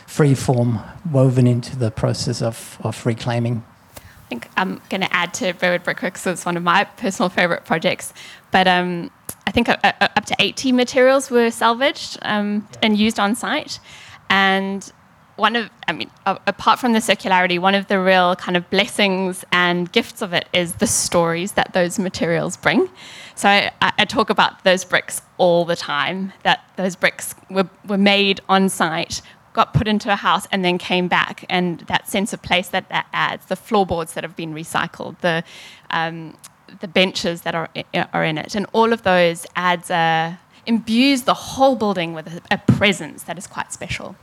free 0.06 0.34
form 0.34 0.80
woven 1.12 1.46
into 1.46 1.76
the 1.76 1.90
process 1.90 2.40
of, 2.42 2.78
of 2.82 3.04
reclaiming. 3.04 3.64
I 3.96 4.28
think 4.28 4.48
I'm 4.56 4.80
going 4.88 5.02
to 5.02 5.12
add 5.14 5.34
to 5.34 5.52
Burwood 5.54 5.84
Brickworks. 5.84 6.26
It's 6.26 6.46
one 6.46 6.56
of 6.56 6.62
my 6.62 6.84
personal 6.84 7.28
favourite 7.28 7.64
projects. 7.64 8.12
But 8.50 8.66
um, 8.66 9.10
I 9.46 9.50
think 9.50 9.68
uh, 9.68 9.76
uh, 9.82 9.92
up 10.00 10.24
to 10.26 10.36
80 10.38 10.72
materials 10.72 11.30
were 11.30 11.50
salvaged 11.50 12.18
um, 12.22 12.66
and 12.82 12.96
used 12.96 13.20
on 13.20 13.34
site. 13.34 13.78
And 14.30 14.90
one 15.36 15.56
of, 15.56 15.70
I 15.88 15.92
mean, 15.92 16.10
apart 16.24 16.78
from 16.78 16.92
the 16.92 17.00
circularity, 17.00 17.58
one 17.58 17.74
of 17.74 17.88
the 17.88 17.98
real 17.98 18.36
kind 18.36 18.56
of 18.56 18.68
blessings 18.70 19.44
and 19.50 19.90
gifts 19.90 20.22
of 20.22 20.32
it 20.32 20.48
is 20.52 20.74
the 20.74 20.86
stories 20.86 21.52
that 21.52 21.72
those 21.72 21.98
materials 21.98 22.56
bring. 22.56 22.88
So 23.34 23.48
I, 23.48 23.72
I 23.80 24.04
talk 24.04 24.30
about 24.30 24.62
those 24.62 24.84
bricks 24.84 25.22
all 25.38 25.64
the 25.64 25.74
time, 25.76 26.32
that 26.44 26.64
those 26.76 26.94
bricks 26.94 27.34
were, 27.50 27.68
were 27.86 27.98
made 27.98 28.40
on 28.48 28.68
site, 28.68 29.22
got 29.54 29.74
put 29.74 29.88
into 29.88 30.12
a 30.12 30.16
house, 30.16 30.46
and 30.52 30.64
then 30.64 30.78
came 30.78 31.08
back. 31.08 31.44
And 31.48 31.80
that 31.80 32.08
sense 32.08 32.32
of 32.32 32.40
place 32.42 32.68
that 32.68 32.88
that 32.90 33.06
adds, 33.12 33.46
the 33.46 33.56
floorboards 33.56 34.14
that 34.14 34.22
have 34.22 34.36
been 34.36 34.54
recycled, 34.54 35.18
the, 35.18 35.42
um, 35.90 36.36
the 36.80 36.88
benches 36.88 37.42
that 37.42 37.54
are, 37.56 37.68
are 38.12 38.24
in 38.24 38.38
it, 38.38 38.54
and 38.54 38.66
all 38.72 38.92
of 38.92 39.02
those 39.02 39.46
adds 39.56 39.90
a, 39.90 40.38
imbues 40.66 41.22
the 41.22 41.34
whole 41.34 41.74
building 41.74 42.14
with 42.14 42.28
a, 42.28 42.40
a 42.52 42.58
presence 42.58 43.24
that 43.24 43.36
is 43.36 43.46
quite 43.48 43.72
special. 43.72 44.16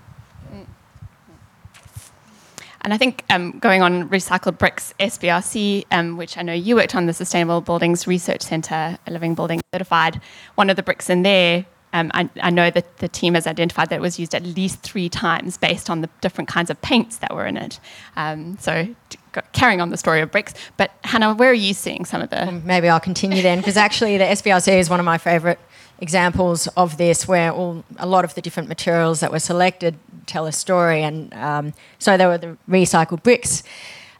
And 2.83 2.93
I 2.93 2.97
think 2.97 3.23
um, 3.29 3.59
going 3.59 3.81
on 3.81 4.09
recycled 4.09 4.57
bricks, 4.57 4.93
SBRC, 4.99 5.85
um, 5.91 6.17
which 6.17 6.37
I 6.37 6.41
know 6.41 6.53
you 6.53 6.75
worked 6.75 6.95
on, 6.95 7.05
the 7.05 7.13
Sustainable 7.13 7.61
Buildings 7.61 8.07
Research 8.07 8.41
Centre, 8.41 8.97
a 9.05 9.11
living 9.11 9.35
building 9.35 9.61
certified, 9.73 10.19
one 10.55 10.69
of 10.69 10.75
the 10.75 10.83
bricks 10.83 11.09
in 11.09 11.21
there, 11.21 11.65
um, 11.93 12.09
I, 12.13 12.29
I, 12.41 12.49
know 12.49 12.69
that 12.69 12.97
the 12.97 13.09
team 13.09 13.33
has 13.33 13.45
identified 13.45 13.89
that 13.89 13.95
it 13.95 14.01
was 14.01 14.17
used 14.17 14.33
at 14.33 14.43
least 14.43 14.81
three 14.81 15.09
times 15.09 15.57
based 15.57 15.89
on 15.89 16.01
the 16.01 16.09
different 16.21 16.47
kinds 16.47 16.69
of 16.69 16.81
paints 16.81 17.17
that 17.17 17.35
were 17.35 17.45
in 17.45 17.57
it. 17.57 17.79
Um, 18.15 18.57
so 18.59 18.87
carrying 19.51 19.81
on 19.81 19.89
the 19.89 19.97
story 19.97 20.21
of 20.21 20.31
bricks. 20.31 20.53
But 20.77 20.91
Hannah, 21.03 21.33
where 21.33 21.49
are 21.49 21.53
you 21.53 21.73
seeing 21.73 22.05
some 22.05 22.21
of 22.21 22.29
the? 22.29 22.51
Maybe 22.63 22.87
I'll 22.87 22.99
continue 22.99 23.41
then, 23.41 23.59
because 23.59 23.77
actually 23.77 24.17
the 24.17 24.25
SBRC 24.25 24.79
is 24.79 24.89
one 24.89 24.99
of 24.99 25.05
my 25.05 25.17
favourite 25.17 25.59
examples 26.01 26.67
of 26.75 26.97
this, 26.97 27.27
where 27.27 27.51
all, 27.51 27.83
a 27.97 28.07
lot 28.07 28.25
of 28.25 28.33
the 28.33 28.41
different 28.41 28.67
materials 28.67 29.19
that 29.19 29.31
were 29.31 29.39
selected 29.39 29.95
tell 30.25 30.47
a 30.47 30.51
story. 30.51 31.03
And 31.03 31.33
um, 31.33 31.73
so 31.99 32.17
there 32.17 32.27
were 32.27 32.39
the 32.39 32.57
recycled 32.67 33.23
bricks, 33.23 33.63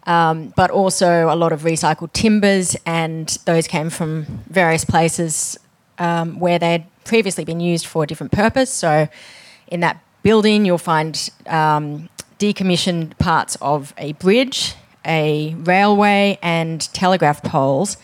um, 0.08 0.54
but 0.56 0.70
also 0.70 1.34
a 1.34 1.36
lot 1.36 1.52
of 1.52 1.62
recycled 1.62 2.14
timbers, 2.14 2.78
and 2.86 3.28
those 3.46 3.68
came 3.68 3.90
from 3.90 4.26
various 4.50 4.86
places 4.86 5.60
um, 5.98 6.40
where 6.40 6.60
they'd 6.60 6.86
previously 7.04 7.44
been 7.44 7.60
used 7.60 7.86
for 7.86 8.04
a 8.04 8.08
different 8.08 8.32
purpose. 8.32 8.70
So 8.70 9.08
in 9.68 9.80
that 9.82 10.02
building, 10.24 10.66
you'll 10.66 10.78
find 10.78 11.30
um, 11.48 12.10
decommissioned 12.40 13.18
parts 13.18 13.58
of 13.62 13.94
a 13.98 14.14
bridge, 14.14 14.76
a 15.06 15.56
railway, 15.56 16.38
and 16.42 16.82
telegraph 16.94 17.42
poles 17.44 17.98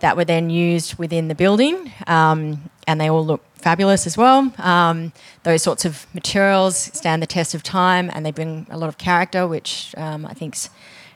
that 0.00 0.16
were 0.16 0.24
then 0.24 0.50
used 0.50 0.98
within 0.98 1.28
the 1.28 1.34
building, 1.34 1.92
um, 2.06 2.70
and 2.86 3.00
they 3.00 3.08
all 3.08 3.24
look 3.24 3.42
fabulous 3.56 4.06
as 4.06 4.16
well. 4.16 4.52
Um, 4.58 5.12
those 5.42 5.62
sorts 5.62 5.84
of 5.84 6.06
materials 6.14 6.76
stand 6.76 7.22
the 7.22 7.26
test 7.26 7.54
of 7.54 7.62
time, 7.62 8.10
and 8.12 8.24
they 8.24 8.30
bring 8.30 8.66
a 8.70 8.78
lot 8.78 8.88
of 8.88 8.98
character, 8.98 9.46
which 9.46 9.94
um, 9.96 10.24
I 10.26 10.34
think 10.34 10.54
is 10.54 10.70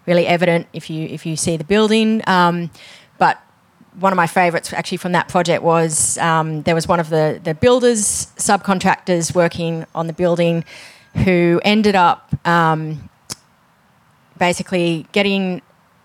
really 0.06 0.26
evident 0.26 0.66
if 0.72 0.90
you 0.90 1.06
if 1.06 1.24
you 1.26 1.36
see 1.36 1.56
the 1.56 1.64
building. 1.64 2.22
Um, 2.26 2.70
but 3.18 3.40
one 4.00 4.12
of 4.12 4.16
my 4.16 4.26
favourites 4.26 4.72
actually 4.72 4.98
from 4.98 5.12
that 5.12 5.28
project 5.28 5.62
was 5.62 6.18
um, 6.18 6.62
there 6.62 6.74
was 6.74 6.88
one 6.88 7.00
of 7.00 7.10
the 7.10 7.40
the 7.42 7.54
builders 7.54 8.28
subcontractors 8.36 9.34
working 9.34 9.86
on 9.94 10.06
the 10.06 10.12
building 10.12 10.64
who 11.24 11.60
ended 11.64 11.94
up 11.94 12.34
um, 12.46 13.08
basically 14.38 15.06
getting 15.12 15.60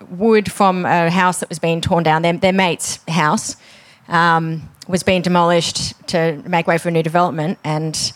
wood 0.10 0.52
from 0.52 0.86
a 0.86 1.10
house 1.10 1.40
that 1.40 1.50
was 1.50 1.60
being 1.60 1.82
torn 1.82 2.04
down, 2.04 2.22
their, 2.22 2.34
their 2.34 2.54
mate's 2.54 3.00
house, 3.08 3.56
um, 4.08 4.70
was 4.88 5.04
being 5.04 5.22
demolished 5.22 6.08
to 6.08 6.42
make 6.46 6.68
way 6.68 6.78
for 6.78 6.90
a 6.90 6.92
new 6.92 7.04
development, 7.04 7.60
and 7.64 8.14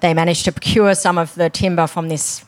they 0.00 0.12
managed 0.14 0.44
to 0.44 0.52
procure 0.52 0.94
some 0.94 1.18
of 1.18 1.34
the 1.34 1.48
timber 1.48 1.86
from 1.86 2.08
this 2.08 2.44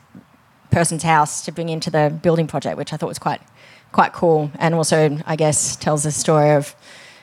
person's 0.71 1.03
house 1.03 1.45
to 1.45 1.53
bring 1.53 1.69
into 1.69 1.91
the 1.91 2.19
building 2.23 2.47
project, 2.47 2.77
which 2.77 2.93
I 2.93 2.97
thought 2.97 3.09
was 3.09 3.19
quite 3.19 3.41
quite 3.93 4.13
cool, 4.15 4.51
and 4.59 4.75
also 4.75 5.19
I 5.27 5.37
guess 5.37 5.77
tells 5.77 6.03
the 6.03 6.11
story 6.11 6.53
of 6.53 6.75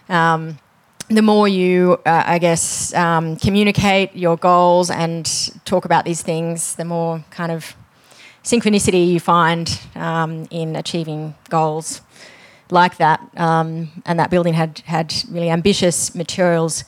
um, 0.08 0.60
the 1.10 1.24
more 1.24 1.48
you, 1.48 2.00
uh, 2.06 2.24
I 2.26 2.38
guess, 2.38 2.94
um, 2.94 3.36
communicate 3.36 4.16
your 4.16 4.38
goals 4.38 4.92
and 4.92 5.26
talk 5.66 5.86
about 5.86 6.06
these 6.06 6.22
things, 6.22 6.76
the 6.76 6.86
more 6.86 7.24
kind 7.32 7.52
of 7.52 7.76
synchronicity 8.50 9.12
you 9.14 9.20
find 9.20 9.80
um, 9.96 10.48
in 10.50 10.76
achieving 10.76 11.36
goals 11.50 12.02
like 12.72 12.98
that. 12.98 13.20
Um, 13.38 13.92
and 14.06 14.20
that 14.20 14.30
building 14.30 14.56
had 14.56 14.80
had 14.86 15.14
really 15.30 15.50
ambitious 15.50 16.16
materials 16.16 16.84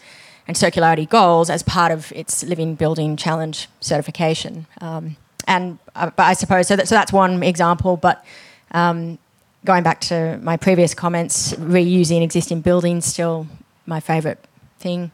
and 0.48 0.58
circularity 0.58 1.08
goals 1.08 1.50
as 1.50 1.64
part 1.64 1.92
of 1.92 2.12
its 2.14 2.44
Living 2.44 2.76
Building 2.76 3.16
Challenge 3.16 3.68
certification. 3.80 4.66
Um, 4.82 5.16
and 5.48 5.78
uh, 5.96 6.10
but 6.16 6.24
I 6.24 6.34
suppose 6.34 6.68
so. 6.68 6.76
That, 6.76 6.88
so 6.88 6.96
that's 6.96 7.14
one 7.14 7.44
example. 7.44 7.98
But 7.98 8.26
um, 8.72 9.20
going 9.64 9.84
back 9.84 10.02
to 10.02 10.40
my 10.42 10.58
previous 10.58 10.94
comments, 10.94 11.54
reusing 11.54 12.24
existing 12.24 12.62
buildings 12.62 13.06
still 13.06 13.48
my 13.86 14.00
favourite 14.00 14.40
thing. 14.80 15.12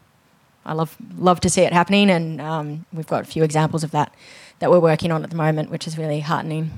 I 0.68 0.74
love 0.74 0.96
love 1.16 1.40
to 1.40 1.50
see 1.50 1.62
it 1.62 1.72
happening, 1.72 2.10
and 2.10 2.40
um, 2.40 2.86
we've 2.92 3.06
got 3.06 3.22
a 3.22 3.26
few 3.26 3.42
examples 3.42 3.82
of 3.82 3.90
that 3.92 4.14
that 4.58 4.70
we're 4.70 4.80
working 4.80 5.10
on 5.10 5.24
at 5.24 5.30
the 5.30 5.36
moment, 5.36 5.70
which 5.70 5.86
is 5.86 5.96
really 5.96 6.20
heartening. 6.20 6.70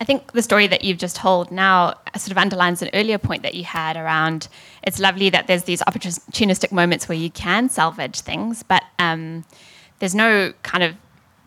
I 0.00 0.04
think 0.04 0.32
the 0.32 0.42
story 0.42 0.66
that 0.66 0.82
you've 0.82 0.96
just 0.96 1.16
told 1.16 1.50
now 1.50 1.94
sort 2.16 2.30
of 2.30 2.38
underlines 2.38 2.80
an 2.80 2.88
earlier 2.94 3.18
point 3.18 3.42
that 3.42 3.54
you 3.54 3.64
had 3.64 3.96
around 3.96 4.48
it's 4.82 4.98
lovely 4.98 5.28
that 5.28 5.46
there's 5.46 5.64
these 5.64 5.82
opportunistic 5.82 6.72
moments 6.72 7.06
where 7.06 7.18
you 7.18 7.30
can 7.30 7.68
salvage 7.68 8.20
things, 8.20 8.62
but 8.62 8.82
um, 8.98 9.44
there's 9.98 10.14
no 10.14 10.54
kind 10.62 10.82
of 10.82 10.94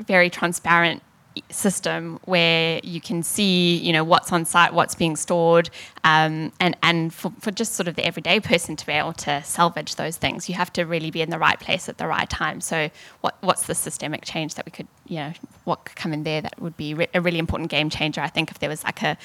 very 0.05 0.29
transparent 0.29 1.01
system 1.49 2.19
where 2.25 2.79
you 2.83 3.01
can 3.01 3.23
see, 3.23 3.75
you 3.77 3.93
know, 3.93 4.03
what's 4.03 4.31
on 4.31 4.45
site, 4.45 4.73
what's 4.73 4.95
being 4.95 5.15
stored, 5.15 5.69
um, 6.03 6.51
and 6.59 6.75
and 6.83 7.13
for, 7.13 7.31
for 7.39 7.51
just 7.51 7.73
sort 7.73 7.87
of 7.87 7.95
the 7.95 8.05
everyday 8.05 8.39
person 8.39 8.75
to 8.75 8.85
be 8.85 8.91
able 8.91 9.13
to 9.13 9.43
salvage 9.43 9.95
those 9.95 10.17
things, 10.17 10.49
you 10.49 10.55
have 10.55 10.71
to 10.73 10.83
really 10.83 11.11
be 11.11 11.21
in 11.21 11.29
the 11.29 11.39
right 11.39 11.59
place 11.59 11.89
at 11.89 11.97
the 11.97 12.07
right 12.07 12.29
time. 12.29 12.61
So, 12.61 12.89
what 13.21 13.35
what's 13.41 13.65
the 13.65 13.75
systemic 13.75 14.23
change 14.25 14.55
that 14.55 14.65
we 14.65 14.71
could, 14.71 14.87
you 15.07 15.17
know, 15.17 15.33
what 15.63 15.85
could 15.85 15.95
come 15.95 16.13
in 16.13 16.23
there 16.23 16.41
that 16.41 16.59
would 16.61 16.77
be 16.77 16.93
re- 16.93 17.07
a 17.13 17.21
really 17.21 17.39
important 17.39 17.69
game 17.69 17.89
changer? 17.89 18.21
I 18.21 18.27
think 18.27 18.51
if 18.51 18.59
there 18.59 18.69
was 18.69 18.83
like 18.83 19.01
a, 19.01 19.17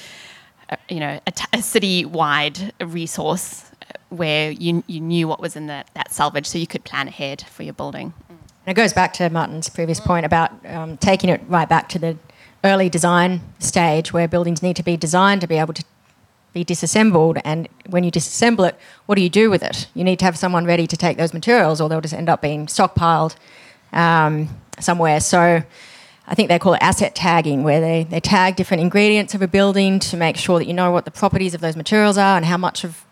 a 0.70 0.78
you 0.88 1.00
know, 1.00 1.20
a, 1.26 1.30
t- 1.30 1.46
a 1.52 1.62
city-wide 1.62 2.72
resource 2.80 3.70
where 4.10 4.50
you 4.50 4.82
you 4.86 5.00
knew 5.00 5.28
what 5.28 5.40
was 5.40 5.56
in 5.56 5.66
the, 5.66 5.84
that 5.94 6.12
salvage, 6.12 6.46
so 6.46 6.58
you 6.58 6.66
could 6.66 6.84
plan 6.84 7.08
ahead 7.08 7.42
for 7.42 7.62
your 7.62 7.74
building. 7.74 8.14
And 8.68 8.76
it 8.76 8.82
goes 8.82 8.92
back 8.92 9.14
to 9.14 9.30
Martin's 9.30 9.70
previous 9.70 9.98
point 9.98 10.26
about 10.26 10.52
um, 10.66 10.98
taking 10.98 11.30
it 11.30 11.40
right 11.48 11.66
back 11.66 11.88
to 11.88 11.98
the 11.98 12.18
early 12.62 12.90
design 12.90 13.40
stage 13.58 14.12
where 14.12 14.28
buildings 14.28 14.62
need 14.62 14.76
to 14.76 14.82
be 14.82 14.94
designed 14.94 15.40
to 15.40 15.46
be 15.46 15.56
able 15.56 15.72
to 15.72 15.82
be 16.52 16.64
disassembled. 16.64 17.38
And 17.46 17.66
when 17.88 18.04
you 18.04 18.10
disassemble 18.10 18.68
it, 18.68 18.78
what 19.06 19.14
do 19.14 19.22
you 19.22 19.30
do 19.30 19.48
with 19.48 19.62
it? 19.62 19.86
You 19.94 20.04
need 20.04 20.18
to 20.18 20.26
have 20.26 20.36
someone 20.36 20.66
ready 20.66 20.86
to 20.86 20.98
take 20.98 21.16
those 21.16 21.32
materials, 21.32 21.80
or 21.80 21.88
they'll 21.88 22.02
just 22.02 22.12
end 22.12 22.28
up 22.28 22.42
being 22.42 22.66
stockpiled 22.66 23.36
um, 23.94 24.50
somewhere. 24.78 25.20
So 25.20 25.62
I 26.26 26.34
think 26.34 26.50
they 26.50 26.58
call 26.58 26.74
it 26.74 26.82
asset 26.82 27.14
tagging, 27.14 27.62
where 27.62 27.80
they, 27.80 28.04
they 28.04 28.20
tag 28.20 28.56
different 28.56 28.82
ingredients 28.82 29.34
of 29.34 29.40
a 29.40 29.48
building 29.48 29.98
to 30.00 30.16
make 30.18 30.36
sure 30.36 30.58
that 30.58 30.66
you 30.66 30.74
know 30.74 30.90
what 30.90 31.06
the 31.06 31.10
properties 31.10 31.54
of 31.54 31.62
those 31.62 31.74
materials 31.74 32.18
are 32.18 32.36
and 32.36 32.44
how 32.44 32.58
much 32.58 32.84
of 32.84 33.06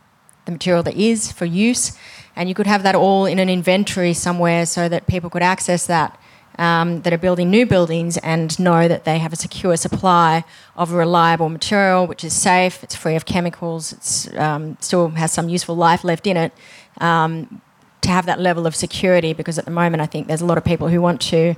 the 0.45 0.53
material 0.53 0.83
there 0.83 0.93
is 0.95 1.33
for 1.33 1.47
use 1.47 1.97
and 2.37 2.49
you 2.49 2.55
could 2.55 2.67
have 2.67 2.83
that 2.83 2.95
all 2.95 3.27
in 3.27 3.39
an 3.39 3.49
inventory 3.49 4.13
somewhere 4.13 4.67
so 4.67 4.89
that 4.89 5.07
people 5.07 5.31
could 5.31 5.43
access 5.43 5.87
that 5.87 6.21
um, 6.59 7.03
that 7.03 7.13
are 7.13 7.19
building 7.19 7.51
new 7.51 7.67
buildings 7.67 8.17
and 8.19 8.59
know 8.59 8.89
that 8.89 9.05
they 9.05 9.19
have 9.19 9.33
a 9.33 9.37
secure 9.37 9.77
supply 9.77 10.45
of 10.75 10.93
reliable 10.93 11.49
material 11.49 12.07
which 12.07 12.25
is 12.25 12.33
safe, 12.33 12.83
it's 12.83 12.95
free 12.95 13.17
of 13.17 13.27
chemicals, 13.27 13.93
it 13.93 14.39
um, 14.39 14.77
still 14.81 15.09
has 15.11 15.33
some 15.33 15.49
useful 15.49 15.77
life 15.77 16.05
left 16.05 16.27
in 16.27 16.37
it. 16.37 16.53
Um, 16.99 17.61
to 18.03 18.13
have 18.13 18.27
that 18.27 18.39
level 18.39 18.67
of 18.67 18.77
security, 18.77 19.33
because 19.33 19.59
at 19.59 19.65
the 19.65 19.71
moment 19.71 20.01
I 20.01 20.07
think 20.07 20.29
there's 20.29 20.41
a 20.41 20.47
lot 20.47 20.59
of 20.59 20.65
people 20.65 20.89
who 20.89 21.01
want 21.01 21.21
to 21.23 21.57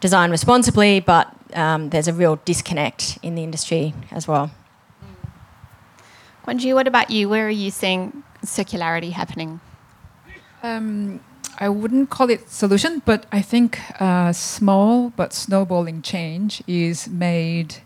design 0.00 0.30
responsibly, 0.30 0.98
but 0.98 1.32
um, 1.54 1.90
there's 1.90 2.08
a 2.08 2.12
real 2.12 2.36
disconnect 2.44 3.18
in 3.22 3.36
the 3.36 3.44
industry 3.44 3.94
as 4.10 4.26
well. 4.26 4.50
Wenji, 6.46 6.74
what 6.74 6.88
about 6.88 7.10
you? 7.10 7.28
Where 7.28 7.46
are 7.46 7.50
you 7.50 7.70
seeing 7.70 8.24
circularity 8.44 9.12
happening? 9.12 9.60
Um, 10.62 11.20
I 11.60 11.68
wouldn't 11.68 12.10
call 12.10 12.30
it 12.30 12.48
solution, 12.48 13.02
but 13.04 13.26
I 13.32 13.42
think 13.42 13.80
uh, 14.00 14.32
small 14.32 15.10
but 15.10 15.32
snowballing 15.32 16.02
change 16.02 16.62
is 16.66 17.08
made 17.08 17.76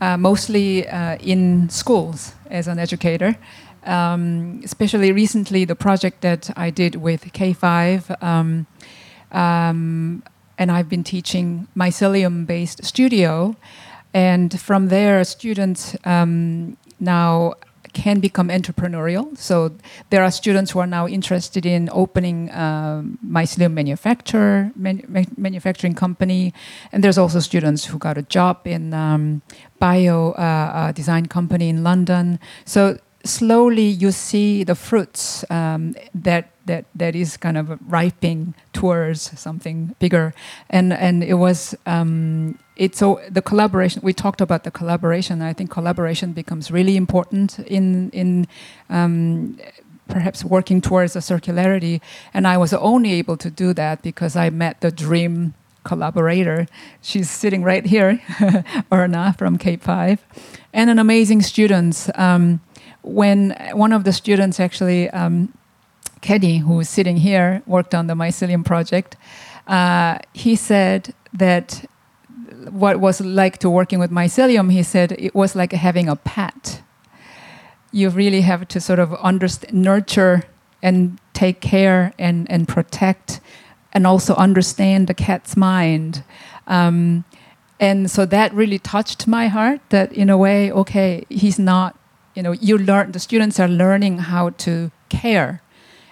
uh, 0.00 0.16
mostly 0.16 0.86
uh, 0.88 1.16
in 1.16 1.68
schools 1.70 2.34
as 2.50 2.68
an 2.68 2.78
educator. 2.78 3.36
Um, 3.84 4.60
especially 4.64 5.12
recently, 5.12 5.64
the 5.64 5.76
project 5.76 6.20
that 6.22 6.50
I 6.56 6.70
did 6.70 6.96
with 6.96 7.32
K5, 7.32 8.22
um, 8.22 8.66
um, 9.30 10.22
and 10.58 10.72
I've 10.72 10.88
been 10.88 11.04
teaching 11.04 11.68
mycelium-based 11.76 12.84
studio, 12.84 13.56
and 14.12 14.60
from 14.60 14.88
there, 14.88 15.22
students 15.24 15.96
um, 16.04 16.76
now 16.98 17.54
can 17.96 18.20
become 18.20 18.48
entrepreneurial. 18.48 19.24
So 19.38 19.72
there 20.10 20.22
are 20.22 20.30
students 20.30 20.70
who 20.72 20.80
are 20.80 20.86
now 20.98 21.08
interested 21.08 21.64
in 21.64 21.88
opening 21.92 22.52
um, 22.52 23.18
mycelium 23.24 23.72
manufacturer 23.72 24.70
man, 24.76 25.00
manufacturing 25.36 25.94
company, 25.94 26.52
and 26.92 27.02
there's 27.02 27.16
also 27.16 27.40
students 27.40 27.86
who 27.86 27.96
got 27.98 28.18
a 28.18 28.22
job 28.36 28.56
in 28.66 28.92
um, 28.92 29.40
bio 29.78 30.32
uh, 30.32 30.92
design 30.92 31.24
company 31.26 31.70
in 31.70 31.82
London. 31.82 32.38
So 32.66 32.98
slowly 33.24 33.88
you 34.02 34.12
see 34.12 34.62
the 34.64 34.74
fruits 34.74 35.44
um, 35.50 35.94
that 36.14 36.44
that 36.66 36.84
that 36.94 37.16
is 37.16 37.36
kind 37.36 37.56
of 37.56 37.78
ripening 37.90 38.54
towards 38.72 39.38
something 39.38 39.94
bigger, 39.98 40.34
and 40.70 40.92
and 40.92 41.24
it 41.24 41.34
was 41.34 41.74
um, 41.86 42.58
it's 42.76 42.98
so 42.98 43.20
the 43.30 43.42
collaboration 43.42 44.02
we 44.04 44.12
talked 44.12 44.40
about 44.40 44.64
the 44.64 44.70
collaboration. 44.70 45.42
I 45.42 45.52
think 45.52 45.70
collaboration 45.70 46.32
becomes 46.32 46.70
really 46.70 46.96
important 46.96 47.58
in 47.60 48.10
in 48.10 48.46
um, 48.90 49.58
perhaps 50.08 50.44
working 50.44 50.80
towards 50.80 51.16
a 51.16 51.20
circularity, 51.20 52.00
and 52.34 52.46
I 52.46 52.56
was 52.58 52.72
only 52.72 53.12
able 53.12 53.36
to 53.38 53.50
do 53.50 53.72
that 53.74 54.02
because 54.02 54.36
I 54.36 54.50
met 54.50 54.80
the 54.80 54.90
dream 54.90 55.54
collaborator. 55.84 56.66
She's 57.00 57.30
sitting 57.30 57.62
right 57.62 57.86
here, 57.86 58.20
Erna 58.92 59.34
from 59.38 59.56
K5, 59.56 60.18
and 60.72 60.90
an 60.90 60.98
amazing 60.98 61.42
student. 61.42 62.10
Um, 62.14 62.60
when 63.02 63.56
one 63.72 63.92
of 63.92 64.02
the 64.02 64.12
students 64.12 64.58
actually, 64.58 65.08
um, 65.10 65.52
Kenny, 66.26 66.58
who 66.58 66.80
is 66.80 66.88
sitting 66.88 67.18
here, 67.18 67.62
worked 67.66 67.94
on 67.94 68.08
the 68.08 68.14
mycelium 68.14 68.64
project, 68.64 69.16
uh, 69.68 70.18
he 70.32 70.56
said 70.56 71.14
that 71.32 71.88
what 72.68 72.98
was 72.98 73.20
like 73.20 73.58
to 73.58 73.70
working 73.70 74.00
with 74.00 74.10
mycelium, 74.10 74.72
he 74.72 74.82
said 74.82 75.12
it 75.12 75.36
was 75.36 75.54
like 75.54 75.70
having 75.70 76.08
a 76.08 76.16
pet. 76.16 76.82
You 77.92 78.10
really 78.10 78.40
have 78.40 78.66
to 78.66 78.80
sort 78.80 78.98
of 78.98 79.14
understand, 79.14 79.72
nurture 79.72 80.42
and 80.82 81.20
take 81.32 81.60
care 81.60 82.12
and, 82.18 82.50
and 82.50 82.66
protect 82.66 83.40
and 83.92 84.04
also 84.04 84.34
understand 84.34 85.06
the 85.06 85.14
cat's 85.14 85.56
mind. 85.56 86.24
Um, 86.66 87.24
and 87.78 88.10
so 88.10 88.26
that 88.26 88.52
really 88.52 88.80
touched 88.80 89.28
my 89.28 89.46
heart 89.46 89.80
that 89.90 90.12
in 90.12 90.28
a 90.28 90.36
way, 90.36 90.72
okay, 90.72 91.24
he's 91.28 91.58
not 91.58 91.96
you 92.34 92.42
know, 92.42 92.52
you 92.52 92.76
learn 92.76 93.12
the 93.12 93.18
students 93.18 93.58
are 93.58 93.68
learning 93.68 94.18
how 94.18 94.50
to 94.50 94.90
care 95.08 95.62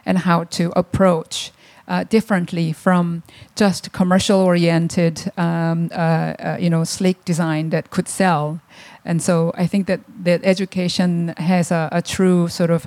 and 0.06 0.18
how 0.18 0.44
to 0.44 0.72
approach 0.76 1.52
uh, 1.86 2.04
differently 2.04 2.72
from 2.72 3.22
just 3.56 3.92
commercial 3.92 4.40
oriented, 4.40 5.30
um, 5.36 5.90
uh, 5.92 5.94
uh, 5.94 6.56
you 6.58 6.70
know, 6.70 6.84
sleek 6.84 7.24
design 7.24 7.70
that 7.70 7.90
could 7.90 8.08
sell. 8.08 8.60
And 9.04 9.22
so 9.22 9.52
I 9.54 9.66
think 9.66 9.86
that, 9.86 10.00
that 10.24 10.40
education 10.44 11.34
has 11.36 11.70
a, 11.70 11.88
a 11.92 12.00
true 12.00 12.48
sort 12.48 12.70
of 12.70 12.86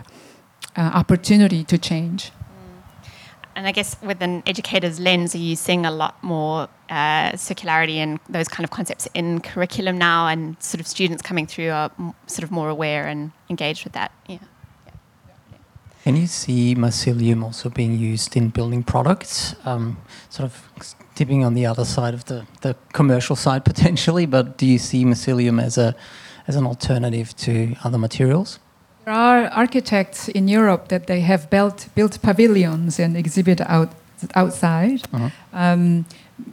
uh, 0.75 0.81
opportunity 0.93 1.63
to 1.65 1.77
change 1.77 2.31
and 3.57 3.65
I 3.65 3.71
guess 3.71 3.99
with 4.03 4.21
an 4.21 4.43
educator's 4.45 4.99
lens, 4.99 5.33
are 5.33 5.39
you 5.39 5.55
seeing 5.55 5.83
a 5.83 5.89
lot 5.89 6.23
more 6.23 6.69
uh, 6.91 7.31
circularity 7.31 7.95
and 7.95 8.19
those 8.29 8.47
kind 8.47 8.63
of 8.63 8.69
concepts 8.69 9.07
in 9.15 9.41
curriculum 9.41 9.97
now, 9.97 10.27
and 10.27 10.61
sort 10.61 10.79
of 10.79 10.85
students 10.85 11.23
coming 11.23 11.47
through 11.47 11.71
are 11.71 11.89
sort 12.27 12.43
of 12.43 12.51
more 12.51 12.69
aware 12.69 13.07
and 13.07 13.31
engaged 13.49 13.83
with 13.83 13.93
that? 13.93 14.11
Yeah. 14.27 14.37
Can 16.03 16.15
you 16.15 16.27
see 16.27 16.75
mycelium 16.75 17.43
also 17.43 17.69
being 17.69 17.97
used 17.97 18.37
in 18.37 18.49
building 18.49 18.83
products? 18.83 19.55
Um, 19.65 19.97
sort 20.29 20.45
of 20.45 20.95
tipping 21.15 21.43
on 21.43 21.53
the 21.53 21.65
other 21.65 21.85
side 21.85 22.13
of 22.13 22.25
the, 22.25 22.45
the 22.61 22.75
commercial 22.93 23.35
side 23.35 23.65
potentially, 23.71 24.25
but 24.25 24.57
do 24.57 24.65
you 24.65 24.77
see 24.77 25.03
mycelium 25.05 25.61
as 25.61 25.77
a 25.77 25.95
as 26.47 26.55
an 26.55 26.65
alternative 26.65 27.35
to 27.35 27.75
other 27.83 27.97
materials? 27.97 28.59
There 29.03 29.13
are 29.13 29.47
architects 29.47 30.29
in 30.29 30.47
Europe 30.47 30.87
that 30.87 31.07
they 31.07 31.21
have 31.21 31.49
built 31.49 31.87
built 31.95 32.21
pavilions 32.21 32.99
and 32.99 33.17
exhibit 33.17 33.61
out 33.61 33.89
outside. 34.35 35.03
Uh-huh. 35.13 35.29
Um, 35.53 36.05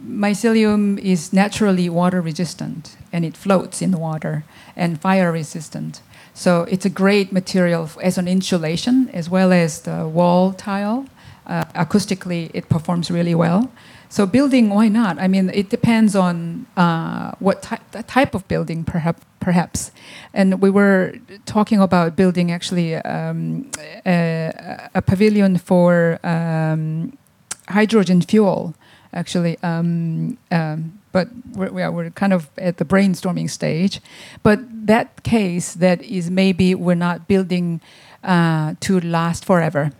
mycelium 0.07 0.99
is 0.99 1.33
naturally 1.33 1.89
water 1.89 2.21
resistant 2.21 2.97
and 3.11 3.25
it 3.25 3.37
floats 3.37 3.81
in 3.81 3.91
the 3.91 3.97
water 3.97 4.43
and 4.75 4.99
fire 5.01 5.31
resistant. 5.31 6.01
So 6.35 6.63
it's 6.63 6.85
a 6.85 6.89
great 6.89 7.31
material 7.31 7.89
as 8.03 8.17
an 8.17 8.27
insulation 8.27 9.09
as 9.13 9.29
well 9.29 9.53
as 9.53 9.81
the 9.81 10.05
wall 10.05 10.51
tile. 10.51 11.05
Uh, 11.47 11.63
acoustically, 11.75 12.51
it 12.53 12.67
performs 12.69 13.09
really 13.09 13.33
well. 13.33 13.71
So 14.09 14.25
building, 14.25 14.69
why 14.69 14.89
not? 14.89 15.17
I 15.17 15.27
mean, 15.27 15.49
it 15.53 15.69
depends 15.69 16.15
on 16.15 16.65
uh, 16.75 17.31
what 17.39 17.61
ty- 17.61 17.79
type 18.07 18.35
of 18.35 18.47
building, 18.47 18.83
perhaps. 18.83 19.23
Perhaps, 19.39 19.91
and 20.33 20.59
we 20.59 20.71
were 20.71 21.13
talking 21.45 21.79
about 21.79 22.15
building 22.15 22.51
actually 22.51 22.95
um, 22.95 23.69
a, 24.07 24.89
a, 24.95 25.03
pavilion 25.03 25.59
for 25.59 26.19
um, 26.23 27.15
hydrogen 27.69 28.23
fuel, 28.23 28.73
actually. 29.13 29.59
Um, 29.61 30.39
um 30.49 30.97
but 31.15 31.29
we're, 31.53 31.89
we're 31.91 32.09
kind 32.09 32.33
of 32.33 32.49
at 32.57 32.75
the 32.75 32.83
brainstorming 32.83 33.49
stage. 33.49 34.01
But 34.43 34.59
that 34.85 35.23
case, 35.23 35.73
that 35.75 36.01
is 36.01 36.29
maybe 36.29 36.75
we're 36.75 37.01
not 37.09 37.25
building 37.29 37.79
uh, 38.21 38.75
to 38.81 38.99
last 38.99 39.45
forever, 39.45 39.93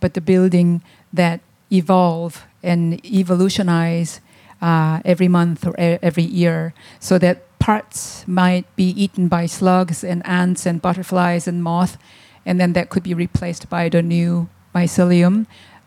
but 0.00 0.14
the 0.14 0.20
building 0.20 0.82
that 1.12 1.38
evolve 1.70 2.44
and 2.60 2.98
evolutionize 3.06 4.20
uh, 4.60 5.00
every 5.04 5.28
month 5.28 5.64
or 5.64 5.74
every 5.78 6.24
year 6.24 6.74
so 6.98 7.18
that 7.18 7.36
parts 7.60 8.26
might 8.26 8.66
be 8.74 8.88
eaten 9.00 9.28
by 9.28 9.46
slugs 9.46 10.02
and 10.02 10.26
ants 10.26 10.66
and 10.66 10.82
butterflies 10.82 11.46
and 11.46 11.62
moth 11.62 11.98
and 12.44 12.60
then 12.60 12.72
that 12.72 12.90
could 12.90 13.04
be 13.04 13.14
replaced 13.14 13.68
by 13.68 13.88
the 13.88 14.02
new 14.02 14.48
mycelium 14.74 15.46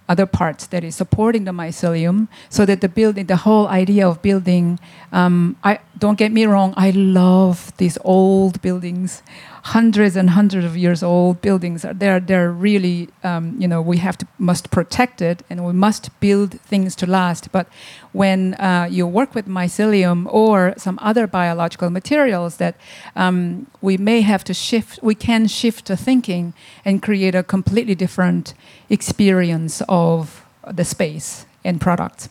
other 0.09 0.25
parts 0.25 0.67
that 0.67 0.83
is 0.83 0.95
supporting 0.95 1.45
the 1.45 1.51
mycelium 1.51 2.27
so 2.49 2.65
that 2.65 2.81
the 2.81 2.89
building 2.89 3.27
the 3.27 3.37
whole 3.37 3.67
idea 3.67 4.07
of 4.07 4.21
building 4.21 4.79
um, 5.11 5.55
i 5.63 5.79
don't 5.97 6.17
get 6.17 6.31
me 6.31 6.45
wrong 6.45 6.73
i 6.75 6.89
love 6.89 7.71
these 7.77 7.97
old 8.03 8.61
buildings 8.61 9.21
hundreds 9.63 10.15
and 10.15 10.31
hundreds 10.31 10.65
of 10.65 10.77
years 10.77 11.03
old 11.03 11.41
buildings 11.41 11.85
they're 11.93 12.19
they're 12.19 12.51
really 12.51 13.09
um, 13.23 13.55
you 13.59 13.67
know 13.67 13.81
we 13.81 13.97
have 13.97 14.17
to 14.17 14.25
must 14.37 14.71
protect 14.71 15.21
it 15.21 15.43
and 15.49 15.65
we 15.65 15.73
must 15.73 16.17
build 16.19 16.59
things 16.61 16.95
to 16.95 17.05
last. 17.05 17.51
But 17.51 17.67
when 18.11 18.53
uh, 18.55 18.87
you 18.89 19.05
work 19.05 19.35
with 19.35 19.47
mycelium 19.47 20.25
or 20.31 20.73
some 20.77 20.97
other 21.01 21.27
biological 21.27 21.89
materials 21.89 22.57
that 22.57 22.75
um, 23.15 23.67
we 23.81 23.97
may 23.97 24.21
have 24.21 24.43
to 24.45 24.53
shift 24.53 24.99
we 25.01 25.15
can 25.15 25.47
shift 25.47 25.85
the 25.85 25.97
thinking 25.97 26.53
and 26.85 27.01
create 27.01 27.35
a 27.35 27.43
completely 27.43 27.95
different 27.95 28.53
experience 28.89 29.81
of 29.87 30.45
the 30.71 30.85
space 30.85 31.45
and 31.63 31.81
product 31.81 32.29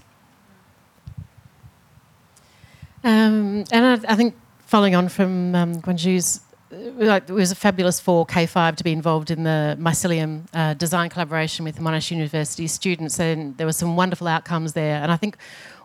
um, 3.04 3.64
and 3.72 3.86
I, 3.86 4.12
I, 4.12 4.16
think 4.16 4.34
following 4.66 4.94
on 4.94 5.08
from 5.08 5.54
um, 5.54 5.82
Kyungju's 5.82 6.40
it 6.70 7.30
was 7.30 7.50
a 7.50 7.54
fabulous 7.54 8.00
for 8.00 8.26
K5 8.26 8.76
to 8.76 8.84
be 8.84 8.92
involved 8.92 9.30
in 9.30 9.44
the 9.44 9.76
mycelium 9.80 10.46
uh, 10.52 10.74
design 10.74 11.08
collaboration 11.08 11.64
with 11.64 11.78
Monash 11.78 12.10
University 12.10 12.66
students, 12.66 13.18
and 13.18 13.56
there 13.56 13.66
were 13.66 13.72
some 13.72 13.96
wonderful 13.96 14.26
outcomes 14.26 14.74
there. 14.74 15.02
And 15.02 15.10
I 15.10 15.16
think 15.16 15.36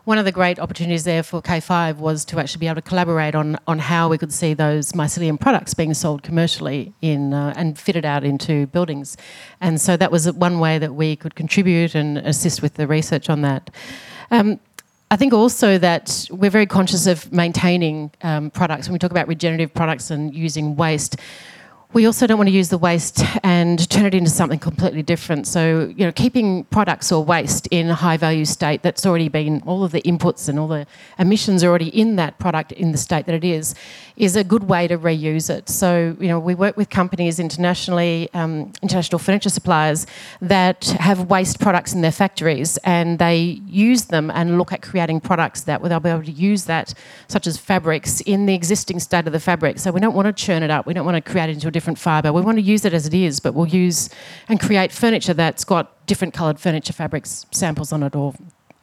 one 0.04 0.18
of 0.18 0.26
the 0.26 0.32
great 0.32 0.58
opportunities 0.58 1.04
there 1.04 1.22
for 1.22 1.40
K5 1.40 1.96
was 1.96 2.24
to 2.26 2.38
actually 2.38 2.60
be 2.60 2.66
able 2.66 2.76
to 2.76 2.82
collaborate 2.82 3.34
on, 3.34 3.58
on 3.66 3.78
how 3.78 4.08
we 4.08 4.18
could 4.18 4.32
see 4.32 4.52
those 4.52 4.92
mycelium 4.92 5.40
products 5.40 5.72
being 5.72 5.94
sold 5.94 6.22
commercially 6.22 6.92
in 7.00 7.32
uh, 7.32 7.54
and 7.56 7.78
fitted 7.78 8.04
out 8.04 8.22
into 8.22 8.66
buildings. 8.66 9.16
And 9.62 9.80
so 9.80 9.96
that 9.96 10.12
was 10.12 10.30
one 10.32 10.60
way 10.60 10.78
that 10.78 10.94
we 10.94 11.16
could 11.16 11.34
contribute 11.34 11.94
and 11.94 12.18
assist 12.18 12.60
with 12.60 12.74
the 12.74 12.86
research 12.86 13.30
on 13.30 13.40
that. 13.42 13.70
Um, 14.30 14.60
I 15.14 15.16
think 15.16 15.32
also 15.32 15.78
that 15.78 16.26
we're 16.28 16.50
very 16.50 16.66
conscious 16.66 17.06
of 17.06 17.32
maintaining 17.32 18.10
um, 18.22 18.50
products. 18.50 18.88
When 18.88 18.94
we 18.94 18.98
talk 18.98 19.12
about 19.12 19.28
regenerative 19.28 19.72
products 19.72 20.10
and 20.10 20.34
using 20.34 20.74
waste, 20.74 21.18
we 21.94 22.06
also 22.06 22.26
don't 22.26 22.38
want 22.38 22.48
to 22.48 22.54
use 22.54 22.70
the 22.70 22.78
waste 22.78 23.22
and 23.44 23.88
turn 23.88 24.04
it 24.04 24.14
into 24.14 24.28
something 24.28 24.58
completely 24.58 25.02
different. 25.02 25.46
So, 25.46 25.92
you 25.96 26.04
know, 26.04 26.10
keeping 26.10 26.64
products 26.64 27.12
or 27.12 27.24
waste 27.24 27.68
in 27.68 27.88
a 27.88 27.94
high 27.94 28.16
value 28.16 28.44
state 28.44 28.82
that's 28.82 29.06
already 29.06 29.28
been, 29.28 29.62
all 29.64 29.84
of 29.84 29.92
the 29.92 30.02
inputs 30.02 30.48
and 30.48 30.58
all 30.58 30.66
the 30.66 30.88
emissions 31.20 31.62
are 31.62 31.68
already 31.68 31.88
in 31.88 32.16
that 32.16 32.40
product 32.40 32.72
in 32.72 32.90
the 32.90 32.98
state 32.98 33.26
that 33.26 33.34
it 33.36 33.44
is, 33.44 33.76
is 34.16 34.34
a 34.34 34.42
good 34.42 34.64
way 34.64 34.88
to 34.88 34.98
reuse 34.98 35.48
it. 35.48 35.68
So, 35.68 36.16
you 36.18 36.26
know, 36.26 36.40
we 36.40 36.56
work 36.56 36.76
with 36.76 36.90
companies 36.90 37.38
internationally, 37.38 38.28
um, 38.34 38.72
international 38.82 39.20
furniture 39.20 39.50
suppliers 39.50 40.04
that 40.40 40.84
have 40.98 41.30
waste 41.30 41.60
products 41.60 41.92
in 41.92 42.00
their 42.00 42.12
factories 42.12 42.76
and 42.78 43.20
they 43.20 43.60
use 43.68 44.06
them 44.06 44.32
and 44.32 44.58
look 44.58 44.72
at 44.72 44.82
creating 44.82 45.20
products 45.20 45.60
that 45.62 45.80
they'll 45.80 46.00
be 46.00 46.10
able 46.10 46.24
to 46.24 46.32
use 46.32 46.64
that, 46.64 46.92
such 47.28 47.46
as 47.46 47.56
fabrics, 47.56 48.20
in 48.22 48.46
the 48.46 48.54
existing 48.54 48.98
state 48.98 49.28
of 49.28 49.32
the 49.32 49.38
fabric. 49.38 49.78
So, 49.78 49.92
we 49.92 50.00
don't 50.00 50.14
want 50.14 50.26
to 50.26 50.32
churn 50.32 50.64
it 50.64 50.70
up, 50.70 50.86
we 50.86 50.92
don't 50.92 51.04
want 51.04 51.24
to 51.24 51.30
create 51.30 51.50
it 51.50 51.52
into 51.52 51.68
a 51.68 51.70
different 51.70 51.83
different 51.84 51.98
fibre. 51.98 52.32
We 52.32 52.40
want 52.40 52.56
to 52.56 52.62
use 52.62 52.86
it 52.86 52.94
as 52.94 53.06
it 53.06 53.12
is, 53.12 53.40
but 53.40 53.52
we'll 53.52 53.68
use 53.68 54.08
and 54.48 54.58
create 54.58 54.90
furniture 54.90 55.34
that's 55.34 55.64
got 55.64 56.06
different 56.06 56.32
coloured 56.32 56.58
furniture 56.58 56.94
fabrics 56.94 57.44
samples 57.50 57.92
on 57.92 58.02
it 58.02 58.16
or 58.16 58.32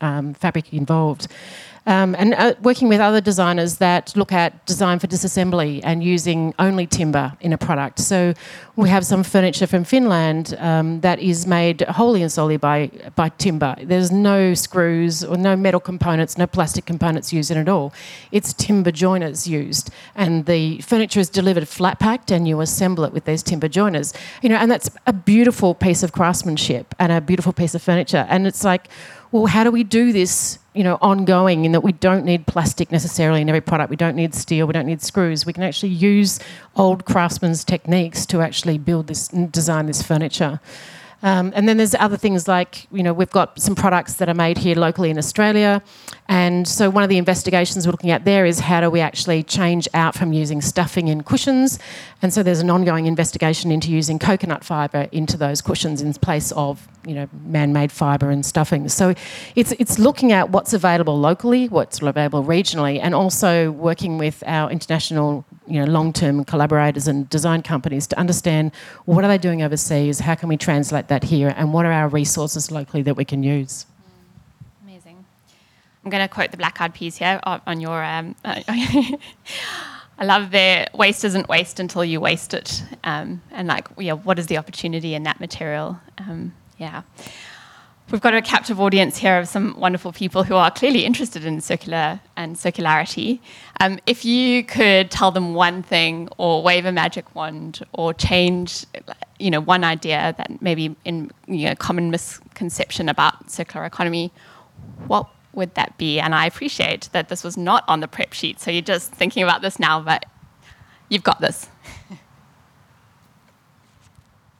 um, 0.02 0.36
fabric 0.36 0.72
involved. 0.72 1.28
Um, 1.88 2.16
and 2.18 2.36
uh, 2.36 2.54
working 2.62 2.90
with 2.90 3.00
other 3.00 3.22
designers 3.22 3.78
that 3.78 4.16
look 4.16 4.32
at 4.32 4.66
design 4.68 5.00
for 5.00 5.08
disassembly 5.08 5.82
and 5.84 6.04
using 6.04 6.54
only 6.60 6.86
timber 6.86 7.34
in 7.42 7.54
a 7.54 7.58
product. 7.58 7.98
So 7.98 8.36
we 8.76 8.88
have 8.90 9.04
some 9.04 9.24
furniture 9.24 9.66
from 9.66 9.84
Finland 9.84 10.56
um, 10.60 11.02
that 11.02 11.18
is 11.20 11.48
made 11.48 11.82
wholly 11.82 12.22
and 12.22 12.32
solely 12.32 12.58
by, 12.58 12.92
by 13.16 13.30
timber. 13.30 13.76
There's 13.82 14.12
no 14.12 14.54
screws 14.54 15.24
or 15.24 15.38
no 15.38 15.56
metal 15.56 15.80
components, 15.80 16.38
no 16.38 16.46
plastic 16.46 16.86
components 16.86 17.34
used 17.34 17.50
in 17.50 17.58
it 17.58 17.62
at 17.62 17.70
all. 17.70 17.94
It's 18.32 18.54
timber 18.54 18.92
joiners 18.92 19.48
used. 19.48 19.90
And 20.16 20.46
the 20.46 20.82
furniture 20.82 21.20
is 21.20 21.30
delivered 21.30 21.68
flat 21.68 22.00
packed 22.00 22.30
and 22.30 22.48
you 22.48 22.62
assemble 22.62 23.06
it 23.06 23.12
with 23.14 23.26
these 23.26 23.42
timber 23.42 23.68
joiners. 23.68 24.14
You 24.44 24.50
know, 24.50 24.58
and 24.58 24.70
that's 24.70 24.92
a 25.08 25.14
beautiful 25.14 25.74
piece 25.74 26.04
of 26.04 26.12
craftsmanship 26.12 26.94
and 27.00 27.12
a 27.12 27.22
beautiful 27.22 27.54
piece 27.54 27.74
of 27.74 27.82
furniture. 27.82 28.28
And 28.30 28.46
it's 28.46 28.64
like, 28.64 28.88
well, 29.32 29.46
how 29.46 29.64
do 29.64 29.72
we 29.72 29.84
do 29.84 30.12
this, 30.12 30.60
you 30.74 30.84
know, 30.84 30.98
ongoing 31.02 31.66
in 31.66 31.72
that 31.72 31.82
we 31.82 31.94
don't 31.94 32.26
need 32.26 32.48
plastic 32.48 32.92
necessarily 32.92 33.42
in 33.42 33.50
every 33.50 33.62
product. 33.62 33.90
We 33.90 33.96
don't 33.96 34.16
need 34.16 34.36
steel. 34.36 34.68
We 34.68 34.74
don't 34.74 34.86
need 34.86 35.02
screws. 35.02 35.46
We 35.46 35.54
can 35.54 35.64
actually 35.64 35.94
use 35.94 36.40
old 36.76 37.06
craftsman's 37.06 37.64
techniques 37.64 38.26
to 38.28 38.42
actually 38.42 38.78
build 38.78 39.08
this, 39.08 39.30
and 39.30 39.52
design 39.52 39.86
this 39.86 40.02
furniture. 40.02 40.60
Um, 41.24 41.54
and 41.56 41.70
then 41.70 41.78
there's 41.78 41.94
other 41.96 42.18
things 42.18 42.48
like, 42.48 42.88
you 42.92 43.04
know, 43.04 43.14
we've 43.14 43.30
got 43.30 43.60
some 43.60 43.76
products 43.76 44.16
that 44.16 44.28
are 44.28 44.34
made 44.34 44.58
here 44.58 44.76
locally 44.76 45.12
in 45.12 45.18
Australia. 45.18 45.82
And 46.28 46.68
so 46.68 46.90
one 46.90 47.04
of 47.04 47.10
the 47.10 47.18
investigations 47.18 47.86
we're 47.86 47.92
looking 47.92 48.10
at 48.10 48.26
there 48.26 48.46
is 48.46 48.60
how 48.60 48.82
do 48.82 48.90
we 48.90 49.02
actually 49.02 49.44
change 49.44 49.88
out 49.94 50.16
from 50.16 50.34
using 50.34 50.62
stuffing 50.62 51.10
in 51.10 51.22
cushions. 51.22 51.78
And 52.22 52.32
so 52.32 52.44
there's 52.44 52.60
an 52.60 52.70
ongoing 52.70 53.08
investigation 53.08 53.72
into 53.72 53.92
using 53.92 54.20
coconut 54.20 54.64
fibre 54.64 55.08
into 55.12 55.38
those 55.38 55.62
cushions 55.62 56.02
in 56.02 56.14
place 56.14 56.52
of, 56.52 56.88
you 57.06 57.16
know, 57.16 57.28
man-made 57.46 57.92
fibre 57.92 58.30
and 58.30 58.46
stuffing. 58.46 58.88
So 58.90 59.16
it's, 59.56 59.72
it's 59.74 59.98
looking 59.98 60.32
at 60.32 60.52
what's 60.52 60.74
available 60.74 61.20
locally, 61.20 61.68
what's 61.68 62.00
available 62.02 62.44
regionally, 62.44 63.00
and 63.02 63.16
also 63.16 63.72
working 63.72 64.20
with 64.20 64.44
our 64.46 64.70
international 64.70 65.46
you 65.66 65.80
know, 65.80 65.92
long-term 65.92 66.46
collaborators 66.46 67.08
and 67.08 67.28
design 67.30 67.64
companies 67.64 68.06
to 68.08 68.20
understand 68.20 68.72
what 69.06 69.24
are 69.26 69.28
they 69.28 69.40
doing 69.40 69.64
overseas, 69.64 70.20
how 70.20 70.36
can 70.36 70.48
we 70.48 70.58
translate 70.58 71.08
that 71.08 71.24
here, 71.24 71.54
and 71.58 71.74
what 71.74 71.86
are 71.86 71.92
our 71.92 72.08
resources 72.08 72.70
locally 72.70 73.02
that 73.02 73.16
we 73.16 73.26
can 73.26 73.42
use. 73.42 73.88
Amazing. 74.84 75.26
I'm 76.06 76.12
going 76.12 76.22
to 76.22 76.32
quote 76.32 76.52
the 76.52 76.58
Black 76.58 76.80
Eyed 76.82 76.94
Peas 76.94 77.18
here 77.18 77.40
on 77.44 77.80
your. 77.80 78.04
Um, 78.04 78.36
I 80.22 80.24
love 80.24 80.52
their 80.52 80.88
waste 80.94 81.26
isn't 81.26 81.50
waste 81.50 81.80
until 81.80 82.06
you 82.06 82.22
waste 82.22 82.54
it, 82.54 82.84
um, 83.04 83.42
and 83.50 83.68
like, 83.68 83.88
yeah, 83.98 84.14
what 84.14 84.38
is 84.38 84.46
the 84.46 84.60
opportunity 84.60 85.16
in 85.16 85.24
that 85.24 85.40
material? 85.40 86.00
Um, 86.20 86.54
yeah. 86.78 87.02
We've 88.12 88.22
got 88.22 88.36
a 88.36 88.42
captive 88.42 88.80
audience 88.80 89.18
here 89.18 89.40
of 89.40 89.48
some 89.48 89.80
wonderful 89.80 90.12
people 90.12 90.44
who 90.44 90.54
are 90.54 90.70
clearly 90.70 91.06
interested 91.06 91.44
in 91.44 91.60
circular 91.60 92.20
and 92.38 92.56
circularity. 92.56 93.40
Um, 93.80 93.98
if 94.06 94.24
you 94.24 94.64
could 94.64 95.10
tell 95.10 95.32
them 95.32 95.56
one 95.56 95.82
thing, 95.82 96.30
or 96.38 96.62
wave 96.62 96.86
a 96.86 96.92
magic 96.92 97.34
wand, 97.34 97.84
or 97.94 98.14
change, 98.14 98.86
you 99.40 99.50
know, 99.50 99.60
one 99.60 99.84
idea 99.84 100.36
that 100.38 100.62
maybe 100.62 100.96
in 101.04 101.32
you 101.48 101.66
know 101.70 101.74
common 101.74 102.12
misconception 102.12 103.10
about 103.10 103.50
circular 103.50 103.88
economy, 103.88 104.32
what 105.08 105.28
would 105.54 105.76
that 105.76 105.98
be? 105.98 106.20
And 106.20 106.34
I 106.34 106.46
appreciate 106.46 107.10
that 107.12 107.30
this 107.30 107.44
was 107.44 107.58
not 107.58 107.84
on 107.88 108.00
the 108.00 108.08
prep 108.08 108.34
sheet, 108.34 108.60
so 108.60 108.72
you're 108.72 108.82
just 108.82 109.12
thinking 109.12 109.44
about 109.44 109.62
this 109.62 109.80
now, 109.80 110.00
but 110.00 110.26
you've 111.10 111.24
got 111.24 111.42
this. 111.42 111.68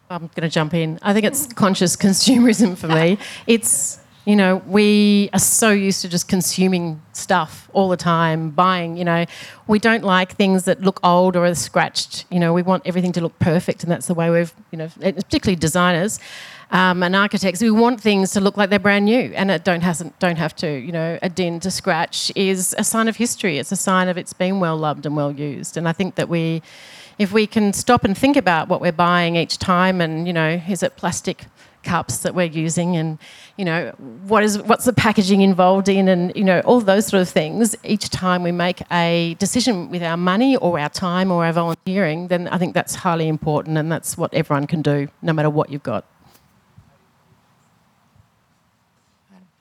I'm 0.10 0.28
going 0.28 0.42
to 0.42 0.50
jump 0.50 0.74
in. 0.74 1.00
I 1.02 1.14
think 1.14 1.26
it's 1.26 1.48
conscious 1.54 1.96
consumerism 1.96 2.78
for 2.78 2.90
me. 2.90 3.18
It's, 3.48 4.00
you 4.26 4.36
know, 4.36 4.58
we 4.68 5.30
are 5.32 5.40
so 5.40 5.70
used 5.72 6.02
to 6.02 6.10
just 6.10 6.28
consuming 6.28 7.02
stuff 7.14 7.70
all 7.72 7.88
the 7.88 7.98
time, 7.98 8.50
buying, 8.50 8.98
you 8.98 9.06
know, 9.06 9.26
we 9.68 9.80
don't 9.80 10.04
like 10.04 10.36
things 10.36 10.66
that 10.66 10.82
look 10.82 11.00
old 11.04 11.38
or 11.38 11.46
are 11.46 11.56
scratched. 11.56 12.26
You 12.30 12.40
know, 12.40 12.54
we 12.54 12.62
want 12.62 12.84
everything 12.86 13.14
to 13.14 13.22
look 13.22 13.40
perfect, 13.40 13.84
and 13.84 13.92
that's 13.92 14.08
the 14.08 14.14
way 14.14 14.30
we've, 14.30 14.54
you 14.72 14.78
know, 14.78 14.90
particularly 15.00 15.56
designers. 15.56 16.20
Um, 16.72 17.04
and 17.04 17.18
architects, 17.18 17.62
we 17.62 17.70
want 17.70 18.00
things 18.00 18.32
to 18.32 18.40
look 18.40 18.56
like 18.56 18.70
they're 18.70 18.80
brand 18.80 19.04
new, 19.06 19.34
and 19.36 19.52
it 19.52 19.66
don't 19.66 19.82
hasn't 19.82 20.18
don't 20.20 20.38
have 20.38 20.56
to. 20.58 20.70
You 20.70 20.94
know, 20.94 21.20
a 21.22 21.28
dent, 21.28 21.66
a 21.66 21.72
scratch 21.72 22.32
is 22.34 22.74
a 22.78 22.84
sign 22.84 23.10
of 23.10 23.18
history. 23.18 23.58
It's 23.58 23.74
a 23.74 23.76
sign 23.76 24.08
of 24.08 24.18
it's 24.18 24.32
been 24.32 24.62
well 24.62 24.78
loved 24.78 25.06
and 25.06 25.16
well 25.16 25.34
used. 25.34 25.76
And 25.76 25.88
I 25.88 25.92
think 25.92 26.16
that 26.16 26.30
we, 26.30 26.62
if 27.20 27.34
we 27.34 27.46
can 27.46 27.74
stop 27.74 28.06
and 28.06 28.18
think 28.18 28.38
about 28.38 28.70
what 28.70 28.80
we're 28.80 28.94
buying 28.94 29.36
each 29.36 29.58
time, 29.58 30.00
and 30.00 30.26
you 30.26 30.32
know, 30.32 30.62
is 30.70 30.82
it 30.82 30.96
plastic 30.96 31.46
cups 31.84 32.20
that 32.20 32.36
we're 32.36 32.46
using, 32.46 32.96
and 32.96 33.18
you 33.58 33.66
know, 33.66 33.90
what 34.28 34.42
is 34.42 34.62
what's 34.62 34.86
the 34.86 34.94
packaging 34.94 35.42
involved 35.42 35.90
in, 35.90 36.08
and 36.08 36.32
you 36.38 36.46
know, 36.46 36.62
all 36.62 36.80
those 36.80 37.08
sort 37.08 37.22
of 37.22 37.28
things. 37.28 37.76
Each 37.84 38.10
time 38.10 38.44
we 38.44 38.54
make 38.54 38.82
a 38.94 39.36
decision 39.40 39.90
with 39.90 40.04
our 40.04 40.16
money 40.16 40.56
or 40.56 40.80
our 40.80 40.88
time 40.88 41.32
or 41.32 41.44
our 41.44 41.52
volunteering, 41.52 42.30
then 42.30 42.48
I 42.48 42.58
think 42.58 42.74
that's 42.74 42.96
highly 42.96 43.28
important, 43.28 43.78
and 43.78 43.92
that's 43.92 44.18
what 44.18 44.34
everyone 44.34 44.68
can 44.68 44.82
do, 44.82 45.10
no 45.22 45.34
matter 45.34 45.50
what 45.50 45.70
you've 45.70 45.84
got. 45.84 46.06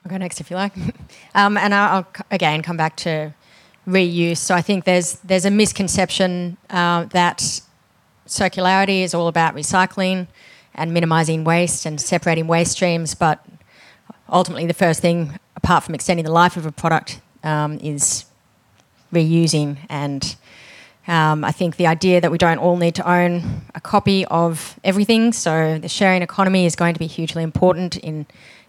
I'll 0.03 0.09
go 0.09 0.17
next 0.17 0.41
if 0.41 0.49
you 0.49 0.55
like. 0.55 0.73
um, 1.35 1.57
and 1.57 1.73
I'll, 1.73 1.97
I'll, 1.97 2.07
again 2.31 2.61
come 2.61 2.77
back 2.77 2.95
to 2.97 3.33
reuse. 3.87 4.37
So 4.37 4.55
I 4.55 4.61
think 4.61 4.85
there's 4.85 5.13
there's 5.19 5.45
a 5.45 5.51
misconception 5.51 6.57
uh, 6.69 7.05
that 7.05 7.61
circularity 8.27 9.01
is 9.01 9.13
all 9.13 9.27
about 9.27 9.55
recycling 9.55 10.27
and 10.73 10.93
minimizing 10.93 11.43
waste 11.43 11.85
and 11.85 11.99
separating 11.99 12.47
waste 12.47 12.73
streams, 12.73 13.13
but 13.13 13.45
ultimately 14.29 14.65
the 14.65 14.73
first 14.73 15.01
thing, 15.01 15.37
apart 15.55 15.83
from 15.83 15.95
extending 15.95 16.25
the 16.25 16.31
life 16.31 16.55
of 16.55 16.65
a 16.65 16.71
product, 16.71 17.19
um, 17.43 17.77
is 17.79 18.25
reusing. 19.11 19.77
And 19.89 20.35
um, 21.07 21.43
I 21.43 21.51
think 21.51 21.75
the 21.75 21.87
idea 21.87 22.21
that 22.21 22.31
we 22.31 22.37
don't 22.37 22.57
all 22.57 22.77
need 22.77 22.95
to 22.95 23.09
own 23.09 23.63
a 23.75 23.81
copy 23.81 24.25
of 24.25 24.79
everything, 24.83 25.33
so 25.33 25.77
the 25.77 25.89
sharing 25.89 26.21
economy 26.21 26.65
is 26.65 26.75
going 26.75 26.93
to 26.93 26.99
be 26.99 27.07
hugely 27.07 27.43
important 27.43 27.97
in 27.97 28.25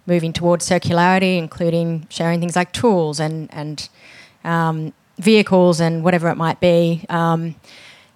moving 0.07 0.33
towards 0.33 0.69
circularity, 0.69 1.39
including 1.39 2.07
sharing 2.09 2.41
things 2.41 2.57
like 2.57 2.73
tools 2.73 3.21
and 3.21 3.49
and 3.53 3.89
um, 4.45 4.93
vehicles 5.19 5.81
and 5.81 6.03
whatever 6.05 6.29
it 6.29 6.37
might 6.37 6.61
be. 6.61 7.05
Um, 7.09 7.55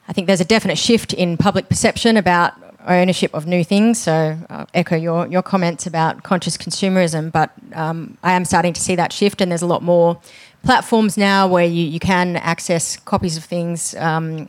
I 0.08 0.12
think 0.12 0.26
there's 0.26 0.40
a 0.40 0.44
definite 0.44 0.78
shift 0.78 1.12
in 1.12 1.36
public 1.36 1.68
perception 1.68 2.16
about 2.16 2.54
ownership 2.86 3.34
of 3.34 3.46
new 3.46 3.64
things. 3.64 4.00
So 4.00 4.38
I'll 4.48 4.68
echo 4.72 4.96
your 4.96 5.26
your 5.26 5.42
comments 5.42 5.86
about 5.86 6.22
conscious 6.22 6.56
consumerism, 6.56 7.32
but 7.32 7.50
um, 7.74 8.16
I 8.22 8.32
am 8.32 8.44
starting 8.44 8.72
to 8.72 8.80
see 8.80 8.96
that 8.96 9.12
shift, 9.12 9.40
and 9.40 9.50
there's 9.50 9.62
a 9.62 9.66
lot 9.66 9.82
more 9.82 10.20
platforms 10.64 11.16
now 11.16 11.46
where 11.46 11.64
you, 11.64 11.84
you 11.84 12.00
can 12.00 12.36
access 12.36 12.96
copies 12.96 13.36
of 13.36 13.44
things. 13.44 13.94
Um, 13.96 14.48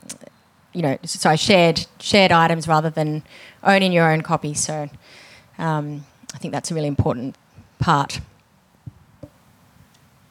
you 0.74 0.82
know, 0.84 0.98
so 1.04 1.36
shared 1.36 1.88
shared 2.00 2.32
items 2.32 2.68
rather 2.68 2.90
than 2.90 3.24
owning 3.64 3.92
your 3.92 4.12
own 4.12 4.22
copy. 4.22 4.54
So 4.54 4.90
um, 5.58 6.06
I 6.38 6.40
think 6.40 6.54
that's 6.54 6.70
a 6.70 6.76
really 6.76 6.88
important 6.88 7.36
part. 7.80 8.20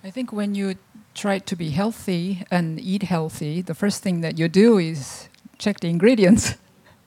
I 0.05 0.11
think 0.11 0.33
when 0.33 0.55
you 0.55 0.77
try 1.15 1.41
to 1.41 1.57
be 1.57 1.71
healthy 1.71 2.45
and 2.49 2.79
eat 2.79 3.03
healthy, 3.03 3.61
the 3.61 3.75
first 3.75 4.05
thing 4.05 4.21
that 4.21 4.39
you 4.39 4.47
do 4.47 4.79
is 4.79 5.29
check 5.59 5.81
the 5.81 5.89
ingredients. 5.89 6.55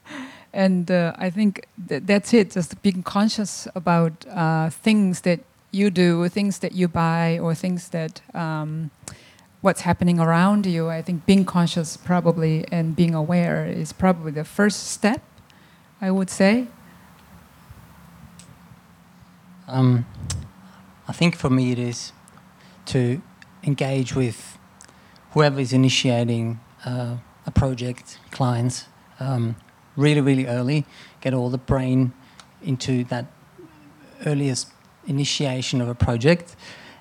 and 0.53 0.91
uh, 0.91 1.13
I 1.15 1.29
think 1.29 1.65
th 1.87 2.03
that's 2.09 2.33
it, 2.33 2.51
just 2.57 2.71
being 2.81 3.01
conscious 3.03 3.69
about 3.73 4.13
uh, 4.27 4.69
things 4.69 5.21
that 5.21 5.39
you 5.71 5.89
do, 5.89 6.27
things 6.27 6.59
that 6.59 6.73
you 6.73 6.89
buy, 6.89 7.39
or 7.39 7.55
things 7.55 7.81
that 7.95 8.21
um, 8.35 8.91
what's 9.61 9.83
happening 9.89 10.19
around 10.19 10.65
you. 10.65 10.89
I 10.89 11.01
think 11.01 11.25
being 11.25 11.45
conscious 11.45 11.95
probably 11.95 12.65
and 12.69 12.95
being 13.01 13.15
aware 13.15 13.65
is 13.65 13.93
probably 13.93 14.33
the 14.33 14.47
first 14.57 14.79
step, 14.95 15.21
I 16.01 16.11
would 16.11 16.29
say. 16.29 16.67
Um, 19.71 20.07
I 21.07 21.13
think 21.13 21.35
for 21.35 21.49
me 21.49 21.71
it 21.71 21.77
is 21.77 22.11
to 22.87 23.21
engage 23.63 24.15
with 24.15 24.57
whoever 25.31 25.59
is 25.59 25.73
initiating 25.73 26.59
uh, 26.85 27.17
a 27.45 27.51
project, 27.51 28.17
clients, 28.31 28.85
um, 29.19 29.55
really, 29.95 30.21
really 30.21 30.47
early, 30.47 30.85
get 31.21 31.35
all 31.35 31.51
the 31.51 31.59
brain 31.59 32.13
into 32.63 33.03
that 33.05 33.27
earliest 34.25 34.69
initiation 35.05 35.81
of 35.81 35.87
a 35.87 35.95
project 35.95 36.55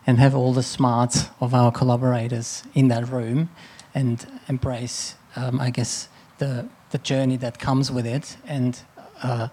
and 0.06 0.18
have 0.18 0.34
all 0.34 0.52
the 0.52 0.62
smarts 0.62 1.28
of 1.40 1.54
our 1.54 1.72
collaborators 1.72 2.64
in 2.74 2.88
that 2.88 3.08
room 3.08 3.48
and 3.94 4.26
embrace, 4.46 5.14
um, 5.36 5.58
I 5.58 5.70
guess, 5.70 6.08
the, 6.36 6.68
the 6.90 6.98
journey 6.98 7.38
that 7.38 7.58
comes 7.58 7.90
with 7.90 8.06
it 8.06 8.36
and 8.46 8.78
uh, 9.22 9.48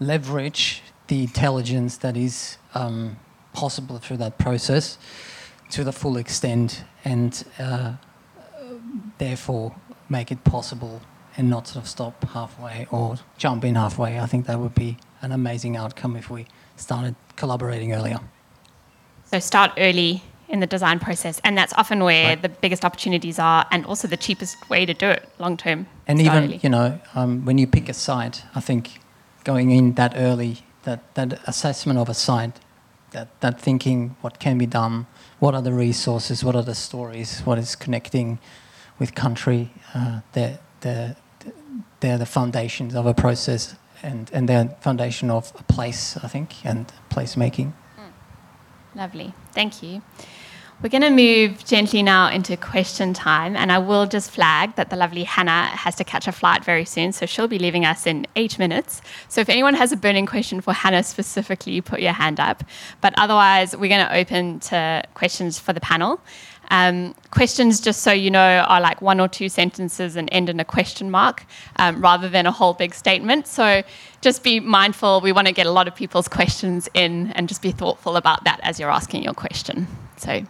leverage 0.00 0.82
the 1.10 1.22
intelligence 1.22 1.92
that 1.98 2.16
is 2.16 2.56
um, 2.74 3.16
possible 3.52 3.98
through 3.98 4.16
that 4.24 4.38
process 4.38 4.96
to 5.70 5.82
the 5.84 5.92
full 5.92 6.16
extent 6.16 6.84
and 7.04 7.44
uh, 7.58 7.92
therefore 9.18 9.74
make 10.08 10.30
it 10.30 10.42
possible 10.44 11.02
and 11.36 11.50
not 11.50 11.66
sort 11.66 11.82
of 11.84 11.88
stop 11.88 12.22
halfway 12.30 12.86
or 12.90 13.16
jump 13.38 13.64
in 13.64 13.74
halfway. 13.74 14.20
I 14.20 14.26
think 14.26 14.46
that 14.46 14.58
would 14.60 14.74
be 14.74 14.98
an 15.22 15.32
amazing 15.32 15.76
outcome 15.76 16.16
if 16.16 16.30
we 16.30 16.46
started 16.76 17.14
collaborating 17.36 17.92
earlier. 17.92 18.20
So 19.24 19.38
start 19.40 19.72
early 19.78 20.22
in 20.48 20.60
the 20.60 20.66
design 20.66 20.98
process, 20.98 21.40
and 21.44 21.56
that's 21.58 21.72
often 21.76 22.02
where 22.04 22.28
Right. 22.30 22.42
the 22.42 22.48
biggest 22.48 22.84
opportunities 22.84 23.38
are, 23.38 23.64
and 23.70 23.86
also 23.86 24.08
the 24.08 24.16
cheapest 24.16 24.56
way 24.70 24.84
to 24.86 24.94
do 24.94 25.08
it 25.08 25.28
long 25.38 25.56
term. 25.56 25.86
And 26.08 26.18
Start 26.20 26.36
even 26.36 26.44
early. 26.50 26.60
you 26.62 26.68
know 26.70 27.00
um, 27.14 27.44
when 27.44 27.56
you 27.58 27.66
pick 27.66 27.88
a 27.88 27.94
site, 27.94 28.42
I 28.54 28.60
think 28.60 29.00
going 29.44 29.70
in 29.70 29.94
that 29.94 30.12
early, 30.16 30.52
that 30.82 31.14
that 31.14 31.40
assessment 31.46 31.98
of 31.98 32.08
a 32.08 32.14
site, 32.14 32.60
that 33.10 33.28
that 33.40 33.60
thinking 33.60 34.16
what 34.20 34.38
can 34.38 34.58
be 34.58 34.66
done, 34.66 35.06
what 35.38 35.54
are 35.54 35.62
the 35.62 35.72
resources, 35.72 36.44
what 36.44 36.54
are 36.54 36.62
the 36.62 36.74
stories, 36.74 37.40
what 37.40 37.58
is 37.58 37.76
connecting 37.76 38.38
with 39.00 39.14
country, 39.14 39.72
uh, 39.94 40.20
they're, 40.32 40.60
they're, 40.82 41.16
they're 42.00 42.18
the 42.18 42.26
foundations 42.26 42.94
of 42.94 43.06
a 43.06 43.14
process 43.14 43.74
and, 44.02 44.30
and 44.32 44.48
they're 44.48 44.68
foundation 44.80 45.30
of 45.30 45.52
a 45.58 45.62
place, 45.64 46.16
I 46.22 46.28
think, 46.28 46.64
and 46.64 46.92
placemaking. 47.10 47.72
Lovely. 48.94 49.32
Thank 49.52 49.82
you. 49.82 50.02
We're 50.82 50.88
going 50.88 51.02
to 51.02 51.10
move 51.10 51.62
gently 51.62 52.02
now 52.02 52.30
into 52.30 52.56
question 52.56 53.12
time, 53.12 53.54
and 53.54 53.70
I 53.70 53.76
will 53.76 54.06
just 54.06 54.30
flag 54.30 54.76
that 54.76 54.88
the 54.88 54.96
lovely 54.96 55.24
Hannah 55.24 55.66
has 55.66 55.94
to 55.96 56.04
catch 56.04 56.26
a 56.26 56.32
flight 56.32 56.64
very 56.64 56.86
soon, 56.86 57.12
so 57.12 57.26
she'll 57.26 57.48
be 57.48 57.58
leaving 57.58 57.84
us 57.84 58.06
in 58.06 58.26
eight 58.34 58.58
minutes. 58.58 59.02
So 59.28 59.42
if 59.42 59.50
anyone 59.50 59.74
has 59.74 59.92
a 59.92 59.96
burning 59.96 60.24
question 60.24 60.62
for 60.62 60.72
Hannah 60.72 61.02
specifically, 61.02 61.82
put 61.82 62.00
your 62.00 62.14
hand 62.14 62.40
up. 62.40 62.64
But 63.02 63.12
otherwise, 63.18 63.76
we're 63.76 63.90
going 63.90 64.06
to 64.06 64.16
open 64.16 64.58
to 64.60 65.02
questions 65.12 65.58
for 65.58 65.74
the 65.74 65.80
panel. 65.80 66.18
Um, 66.70 67.14
questions, 67.30 67.78
just 67.82 68.00
so 68.00 68.10
you 68.10 68.30
know, 68.30 68.64
are 68.66 68.80
like 68.80 69.02
one 69.02 69.20
or 69.20 69.28
two 69.28 69.50
sentences 69.50 70.16
and 70.16 70.30
end 70.32 70.48
in 70.48 70.60
a 70.60 70.64
question 70.64 71.10
mark 71.10 71.44
um, 71.76 72.00
rather 72.00 72.30
than 72.30 72.46
a 72.46 72.52
whole 72.52 72.72
big 72.72 72.94
statement. 72.94 73.46
So 73.46 73.82
just 74.22 74.42
be 74.42 74.60
mindful. 74.60 75.20
We 75.20 75.32
want 75.32 75.46
to 75.46 75.52
get 75.52 75.66
a 75.66 75.72
lot 75.72 75.88
of 75.88 75.94
people's 75.94 76.28
questions 76.28 76.88
in 76.94 77.32
and 77.32 77.50
just 77.50 77.60
be 77.60 77.70
thoughtful 77.70 78.16
about 78.16 78.44
that 78.44 78.60
as 78.62 78.80
you're 78.80 78.90
asking 78.90 79.24
your 79.24 79.34
question. 79.34 79.86
So 80.16 80.46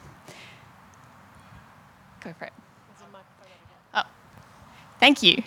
go 2.20 2.32
for 2.38 2.44
it. 2.44 2.52
Oh, 3.94 4.02
thank 4.98 5.22
you. 5.22 5.42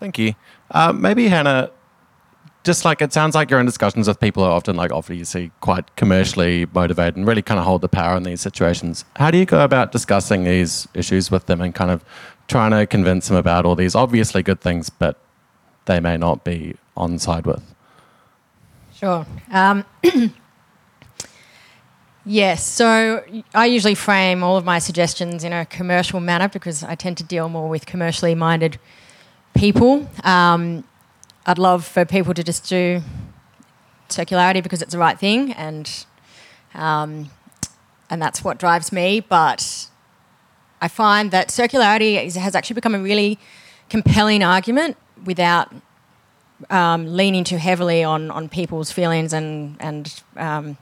Thank 0.00 0.18
you. 0.18 0.34
Uh, 0.72 0.92
maybe 0.92 1.28
Hannah, 1.28 1.70
just 2.64 2.84
like 2.84 3.00
it 3.00 3.12
sounds 3.12 3.36
like 3.36 3.50
you're 3.50 3.60
in 3.60 3.66
discussions 3.66 4.08
with 4.08 4.18
people 4.18 4.42
who 4.42 4.50
are 4.50 4.52
often 4.52 4.74
like 4.74 4.90
obviously 4.90 5.52
quite 5.60 5.94
commercially 5.94 6.66
motivated 6.74 7.16
and 7.16 7.24
really 7.24 7.40
kind 7.40 7.60
of 7.60 7.64
hold 7.64 7.82
the 7.82 7.88
power 7.88 8.16
in 8.16 8.24
these 8.24 8.40
situations. 8.40 9.04
How 9.14 9.30
do 9.30 9.38
you 9.38 9.46
go 9.46 9.62
about 9.62 9.92
discussing 9.92 10.42
these 10.42 10.88
issues 10.92 11.30
with 11.30 11.46
them 11.46 11.60
and 11.60 11.72
kind 11.72 11.92
of 11.92 12.04
trying 12.48 12.72
to 12.72 12.84
convince 12.84 13.28
them 13.28 13.36
about 13.36 13.64
all 13.64 13.76
these 13.76 13.94
obviously 13.94 14.42
good 14.42 14.60
things, 14.60 14.90
but 14.90 15.20
they 15.84 16.00
may 16.00 16.16
not 16.16 16.42
be 16.42 16.74
on 16.96 17.18
side 17.20 17.46
with? 17.46 17.62
Sure. 18.92 19.24
Um, 19.52 19.84
yes. 22.24 22.64
So 22.64 23.24
I 23.54 23.66
usually 23.66 23.94
frame 23.94 24.42
all 24.42 24.56
of 24.56 24.64
my 24.64 24.78
suggestions 24.78 25.44
in 25.44 25.52
a 25.52 25.66
commercial 25.66 26.20
manner 26.20 26.48
because 26.48 26.82
I 26.82 26.94
tend 26.94 27.18
to 27.18 27.24
deal 27.24 27.48
more 27.48 27.68
with 27.68 27.86
commercially 27.86 28.34
minded 28.34 28.78
people. 29.54 30.08
Um, 30.24 30.84
I'd 31.46 31.58
love 31.58 31.84
for 31.84 32.04
people 32.04 32.34
to 32.34 32.44
just 32.44 32.68
do 32.68 33.02
circularity 34.08 34.62
because 34.62 34.82
it's 34.82 34.92
the 34.92 34.98
right 34.98 35.18
thing, 35.18 35.52
and 35.52 36.04
um, 36.74 37.30
and 38.08 38.22
that's 38.22 38.44
what 38.44 38.58
drives 38.58 38.92
me. 38.92 39.20
But 39.20 39.88
I 40.80 40.88
find 40.88 41.30
that 41.30 41.48
circularity 41.48 42.24
is, 42.24 42.36
has 42.36 42.54
actually 42.54 42.74
become 42.74 42.94
a 42.94 43.00
really 43.00 43.38
compelling 43.88 44.42
argument 44.42 44.96
without 45.24 45.72
um, 46.70 47.16
leaning 47.16 47.44
too 47.44 47.56
heavily 47.56 48.04
on 48.04 48.30
on 48.30 48.48
people's 48.48 48.92
feelings 48.92 49.32
and 49.32 49.76
and 49.80 50.22
um, 50.36 50.76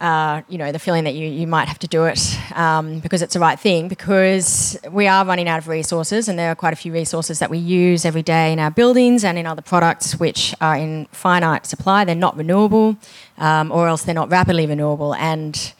uh, 0.00 0.42
you 0.48 0.58
know 0.58 0.70
the 0.70 0.78
feeling 0.78 1.04
that 1.04 1.14
you 1.14 1.28
you 1.28 1.46
might 1.46 1.66
have 1.66 1.78
to 1.78 1.88
do 1.88 2.04
it 2.04 2.38
um, 2.54 3.00
because 3.00 3.20
it's 3.20 3.34
the 3.34 3.40
right 3.40 3.58
thing 3.58 3.88
because 3.88 4.78
we 4.90 5.08
are 5.08 5.24
running 5.24 5.48
out 5.48 5.58
of 5.58 5.66
resources 5.66 6.28
and 6.28 6.38
there 6.38 6.50
are 6.52 6.54
quite 6.54 6.72
a 6.72 6.76
few 6.76 6.92
resources 6.92 7.40
that 7.40 7.50
we 7.50 7.58
use 7.58 8.04
every 8.04 8.22
day 8.22 8.52
in 8.52 8.58
our 8.58 8.70
buildings 8.70 9.24
and 9.24 9.38
in 9.38 9.46
other 9.46 9.62
products 9.62 10.18
which 10.20 10.54
are 10.60 10.76
in 10.76 11.06
finite 11.06 11.66
supply. 11.66 12.04
They're 12.04 12.14
not 12.14 12.36
renewable 12.36 12.96
um, 13.38 13.72
or 13.72 13.88
else 13.88 14.02
they're 14.04 14.14
not 14.14 14.30
rapidly 14.30 14.66
renewable. 14.66 15.14
And 15.14 15.72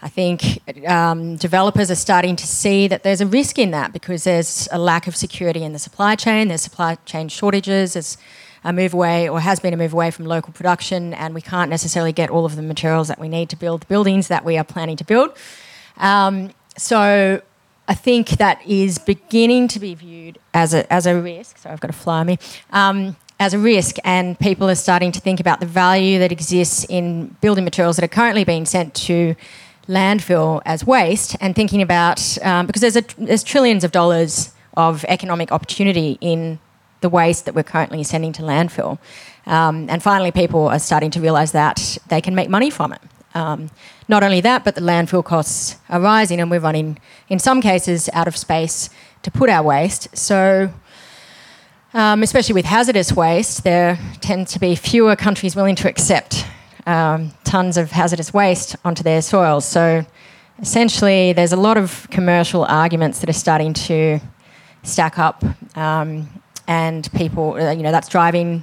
I 0.00 0.08
think 0.08 0.60
um, 0.86 1.36
developers 1.36 1.90
are 1.90 1.96
starting 1.96 2.36
to 2.36 2.46
see 2.46 2.88
that 2.88 3.02
there's 3.02 3.20
a 3.20 3.26
risk 3.26 3.58
in 3.58 3.72
that 3.72 3.92
because 3.92 4.24
there's 4.24 4.68
a 4.72 4.78
lack 4.78 5.06
of 5.06 5.16
security 5.16 5.62
in 5.62 5.72
the 5.72 5.78
supply 5.78 6.16
chain, 6.16 6.48
there's 6.48 6.62
supply 6.62 6.96
chain 7.06 7.28
shortages, 7.28 7.94
there's 7.94 8.16
a 8.66 8.72
move 8.72 8.92
away 8.92 9.28
or 9.28 9.40
has 9.40 9.60
been 9.60 9.72
a 9.72 9.76
move 9.76 9.92
away 9.92 10.10
from 10.10 10.26
local 10.26 10.52
production, 10.52 11.14
and 11.14 11.34
we 11.34 11.40
can't 11.40 11.70
necessarily 11.70 12.12
get 12.12 12.28
all 12.30 12.44
of 12.44 12.56
the 12.56 12.62
materials 12.62 13.06
that 13.08 13.18
we 13.18 13.28
need 13.28 13.48
to 13.48 13.56
build 13.56 13.82
the 13.82 13.86
buildings 13.86 14.26
that 14.28 14.44
we 14.44 14.58
are 14.58 14.64
planning 14.64 14.96
to 14.96 15.04
build. 15.04 15.30
Um, 15.96 16.50
so 16.76 17.40
I 17.88 17.94
think 17.94 18.30
that 18.30 18.60
is 18.66 18.98
beginning 18.98 19.68
to 19.68 19.78
be 19.78 19.94
viewed 19.94 20.38
as 20.52 20.74
a, 20.74 20.92
as 20.92 21.06
a 21.06 21.14
risk. 21.14 21.58
So 21.58 21.70
I've 21.70 21.80
got 21.80 21.90
a 21.90 21.94
fly 21.94 22.24
me. 22.24 22.38
Um, 22.70 23.16
as 23.38 23.54
a 23.54 23.58
risk, 23.58 23.96
and 24.02 24.38
people 24.38 24.68
are 24.68 24.74
starting 24.74 25.12
to 25.12 25.20
think 25.20 25.40
about 25.40 25.60
the 25.60 25.66
value 25.66 26.18
that 26.18 26.32
exists 26.32 26.86
in 26.88 27.36
building 27.42 27.64
materials 27.64 27.96
that 27.96 28.04
are 28.04 28.08
currently 28.08 28.44
being 28.44 28.64
sent 28.64 28.94
to 28.94 29.36
landfill 29.88 30.62
as 30.64 30.84
waste, 30.84 31.36
and 31.40 31.54
thinking 31.54 31.82
about 31.82 32.18
um, 32.42 32.66
because 32.66 32.80
there's 32.80 32.96
a, 32.96 33.04
there's 33.18 33.44
trillions 33.44 33.84
of 33.84 33.92
dollars 33.92 34.52
of 34.76 35.04
economic 35.04 35.52
opportunity 35.52 36.18
in 36.20 36.58
the 37.00 37.08
waste 37.08 37.44
that 37.44 37.54
we're 37.54 37.62
currently 37.62 38.02
sending 38.04 38.32
to 38.32 38.42
landfill, 38.42 38.98
um, 39.46 39.88
and 39.88 40.02
finally 40.02 40.32
people 40.32 40.68
are 40.68 40.78
starting 40.78 41.10
to 41.12 41.20
realise 41.20 41.52
that 41.52 41.98
they 42.08 42.20
can 42.20 42.34
make 42.34 42.48
money 42.48 42.70
from 42.70 42.92
it. 42.92 43.00
Um, 43.34 43.70
not 44.08 44.22
only 44.22 44.40
that, 44.40 44.64
but 44.64 44.74
the 44.74 44.80
landfill 44.80 45.24
costs 45.24 45.76
are 45.88 46.00
rising, 46.00 46.40
and 46.40 46.50
we're 46.50 46.60
running, 46.60 46.98
in 47.28 47.38
some 47.38 47.60
cases, 47.60 48.08
out 48.12 48.28
of 48.28 48.36
space 48.36 48.88
to 49.22 49.30
put 49.30 49.50
our 49.50 49.62
waste. 49.62 50.16
So 50.16 50.70
um, 51.96 52.22
especially 52.22 52.52
with 52.52 52.66
hazardous 52.66 53.12
waste, 53.12 53.64
there 53.64 53.98
tend 54.20 54.48
to 54.48 54.60
be 54.60 54.74
fewer 54.74 55.16
countries 55.16 55.56
willing 55.56 55.76
to 55.76 55.88
accept 55.88 56.46
um, 56.86 57.32
tons 57.42 57.78
of 57.78 57.90
hazardous 57.90 58.34
waste 58.34 58.76
onto 58.84 59.02
their 59.02 59.22
soils. 59.22 59.64
So 59.64 60.04
essentially, 60.58 61.32
there's 61.32 61.52
a 61.52 61.56
lot 61.56 61.78
of 61.78 62.06
commercial 62.10 62.66
arguments 62.66 63.20
that 63.20 63.30
are 63.30 63.34
starting 63.34 63.72
to 63.72 64.20
stack 64.82 65.18
up, 65.18 65.42
um, 65.74 66.28
and 66.66 67.10
people, 67.12 67.54
uh, 67.54 67.70
you 67.72 67.82
know, 67.82 67.92
that's 67.92 68.08
driving 68.08 68.62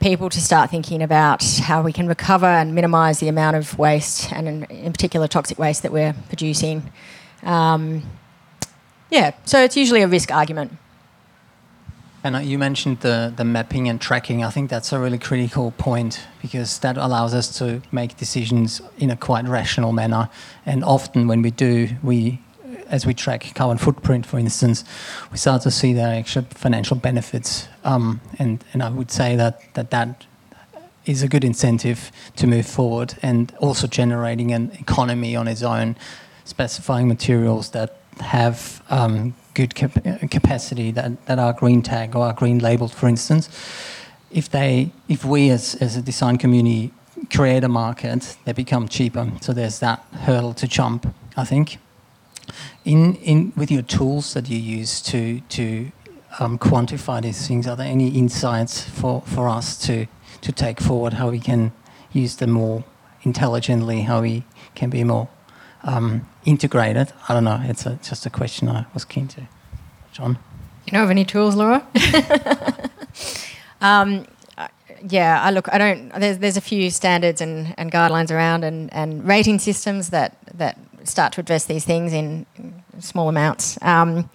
people 0.00 0.30
to 0.30 0.40
start 0.40 0.70
thinking 0.70 1.02
about 1.02 1.44
how 1.60 1.82
we 1.82 1.92
can 1.92 2.06
recover 2.08 2.46
and 2.46 2.74
minimise 2.74 3.20
the 3.20 3.28
amount 3.28 3.56
of 3.56 3.78
waste, 3.78 4.32
and 4.32 4.48
in, 4.48 4.64
in, 4.64 4.92
particular 4.92 5.28
toxic 5.28 5.58
waste 5.58 5.82
that 5.82 5.92
we're 5.92 6.14
producing. 6.28 6.90
Um, 7.42 8.02
yeah, 9.10 9.32
so 9.44 9.62
it's 9.62 9.76
usually 9.76 10.02
a 10.02 10.08
risk 10.08 10.30
argument. 10.30 10.72
And 12.22 12.36
uh, 12.36 12.40
you 12.40 12.58
mentioned 12.58 13.00
the, 13.00 13.32
the 13.34 13.44
mapping 13.44 13.88
and 13.88 14.00
tracking. 14.00 14.44
I 14.44 14.50
think 14.50 14.68
that's 14.68 14.92
a 14.92 14.98
really 14.98 15.18
critical 15.18 15.70
point 15.72 16.26
because 16.42 16.78
that 16.80 16.96
allows 16.98 17.32
us 17.32 17.58
to 17.58 17.80
make 17.92 18.16
decisions 18.16 18.82
in 18.98 19.10
a 19.10 19.16
quite 19.16 19.46
rational 19.46 19.92
manner. 19.92 20.28
And 20.66 20.84
often, 20.84 21.28
when 21.28 21.40
we 21.40 21.50
do, 21.50 21.88
we, 22.02 22.40
as 22.90 23.06
we 23.06 23.14
track 23.14 23.52
carbon 23.54 23.78
footprint, 23.78 24.26
for 24.26 24.38
instance, 24.38 24.84
we 25.30 25.38
start 25.38 25.62
to 25.62 25.70
see 25.70 25.92
the 25.92 26.02
actual 26.02 26.42
financial 26.50 26.96
benefits. 26.96 27.68
Um, 27.84 28.20
and, 28.38 28.64
and 28.72 28.82
I 28.82 28.90
would 28.90 29.10
say 29.10 29.36
that, 29.36 29.74
that 29.74 29.90
that 29.90 30.26
is 31.06 31.22
a 31.22 31.28
good 31.28 31.44
incentive 31.44 32.10
to 32.36 32.46
move 32.46 32.66
forward 32.66 33.14
and 33.22 33.54
also 33.58 33.86
generating 33.86 34.52
an 34.52 34.70
economy 34.78 35.34
on 35.36 35.48
its 35.48 35.62
own, 35.62 35.96
specifying 36.44 37.08
materials 37.08 37.70
that 37.70 37.96
have 38.20 38.82
um, 38.90 39.34
good 39.54 39.74
cap- 39.74 40.04
capacity 40.30 40.90
that, 40.90 41.26
that 41.26 41.38
are 41.38 41.52
green 41.52 41.82
tag 41.82 42.14
or 42.14 42.24
are 42.24 42.34
green 42.34 42.58
labeled, 42.58 42.92
for 42.92 43.08
instance, 43.08 43.48
if 44.30 44.48
they, 44.48 44.92
if 45.08 45.24
we 45.24 45.50
as, 45.50 45.74
as 45.76 45.96
a 45.96 46.02
design 46.02 46.38
community 46.38 46.92
create 47.34 47.64
a 47.64 47.68
market, 47.68 48.36
they 48.44 48.52
become 48.52 48.88
cheaper. 48.88 49.30
So 49.40 49.52
there's 49.52 49.80
that 49.80 50.04
hurdle 50.12 50.54
to 50.54 50.68
jump, 50.68 51.12
I 51.36 51.44
think. 51.44 51.78
In, 52.84 53.14
in 53.16 53.52
with 53.56 53.70
your 53.70 53.82
tools 53.82 54.34
that 54.34 54.48
you 54.48 54.58
use 54.58 55.00
to 55.02 55.40
to 55.40 55.92
um, 56.38 56.58
quantify 56.58 57.22
these 57.22 57.46
things, 57.46 57.66
are 57.66 57.76
there 57.76 57.86
any 57.86 58.08
insights 58.08 58.82
for, 58.82 59.22
for 59.22 59.48
us 59.48 59.78
to 59.86 60.06
to 60.40 60.52
take 60.52 60.80
forward 60.80 61.14
how 61.14 61.30
we 61.30 61.38
can 61.38 61.72
use 62.12 62.36
them 62.36 62.50
more 62.50 62.84
intelligently, 63.22 64.02
how 64.02 64.22
we 64.22 64.44
can 64.74 64.90
be 64.90 65.04
more 65.04 65.28
um, 65.82 66.26
integrated? 66.44 67.12
I 67.28 67.34
don't 67.34 67.44
know. 67.44 67.60
It's 67.64 67.86
a, 67.86 67.98
just 68.02 68.26
a 68.26 68.30
question 68.30 68.68
I 68.68 68.86
was 68.94 69.04
keen 69.04 69.28
to. 69.28 69.42
John? 70.12 70.38
You 70.86 70.92
know 70.98 71.04
of 71.04 71.10
any 71.10 71.24
tools, 71.24 71.54
Laura? 71.54 71.86
um, 73.80 74.26
yeah, 75.08 75.40
I 75.42 75.50
look. 75.50 75.72
I 75.72 75.78
don't. 75.78 76.10
There's 76.18 76.38
there's 76.38 76.56
a 76.56 76.60
few 76.60 76.90
standards 76.90 77.40
and, 77.40 77.74
and 77.78 77.90
guidelines 77.90 78.30
around 78.30 78.64
and, 78.64 78.92
and 78.92 79.26
rating 79.26 79.58
systems 79.58 80.10
that 80.10 80.36
that 80.54 80.78
start 81.04 81.32
to 81.34 81.40
address 81.40 81.64
these 81.64 81.84
things 81.84 82.12
in 82.12 82.46
small 82.98 83.28
amounts. 83.28 83.78
Um, 83.82 84.30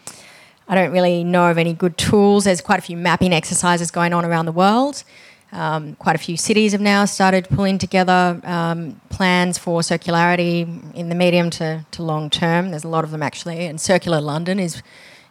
I 0.67 0.75
don't 0.75 0.91
really 0.91 1.23
know 1.23 1.49
of 1.51 1.57
any 1.57 1.73
good 1.73 1.97
tools. 1.97 2.45
There's 2.45 2.61
quite 2.61 2.79
a 2.79 2.81
few 2.81 2.97
mapping 2.97 3.33
exercises 3.33 3.91
going 3.91 4.13
on 4.13 4.25
around 4.25 4.45
the 4.45 4.51
world. 4.51 5.03
Um, 5.51 5.95
quite 5.95 6.15
a 6.15 6.19
few 6.19 6.37
cities 6.37 6.71
have 6.71 6.81
now 6.81 7.05
started 7.05 7.47
pulling 7.47 7.77
together 7.77 8.41
um, 8.43 8.99
plans 9.09 9.57
for 9.57 9.81
circularity 9.81 10.93
in 10.95 11.09
the 11.09 11.15
medium 11.15 11.49
to, 11.51 11.85
to 11.91 12.03
long 12.03 12.29
term. 12.29 12.71
There's 12.71 12.83
a 12.83 12.89
lot 12.89 13.03
of 13.03 13.11
them 13.11 13.23
actually, 13.23 13.65
and 13.65 13.79
Circular 13.79 14.19
London 14.19 14.59
is 14.59 14.81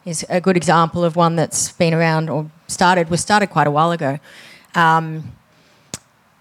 is 0.04 0.24
a 0.28 0.38
good 0.38 0.56
example 0.56 1.02
of 1.02 1.16
one 1.16 1.34
that's 1.34 1.72
been 1.72 1.94
around 1.94 2.28
or 2.28 2.50
started 2.66 3.08
was 3.08 3.20
started 3.20 3.48
quite 3.48 3.66
a 3.66 3.70
while 3.70 3.90
ago. 3.90 4.18
Um, 4.74 5.32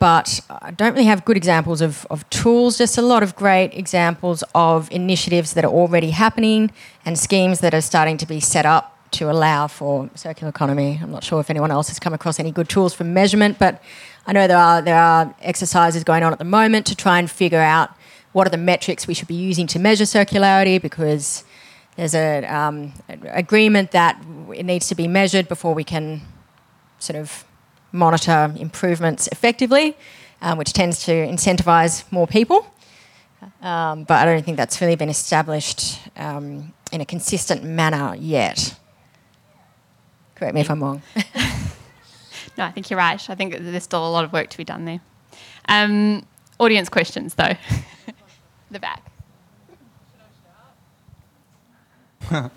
but 0.04 0.42
I 0.50 0.72
don't 0.72 0.92
really 0.92 1.06
have 1.06 1.24
good 1.24 1.38
examples 1.38 1.80
of, 1.80 2.06
of 2.10 2.30
tools, 2.30 2.78
just 2.78 2.98
a 2.98 3.02
lot 3.02 3.24
of 3.24 3.38
great 3.38 3.74
examples 3.74 4.44
of 4.54 4.92
initiatives 4.92 5.54
that 5.54 5.64
are 5.64 5.72
already 5.72 6.10
happening 6.10 6.72
and 7.06 7.18
schemes 7.18 7.62
that 7.62 7.74
are 7.74 7.80
starting 7.80 8.18
to 8.18 8.26
be 8.26 8.42
set 8.42 8.66
up 8.66 9.00
to 9.12 9.32
allow 9.32 9.68
for 9.68 10.10
circular 10.14 10.50
economy. 10.50 11.00
I'm 11.02 11.10
not 11.10 11.24
sure 11.24 11.40
if 11.40 11.50
anyone 11.50 11.72
else 11.72 11.88
has 11.88 12.00
come 12.00 12.14
across 12.14 12.38
any 12.38 12.52
good 12.52 12.68
tools 12.68 12.94
for 12.94 13.06
measurement, 13.06 13.60
but 13.60 13.82
I 14.28 14.34
know 14.34 14.46
there 14.46 14.58
are 14.58 14.82
there 14.82 15.00
are 15.00 15.34
exercises 15.42 16.04
going 16.04 16.24
on 16.24 16.34
at 16.34 16.38
the 16.38 16.52
moment 16.60 16.86
to 16.88 16.96
try 16.98 17.18
and 17.18 17.32
figure 17.32 17.62
out 17.62 17.90
what 18.34 18.46
are 18.46 18.50
the 18.50 18.58
metrics 18.58 19.08
we 19.08 19.14
should 19.14 19.30
be 19.30 19.36
using 19.36 19.68
to 19.68 19.80
measure 19.80 20.04
circularity 20.04 20.82
because 20.82 21.46
there's 21.96 22.14
a 22.14 22.44
um, 22.44 22.92
agreement 23.30 23.92
that 23.92 24.22
it 24.54 24.66
needs 24.66 24.90
to 24.90 24.96
be 24.96 25.08
measured 25.08 25.48
before 25.48 25.74
we 25.74 25.86
can 25.86 26.24
sort 27.00 27.18
of 27.18 27.46
monitor 27.94 28.54
improvements 28.58 29.28
effectively, 29.32 29.96
um, 30.42 30.58
which 30.58 30.74
tends 30.74 31.06
to 31.06 31.12
incentivize 31.12 32.04
more 32.12 32.28
people. 32.28 32.68
Um, 33.62 34.04
but 34.04 34.16
I 34.16 34.26
don't 34.26 34.44
think 34.44 34.58
that's 34.58 34.82
really 34.82 34.96
been 34.96 35.10
established 35.10 36.00
um, 36.18 36.74
in 36.92 37.00
a 37.02 37.06
consistent 37.06 37.64
manner 37.64 38.16
yet. 38.16 38.76
Correct 40.36 40.56
me 40.56 40.62
if 40.62 40.70
I'm 40.70 40.84
wrong. 40.84 41.02
no, 42.58 42.66
I 42.66 42.72
think 42.72 42.90
you're 42.90 42.98
right. 42.98 43.30
I 43.30 43.36
think 43.36 43.58
there's 43.58 43.84
still 43.84 44.06
a 44.06 44.10
lot 44.10 44.26
of 44.26 44.34
work 44.34 44.50
to 44.50 44.58
be 44.58 44.64
done 44.64 44.86
there. 44.86 45.00
Um, 45.70 46.26
audience 46.60 46.90
questions, 46.90 47.36
though. 47.36 47.54
the 48.72 48.80
back. 48.80 49.02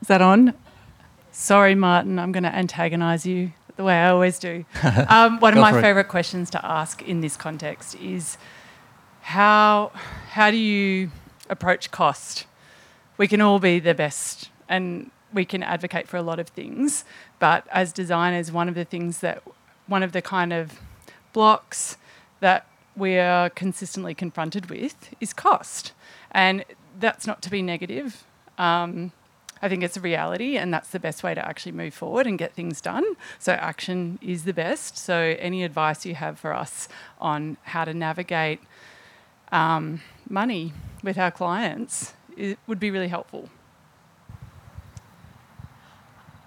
Is 0.00 0.08
that 0.08 0.22
on? 0.22 0.54
Sorry, 1.40 1.76
Martin, 1.76 2.18
I'm 2.18 2.32
going 2.32 2.42
to 2.42 2.54
antagonise 2.54 3.24
you 3.24 3.52
the 3.76 3.84
way 3.84 3.94
I 3.94 4.10
always 4.10 4.38
do. 4.40 4.64
Um, 5.08 5.38
one 5.38 5.54
of 5.54 5.60
my 5.60 5.80
favourite 5.80 6.08
questions 6.08 6.50
to 6.50 6.66
ask 6.66 7.00
in 7.02 7.20
this 7.20 7.36
context 7.36 7.94
is 7.94 8.36
how, 9.20 9.92
how 10.30 10.50
do 10.50 10.56
you 10.56 11.12
approach 11.48 11.90
cost? 11.90 12.46
we 13.18 13.28
can 13.28 13.40
all 13.40 13.58
be 13.58 13.78
the 13.78 13.92
best 13.94 14.48
and 14.68 15.10
we 15.32 15.44
can 15.44 15.62
advocate 15.62 16.08
for 16.08 16.16
a 16.16 16.22
lot 16.22 16.38
of 16.38 16.48
things. 16.48 17.04
But 17.38 17.66
as 17.70 17.92
designers, 17.92 18.50
one 18.50 18.68
of 18.68 18.74
the 18.74 18.84
things 18.84 19.18
that, 19.18 19.42
one 19.86 20.02
of 20.02 20.12
the 20.12 20.22
kind 20.22 20.52
of 20.52 20.80
blocks 21.34 21.98
that 22.40 22.66
we 22.96 23.18
are 23.18 23.50
consistently 23.50 24.14
confronted 24.14 24.70
with 24.70 25.14
is 25.20 25.32
cost. 25.32 25.92
And 26.30 26.64
that's 26.98 27.26
not 27.26 27.42
to 27.42 27.50
be 27.50 27.60
negative. 27.60 28.24
Um, 28.56 29.12
I 29.60 29.68
think 29.68 29.82
it's 29.82 29.96
a 29.96 30.00
reality, 30.00 30.56
and 30.56 30.72
that's 30.72 30.90
the 30.90 31.00
best 31.00 31.22
way 31.22 31.34
to 31.34 31.46
actually 31.46 31.72
move 31.72 31.94
forward 31.94 32.26
and 32.26 32.38
get 32.38 32.54
things 32.54 32.80
done. 32.80 33.04
So, 33.38 33.52
action 33.52 34.18
is 34.22 34.44
the 34.44 34.52
best. 34.52 34.96
So, 34.96 35.36
any 35.38 35.64
advice 35.64 36.06
you 36.06 36.14
have 36.14 36.38
for 36.38 36.54
us 36.54 36.88
on 37.20 37.56
how 37.62 37.84
to 37.84 37.94
navigate 37.94 38.60
um, 39.50 40.00
money 40.28 40.72
with 41.02 41.18
our 41.18 41.30
clients 41.30 42.14
it 42.38 42.58
would 42.66 42.78
be 42.78 42.90
really 42.90 43.08
helpful. 43.08 43.50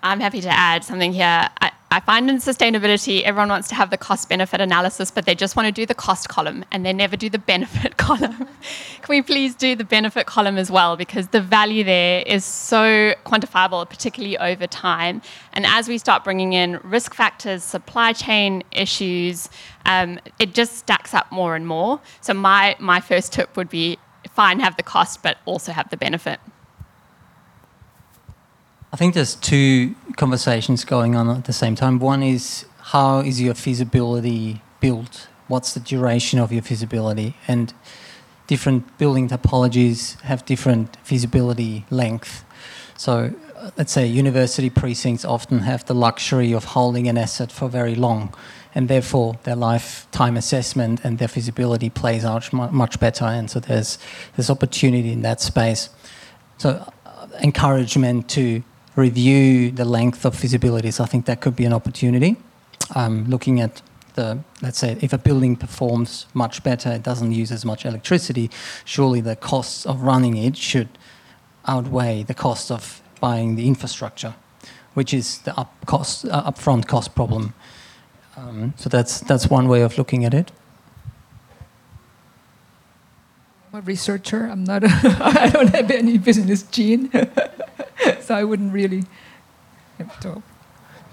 I'm 0.02 0.20
happy 0.20 0.42
to 0.42 0.50
add 0.50 0.84
something 0.84 1.14
here. 1.14 1.50
I, 1.62 1.72
I 1.94 2.00
find 2.00 2.30
in 2.30 2.38
sustainability, 2.38 3.22
everyone 3.24 3.50
wants 3.50 3.68
to 3.68 3.76
have 3.76 3.90
the 3.90 3.98
cost 3.98 4.30
benefit 4.30 4.62
analysis, 4.62 5.12
but 5.12 5.26
they 5.26 5.36
just 5.36 5.58
want 5.58 5.68
to 5.68 5.74
do 5.74 5.86
the 5.86 5.94
cost 5.94 6.30
column 6.30 6.64
and 6.72 6.86
they 6.86 6.94
never 6.94 7.18
do 7.18 7.30
the 7.30 7.38
benefit 7.54 7.98
column. 7.98 8.38
Can 8.38 9.10
we 9.10 9.22
please 9.22 9.56
do 9.56 9.76
the 9.76 9.84
benefit 9.84 10.26
column 10.26 10.58
as 10.58 10.72
well? 10.72 10.96
Because 10.96 11.28
the 11.28 11.42
value 11.42 11.84
there 11.84 12.24
is 12.26 12.46
so 12.46 13.14
quantifiable, 13.26 13.88
particularly 13.90 14.38
over 14.38 14.68
time. 14.68 15.22
And 15.52 15.66
as 15.66 15.90
we 15.90 15.98
start 15.98 16.24
bringing 16.24 16.54
in 16.54 16.80
risk 16.82 17.14
factors, 17.14 17.62
supply 17.62 18.14
chain 18.14 18.64
issues, 18.72 19.50
um, 19.86 20.18
it 20.40 20.54
just 20.54 20.78
stacks 20.78 21.14
up 21.14 21.30
more 21.30 21.58
and 21.58 21.68
more. 21.68 22.00
So, 22.22 22.34
my, 22.34 22.78
my 22.80 23.02
first 23.02 23.34
tip 23.34 23.58
would 23.58 23.70
be 23.70 24.00
fine, 24.30 24.62
have 24.62 24.78
the 24.78 24.84
cost, 24.84 25.22
but 25.24 25.40
also 25.46 25.74
have 25.74 25.90
the 25.90 25.98
benefit. 25.98 26.40
I 28.94 28.98
think 28.98 29.14
there's 29.14 29.36
two 29.36 29.96
conversations 30.18 30.84
going 30.84 31.16
on 31.16 31.30
at 31.30 31.46
the 31.46 31.54
same 31.54 31.76
time. 31.76 31.98
One 32.00 32.22
is 32.22 32.66
how 32.78 33.20
is 33.20 33.40
your 33.40 33.54
feasibility 33.54 34.62
built? 34.82 35.30
What's 35.48 35.74
the 35.74 35.80
duration 35.80 36.40
of 36.40 36.52
your 36.52 36.62
feasibility? 36.62 37.38
And 37.48 37.74
different 38.48 38.98
building 38.98 39.30
typologies 39.30 40.20
have 40.22 40.44
different 40.44 40.98
feasibility 41.04 41.86
length. 41.90 42.44
So 42.98 43.34
uh, 43.56 43.72
let's 43.78 43.94
say 43.94 44.06
university 44.06 44.70
precincts 44.70 45.24
often 45.24 45.60
have 45.60 45.86
the 45.86 45.96
luxury 45.96 46.52
of 46.52 46.66
holding 46.66 47.08
an 47.08 47.18
asset 47.18 47.50
for 47.50 47.70
very 47.70 47.96
long 47.96 48.34
and 48.76 48.90
therefore 48.90 49.40
their 49.44 49.56
lifetime 49.56 50.36
assessment 50.36 51.00
and 51.06 51.18
their 51.18 51.30
feasibility 51.30 51.90
plays 51.90 52.26
out 52.26 52.52
much 52.52 53.00
better 53.00 53.26
and 53.26 53.50
so 53.50 53.60
there's 53.60 53.98
there's 54.36 54.50
opportunity 54.50 55.12
in 55.12 55.22
that 55.22 55.42
space 55.42 55.90
so 56.58 56.70
uh, 57.06 57.28
encouragement 57.42 58.30
to 58.30 58.64
review 58.96 59.72
the 59.72 59.86
length 59.86 60.26
of 60.26 60.36
feasibilities, 60.36 61.00
I 61.00 61.06
think 61.06 61.26
that 61.26 61.42
could 61.42 61.56
be 61.56 61.66
an 61.66 61.74
opportunity. 61.74 62.38
Um, 62.96 63.26
looking 63.26 63.62
at 63.62 63.82
the, 64.16 64.40
let's 64.62 64.78
say, 64.78 64.98
if 65.02 65.14
a 65.14 65.18
building 65.18 65.56
performs 65.56 66.26
much 66.34 66.64
better, 66.64 66.92
it 66.92 67.04
doesn't 67.04 67.32
use 67.32 67.52
as 67.52 67.64
much 67.64 67.86
electricity, 67.86 68.50
surely 68.84 69.22
the 69.22 69.36
costs 69.36 69.86
of 69.86 70.02
running 70.02 70.36
it 70.36 70.58
should 70.58 70.90
outweigh 71.66 72.24
the 72.24 72.34
cost 72.34 72.72
of 72.72 73.02
buying 73.20 73.56
the 73.56 73.68
infrastructure, 73.68 74.34
which 74.94 75.14
is 75.14 75.40
the 75.40 75.58
up 75.58 75.74
cost, 75.86 76.26
uh, 76.26 76.52
upfront 76.52 76.88
cost 76.88 77.16
problem. 77.16 77.54
Um, 78.36 78.74
so 78.78 78.90
that's 78.90 79.22
that's 79.22 79.48
one 79.48 79.68
way 79.68 79.82
of 79.82 79.98
looking 79.98 80.26
at 80.26 80.34
it. 80.34 80.52
I'm 83.72 83.80
a 83.80 83.82
researcher. 83.82 84.46
I'm 84.46 84.64
not. 84.64 84.84
A 84.84 84.90
I 85.22 85.50
don't 85.50 85.74
have 85.76 85.92
any 85.92 86.18
business 86.18 86.64
gene. 86.64 87.12
so 88.22 88.36
I 88.36 88.44
wouldn't 88.44 88.74
really 88.74 89.04
have 89.98 90.20
to. 90.22 90.44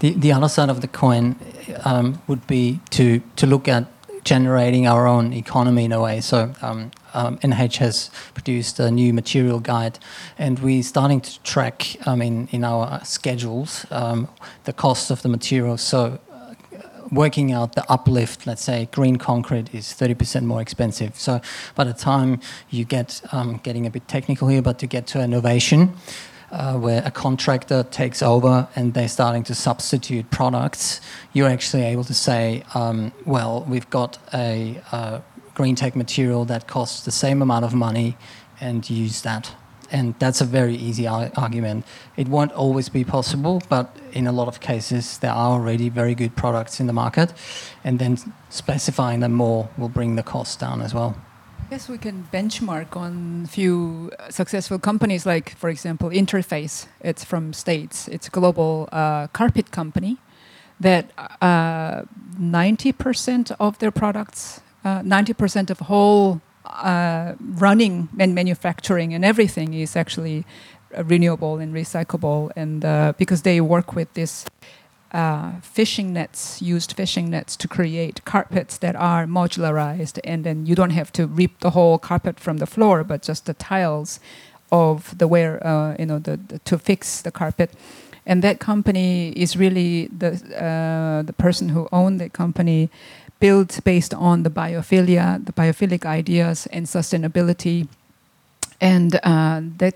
The, 0.01 0.15
the 0.15 0.33
other 0.33 0.49
side 0.49 0.71
of 0.71 0.81
the 0.81 0.89
coin 0.89 1.37
um, 1.85 2.23
would 2.29 2.47
be 2.47 2.81
to, 2.91 3.21
to 3.37 3.47
look 3.47 3.67
at 3.67 3.87
generating 4.25 4.87
our 4.87 5.07
own 5.07 5.33
economy 5.33 5.87
in 5.87 5.93
a 5.93 6.01
way. 6.01 6.21
So 6.21 6.53
um, 6.63 6.91
um, 7.15 7.39
NH 7.39 7.77
has 7.79 8.11
produced 8.35 8.79
a 8.79 8.91
new 8.91 9.13
material 9.13 9.59
guide, 9.59 9.99
and 10.37 10.59
we're 10.59 10.83
starting 10.83 11.21
to 11.23 11.43
track 11.43 11.97
um, 12.07 12.21
in, 12.23 12.47
in 12.49 12.63
our 12.63 13.05
schedules 13.05 13.87
um, 13.91 14.29
the 14.65 14.73
cost 14.73 15.11
of 15.11 15.23
the 15.23 15.29
materials. 15.29 15.81
So 15.81 16.21
uh, 16.31 16.55
working 17.11 17.53
out 17.53 17.75
the 17.75 17.91
uplift, 17.91 18.47
let's 18.47 18.63
say 18.63 18.89
green 18.93 19.17
concrete 19.17 19.75
is 19.75 19.87
30% 19.87 20.45
more 20.45 20.61
expensive. 20.61 21.19
So 21.19 21.41
by 21.75 21.85
the 21.85 21.95
time 21.95 22.41
you 22.71 22.85
get, 22.85 23.23
um, 23.33 23.61
getting 23.63 23.87
a 23.87 23.91
bit 23.91 24.07
technical 24.09 24.49
here, 24.49 24.63
but 24.63 24.79
to 24.81 24.87
get 24.87 25.07
to 25.09 25.23
innovation, 25.23 25.95
uh, 26.51 26.75
where 26.75 27.03
a 27.05 27.11
contractor 27.11 27.83
takes 27.85 28.23
over 28.23 28.69
and 28.75 28.95
they're 28.95 29.09
starting 29.09 29.45
to 29.45 29.55
substitute 29.55 30.31
products, 30.31 31.01
you're 31.33 31.49
actually 31.49 31.85
able 31.85 32.05
to 32.05 32.15
say, 32.15 32.65
um, 32.75 33.13
well, 33.25 33.65
we've 33.69 33.89
got 33.91 34.19
a 34.33 34.81
uh, 34.93 35.21
green 35.55 35.75
tech 35.75 35.95
material 35.97 36.45
that 36.47 36.67
costs 36.67 37.05
the 37.05 37.11
same 37.11 37.43
amount 37.43 37.65
of 37.65 37.75
money 37.75 38.17
and 38.61 38.89
use 38.89 39.23
that. 39.23 39.55
And 39.91 40.15
that's 40.19 40.41
a 40.41 40.45
very 40.45 40.75
easy 40.75 41.07
ar- 41.07 41.31
argument. 41.37 41.87
It 42.17 42.29
won't 42.29 42.53
always 42.53 42.89
be 42.89 43.05
possible, 43.05 43.63
but 43.69 43.97
in 44.13 44.27
a 44.27 44.33
lot 44.33 44.49
of 44.49 44.61
cases, 44.61 45.19
there 45.19 45.33
are 45.33 45.53
already 45.53 45.89
very 45.89 46.15
good 46.15 46.37
products 46.37 46.79
in 46.79 46.87
the 46.87 46.93
market. 46.93 47.33
And 47.85 47.99
then 47.99 48.19
specifying 48.51 49.21
them 49.21 49.33
more 49.33 49.71
will 49.79 49.89
bring 49.89 50.17
the 50.17 50.23
cost 50.23 50.61
down 50.61 50.83
as 50.83 50.93
well. 50.93 51.17
Guess 51.71 51.91
we 51.91 51.99
can 51.99 52.27
benchmark 52.33 52.97
on 52.97 53.45
few 53.45 54.11
successful 54.31 54.79
companies, 54.79 55.27
like, 55.27 55.55
for 55.55 55.69
example, 55.69 56.09
Interface. 56.09 56.87
It's 57.03 57.25
from 57.25 57.53
States. 57.53 58.09
It's 58.09 58.27
a 58.27 58.31
global 58.31 58.89
uh, 58.91 59.27
carpet 59.27 59.71
company 59.71 60.17
that 60.81 61.11
uh, 61.43 62.05
90% 62.41 63.55
of 63.61 63.79
their 63.81 63.91
products, 63.91 64.63
uh, 64.83 65.01
90% 65.01 65.69
of 65.69 65.81
whole 65.81 66.41
uh, 66.65 67.35
running 67.39 68.09
and 68.19 68.35
manufacturing 68.35 69.13
and 69.13 69.23
everything 69.23 69.75
is 69.75 69.95
actually 69.95 70.47
renewable 70.97 71.59
and 71.59 71.75
recyclable. 71.75 72.51
And 72.57 72.83
uh, 72.83 73.13
because 73.19 73.43
they 73.43 73.61
work 73.61 73.95
with 73.95 74.15
this 74.15 74.47
uh, 75.13 75.53
fishing 75.63 76.13
nets, 76.13 76.61
used 76.61 76.93
fishing 76.93 77.31
nets 77.31 77.57
to 77.57 77.69
create 77.69 78.25
carpets 78.25 78.79
that 78.79 78.95
are 78.97 79.27
modularized, 79.27 80.19
and 80.25 80.45
then 80.45 80.67
you 80.67 80.75
don't 80.75 80.91
have 80.91 81.11
to 81.13 81.27
rip 81.27 81.61
the 81.61 81.71
whole 81.71 81.99
carpet 81.99 82.39
from 82.39 82.59
the 82.59 82.67
floor, 82.67 83.05
but 83.05 83.23
just 83.23 83.47
the 83.47 83.55
tiles 83.55 84.21
of 84.71 85.17
the 85.17 85.27
where 85.27 85.67
uh, 85.67 85.97
you 85.99 86.07
know 86.07 86.19
the, 86.19 86.37
the, 86.37 86.59
to 86.61 86.79
fix 86.79 87.23
the 87.23 87.31
carpet. 87.31 87.71
And 88.27 88.43
that 88.43 88.59
company 88.59 89.31
is 89.31 89.57
really 89.57 90.09
the 90.09 90.33
uh, 90.55 91.23
the 91.23 91.33
person 91.33 91.71
who 91.71 91.89
owned 91.91 92.21
the 92.21 92.29
company 92.29 92.91
built 93.41 93.81
based 93.85 94.13
on 94.13 94.43
the 94.43 94.51
biophilia, 94.51 95.45
the 95.45 95.53
biophilic 95.53 96.05
ideas 96.05 96.67
and 96.67 96.87
sustainability, 96.87 97.89
and 98.81 99.19
uh, 99.23 99.63
that 99.79 99.95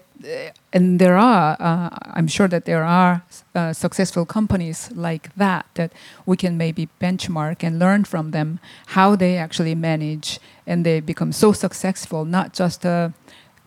and 0.73 0.99
there 0.99 1.17
are, 1.17 1.57
uh, 1.61 1.91
I'm 2.15 2.29
sure 2.29 2.49
that 2.49 2.65
there 2.65 2.85
are 2.85 3.23
uh, 3.55 3.73
successful 3.73 4.25
companies 4.25 4.91
like 4.95 5.35
that 5.37 5.67
that 5.75 5.93
we 6.27 6.37
can 6.37 6.57
maybe 6.57 6.89
benchmark 7.01 7.63
and 7.63 7.79
learn 7.79 8.05
from 8.05 8.31
them 8.31 8.61
how 8.87 9.17
they 9.17 9.37
actually 9.37 9.75
manage 9.75 10.39
and 10.67 10.87
they 10.87 11.01
become 11.01 11.33
so 11.33 11.53
successful, 11.53 12.25
not 12.25 12.53
just 12.53 12.87
uh, 12.87 13.11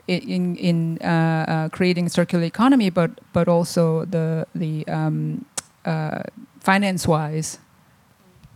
in 0.08 0.56
in 0.56 0.98
uh, 1.00 1.46
uh, 1.48 1.70
creating 1.70 2.10
circular 2.10 2.44
economy, 2.44 2.90
but 2.90 3.12
but 3.34 3.48
also 3.48 4.06
the 4.06 4.46
the 4.56 4.88
um, 4.88 5.46
uh, 5.86 6.24
finance 6.60 7.08
wise. 7.08 7.60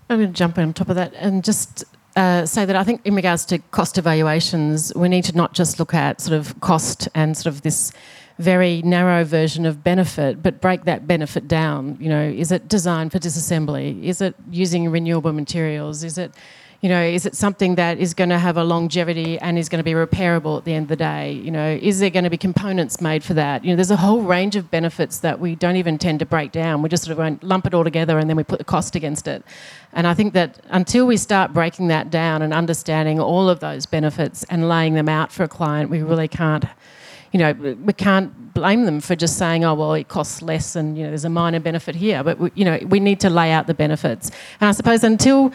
I'm 0.09 0.19
going 0.19 0.33
to 0.33 0.37
jump 0.37 0.57
on 0.57 0.73
top 0.73 0.89
of 0.89 0.95
that 0.95 1.13
and 1.13 1.43
just 1.43 1.83
uh, 2.19 2.45
say 2.45 2.65
that 2.65 2.75
I 2.75 2.83
think 2.83 2.99
in 3.05 3.15
regards 3.15 3.45
to 3.45 3.59
cost 3.71 3.97
evaluations, 3.97 4.93
we 4.93 5.07
need 5.07 5.23
to 5.25 5.35
not 5.35 5.53
just 5.53 5.79
look 5.79 5.93
at 5.93 6.19
sort 6.19 6.37
of 6.37 6.59
cost 6.59 7.07
and 7.15 7.37
sort 7.37 7.47
of 7.53 7.61
this 7.61 7.93
very 8.39 8.81
narrow 8.81 9.23
version 9.23 9.65
of 9.65 9.83
benefit, 9.83 10.43
but 10.43 10.59
break 10.59 10.83
that 10.83 11.07
benefit 11.07 11.47
down. 11.47 11.97
You 11.99 12.09
know, 12.09 12.21
is 12.23 12.51
it 12.51 12.67
designed 12.67 13.13
for 13.13 13.19
disassembly? 13.19 14.03
Is 14.03 14.19
it 14.21 14.35
using 14.51 14.89
renewable 14.89 15.31
materials? 15.31 16.03
Is 16.03 16.17
it 16.17 16.33
you 16.81 16.87
know, 16.87 17.01
is 17.01 17.25
it 17.25 17.35
something 17.35 17.75
that 17.75 17.97
is 17.97 18.13
going 18.13 18.29
to 18.29 18.37
have 18.37 18.55
a 18.55 18.63
longevity 18.63 19.37
and 19.39 19.57
is 19.57 19.67
going 19.67 19.79
to 19.79 19.83
be 19.83 19.91
repairable 19.91 20.57
at 20.57 20.63
the 20.63 20.73
end 20.73 20.83
of 20.83 20.89
the 20.89 20.95
day? 20.95 21.33
You 21.33 21.51
know, 21.51 21.77
is 21.81 21.99
there 21.99 22.09
going 22.09 22.23
to 22.23 22.29
be 22.29 22.37
components 22.37 23.01
made 23.01 23.21
for 23.21 23.33
that? 23.33 23.65
You 23.65 23.71
know, 23.71 23.75
there's 23.75 23.91
a 23.91 23.97
whole 23.97 24.21
range 24.21 24.55
of 24.55 24.71
benefits 24.71 25.19
that 25.19 25.41
we 25.41 25.55
don't 25.55 25.75
even 25.75 25.97
tend 25.97 26.19
to 26.19 26.25
break 26.25 26.53
down. 26.53 26.81
We 26.81 26.87
just 26.87 27.03
sort 27.03 27.19
of 27.19 27.43
lump 27.43 27.65
it 27.65 27.73
all 27.73 27.83
together 27.83 28.17
and 28.17 28.29
then 28.29 28.37
we 28.37 28.45
put 28.45 28.59
the 28.59 28.65
cost 28.65 28.95
against 28.95 29.27
it. 29.27 29.43
And 29.91 30.07
I 30.07 30.13
think 30.13 30.33
that 30.35 30.59
until 30.69 31.05
we 31.05 31.17
start 31.17 31.53
breaking 31.53 31.89
that 31.89 32.09
down 32.09 32.41
and 32.41 32.53
understanding 32.53 33.19
all 33.19 33.49
of 33.49 33.59
those 33.59 33.85
benefits 33.85 34.45
and 34.49 34.69
laying 34.69 34.93
them 34.93 35.09
out 35.09 35.33
for 35.33 35.43
a 35.43 35.49
client, 35.49 35.89
we 35.89 36.01
really 36.01 36.29
can't, 36.29 36.63
you 37.33 37.39
know, 37.39 37.51
we 37.51 37.91
can't 37.91 38.53
blame 38.53 38.85
them 38.85 39.01
for 39.01 39.15
just 39.15 39.37
saying, 39.37 39.65
oh, 39.65 39.73
well, 39.73 39.93
it 39.95 40.07
costs 40.07 40.41
less 40.41 40.75
and, 40.75 40.97
you 40.97 41.03
know, 41.03 41.09
there's 41.09 41.25
a 41.25 41.29
minor 41.29 41.59
benefit 41.59 41.95
here. 41.95 42.23
But, 42.23 42.39
we, 42.39 42.51
you 42.55 42.63
know, 42.63 42.79
we 42.87 42.99
need 42.99 43.19
to 43.19 43.29
lay 43.29 43.51
out 43.51 43.67
the 43.67 43.73
benefits. 43.73 44.31
And 44.61 44.69
I 44.69 44.71
suppose 44.71 45.03
until 45.03 45.51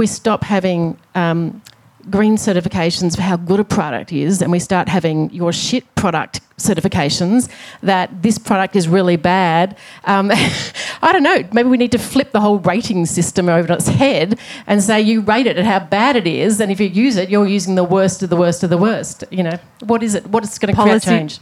we 0.00 0.06
stop 0.06 0.44
having 0.44 0.96
um, 1.14 1.60
green 2.08 2.36
certifications 2.36 3.14
for 3.14 3.20
how 3.20 3.36
good 3.36 3.60
a 3.60 3.64
product 3.64 4.10
is 4.14 4.40
and 4.40 4.50
we 4.50 4.58
start 4.58 4.88
having 4.88 5.30
your 5.30 5.52
shit 5.52 5.84
product 5.94 6.40
certifications 6.56 7.50
that 7.82 8.22
this 8.22 8.38
product 8.38 8.74
is 8.76 8.88
really 8.88 9.16
bad. 9.16 9.76
Um, 10.04 10.30
I 11.02 11.12
don't 11.12 11.22
know, 11.22 11.46
maybe 11.52 11.68
we 11.68 11.76
need 11.76 11.92
to 11.92 11.98
flip 11.98 12.32
the 12.32 12.40
whole 12.40 12.58
rating 12.60 13.04
system 13.04 13.50
over 13.50 13.74
its 13.74 13.88
head 13.88 14.38
and 14.66 14.82
say 14.82 15.02
you 15.02 15.20
rate 15.20 15.46
it 15.46 15.58
at 15.58 15.66
how 15.66 15.80
bad 15.80 16.16
it 16.16 16.26
is, 16.26 16.60
and 16.62 16.72
if 16.72 16.80
you 16.80 16.86
use 16.86 17.16
it, 17.16 17.28
you're 17.28 17.46
using 17.46 17.74
the 17.74 17.84
worst 17.84 18.22
of 18.22 18.30
the 18.30 18.36
worst 18.36 18.62
of 18.62 18.70
the 18.70 18.78
worst. 18.78 19.24
You 19.30 19.42
know, 19.42 19.58
what 19.84 20.02
is 20.02 20.14
it? 20.14 20.26
What 20.28 20.44
is 20.44 20.58
going 20.58 20.74
to 20.74 20.82
create 20.82 21.02
change? 21.02 21.40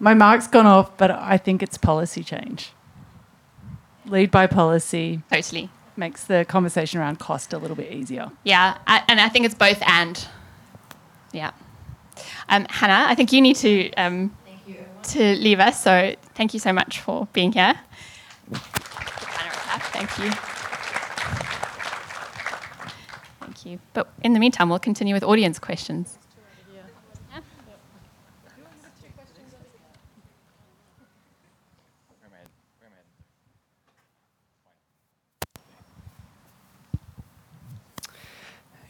My 0.00 0.14
mark's 0.14 0.46
gone 0.46 0.66
off, 0.66 0.96
but 0.96 1.10
I 1.10 1.36
think 1.36 1.62
it's 1.62 1.76
policy 1.76 2.24
change. 2.24 2.72
Lead 4.06 4.30
by 4.30 4.46
policy. 4.46 5.20
Totally 5.30 5.68
makes 5.96 6.24
the 6.24 6.44
conversation 6.44 7.00
around 7.00 7.18
cost 7.18 7.52
a 7.52 7.58
little 7.58 7.76
bit 7.76 7.92
easier. 7.92 8.30
Yeah, 8.44 8.78
I, 8.86 9.02
and 9.08 9.20
I 9.20 9.28
think 9.28 9.46
it's 9.46 9.54
both 9.54 9.82
and. 9.82 10.26
Yeah. 11.32 11.52
Um, 12.48 12.66
Hannah, 12.68 13.06
I 13.08 13.14
think 13.14 13.32
you 13.32 13.40
need 13.40 13.56
to 13.56 13.90
um, 13.94 14.36
to 15.04 15.34
leave 15.36 15.60
us. 15.60 15.82
So 15.82 16.14
thank 16.34 16.54
you 16.54 16.60
so 16.60 16.72
much 16.72 17.00
for 17.00 17.26
being 17.32 17.52
here. 17.52 17.78
Thank 19.92 20.18
you. 20.18 20.30
Thank 23.40 23.66
you. 23.66 23.78
But 23.94 24.12
in 24.22 24.32
the 24.32 24.40
meantime, 24.40 24.68
we'll 24.68 24.78
continue 24.78 25.14
with 25.14 25.22
audience 25.24 25.58
questions. 25.58 26.18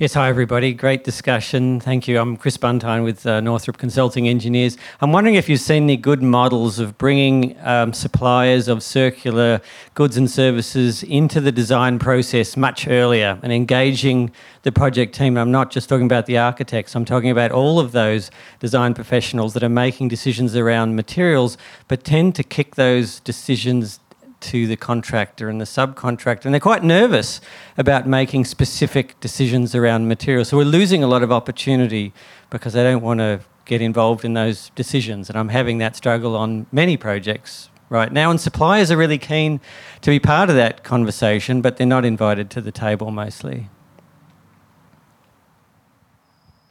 Yes, 0.02 0.14
hi 0.14 0.28
everybody. 0.28 0.74
Great 0.74 1.04
discussion. 1.04 1.78
Thank 1.78 2.08
you. 2.08 2.18
I'm 2.18 2.36
Chris 2.36 2.56
Buntine 2.56 3.04
with 3.04 3.24
uh, 3.24 3.40
Northrop 3.40 3.78
Consulting 3.78 4.28
Engineers. 4.28 4.76
I'm 5.00 5.12
wondering 5.12 5.36
if 5.36 5.48
you've 5.48 5.60
seen 5.60 5.84
any 5.84 5.96
good 5.96 6.24
models 6.24 6.80
of 6.80 6.98
bringing 6.98 7.56
um, 7.60 7.92
suppliers 7.92 8.66
of 8.66 8.82
circular 8.82 9.60
goods 9.94 10.16
and 10.16 10.28
services 10.28 11.04
into 11.04 11.40
the 11.40 11.52
design 11.52 12.00
process 12.00 12.56
much 12.56 12.88
earlier 12.88 13.38
and 13.44 13.52
engaging 13.52 14.32
the 14.62 14.72
project 14.72 15.14
team. 15.14 15.38
I'm 15.38 15.52
not 15.52 15.70
just 15.70 15.88
talking 15.88 16.06
about 16.06 16.26
the 16.26 16.36
architects, 16.36 16.96
I'm 16.96 17.04
talking 17.04 17.30
about 17.30 17.52
all 17.52 17.78
of 17.78 17.92
those 17.92 18.32
design 18.58 18.94
professionals 18.94 19.54
that 19.54 19.62
are 19.62 19.68
making 19.68 20.08
decisions 20.08 20.56
around 20.56 20.96
materials 20.96 21.56
but 21.86 22.02
tend 22.02 22.34
to 22.34 22.42
kick 22.42 22.74
those 22.74 23.20
decisions 23.20 24.00
to 24.42 24.66
the 24.66 24.76
contractor 24.76 25.48
and 25.48 25.60
the 25.60 25.64
subcontractor, 25.64 26.44
and 26.44 26.54
they're 26.54 26.60
quite 26.60 26.84
nervous 26.84 27.40
about 27.76 28.06
making 28.06 28.44
specific 28.44 29.18
decisions 29.20 29.74
around 29.74 30.08
material. 30.08 30.44
So 30.44 30.56
we're 30.56 30.64
losing 30.64 31.02
a 31.02 31.06
lot 31.06 31.22
of 31.22 31.32
opportunity 31.32 32.12
because 32.50 32.72
they 32.72 32.82
don't 32.82 33.02
want 33.02 33.20
to 33.20 33.40
get 33.64 33.80
involved 33.80 34.24
in 34.24 34.34
those 34.34 34.70
decisions. 34.74 35.28
And 35.28 35.38
I'm 35.38 35.48
having 35.48 35.78
that 35.78 35.96
struggle 35.96 36.36
on 36.36 36.66
many 36.72 36.96
projects 36.96 37.70
right 37.88 38.12
now. 38.12 38.30
And 38.30 38.40
suppliers 38.40 38.90
are 38.90 38.96
really 38.96 39.18
keen 39.18 39.60
to 40.00 40.10
be 40.10 40.18
part 40.18 40.50
of 40.50 40.56
that 40.56 40.82
conversation, 40.82 41.60
but 41.60 41.76
they're 41.76 41.86
not 41.86 42.04
invited 42.04 42.50
to 42.50 42.60
the 42.60 42.72
table 42.72 43.10
mostly. 43.10 43.68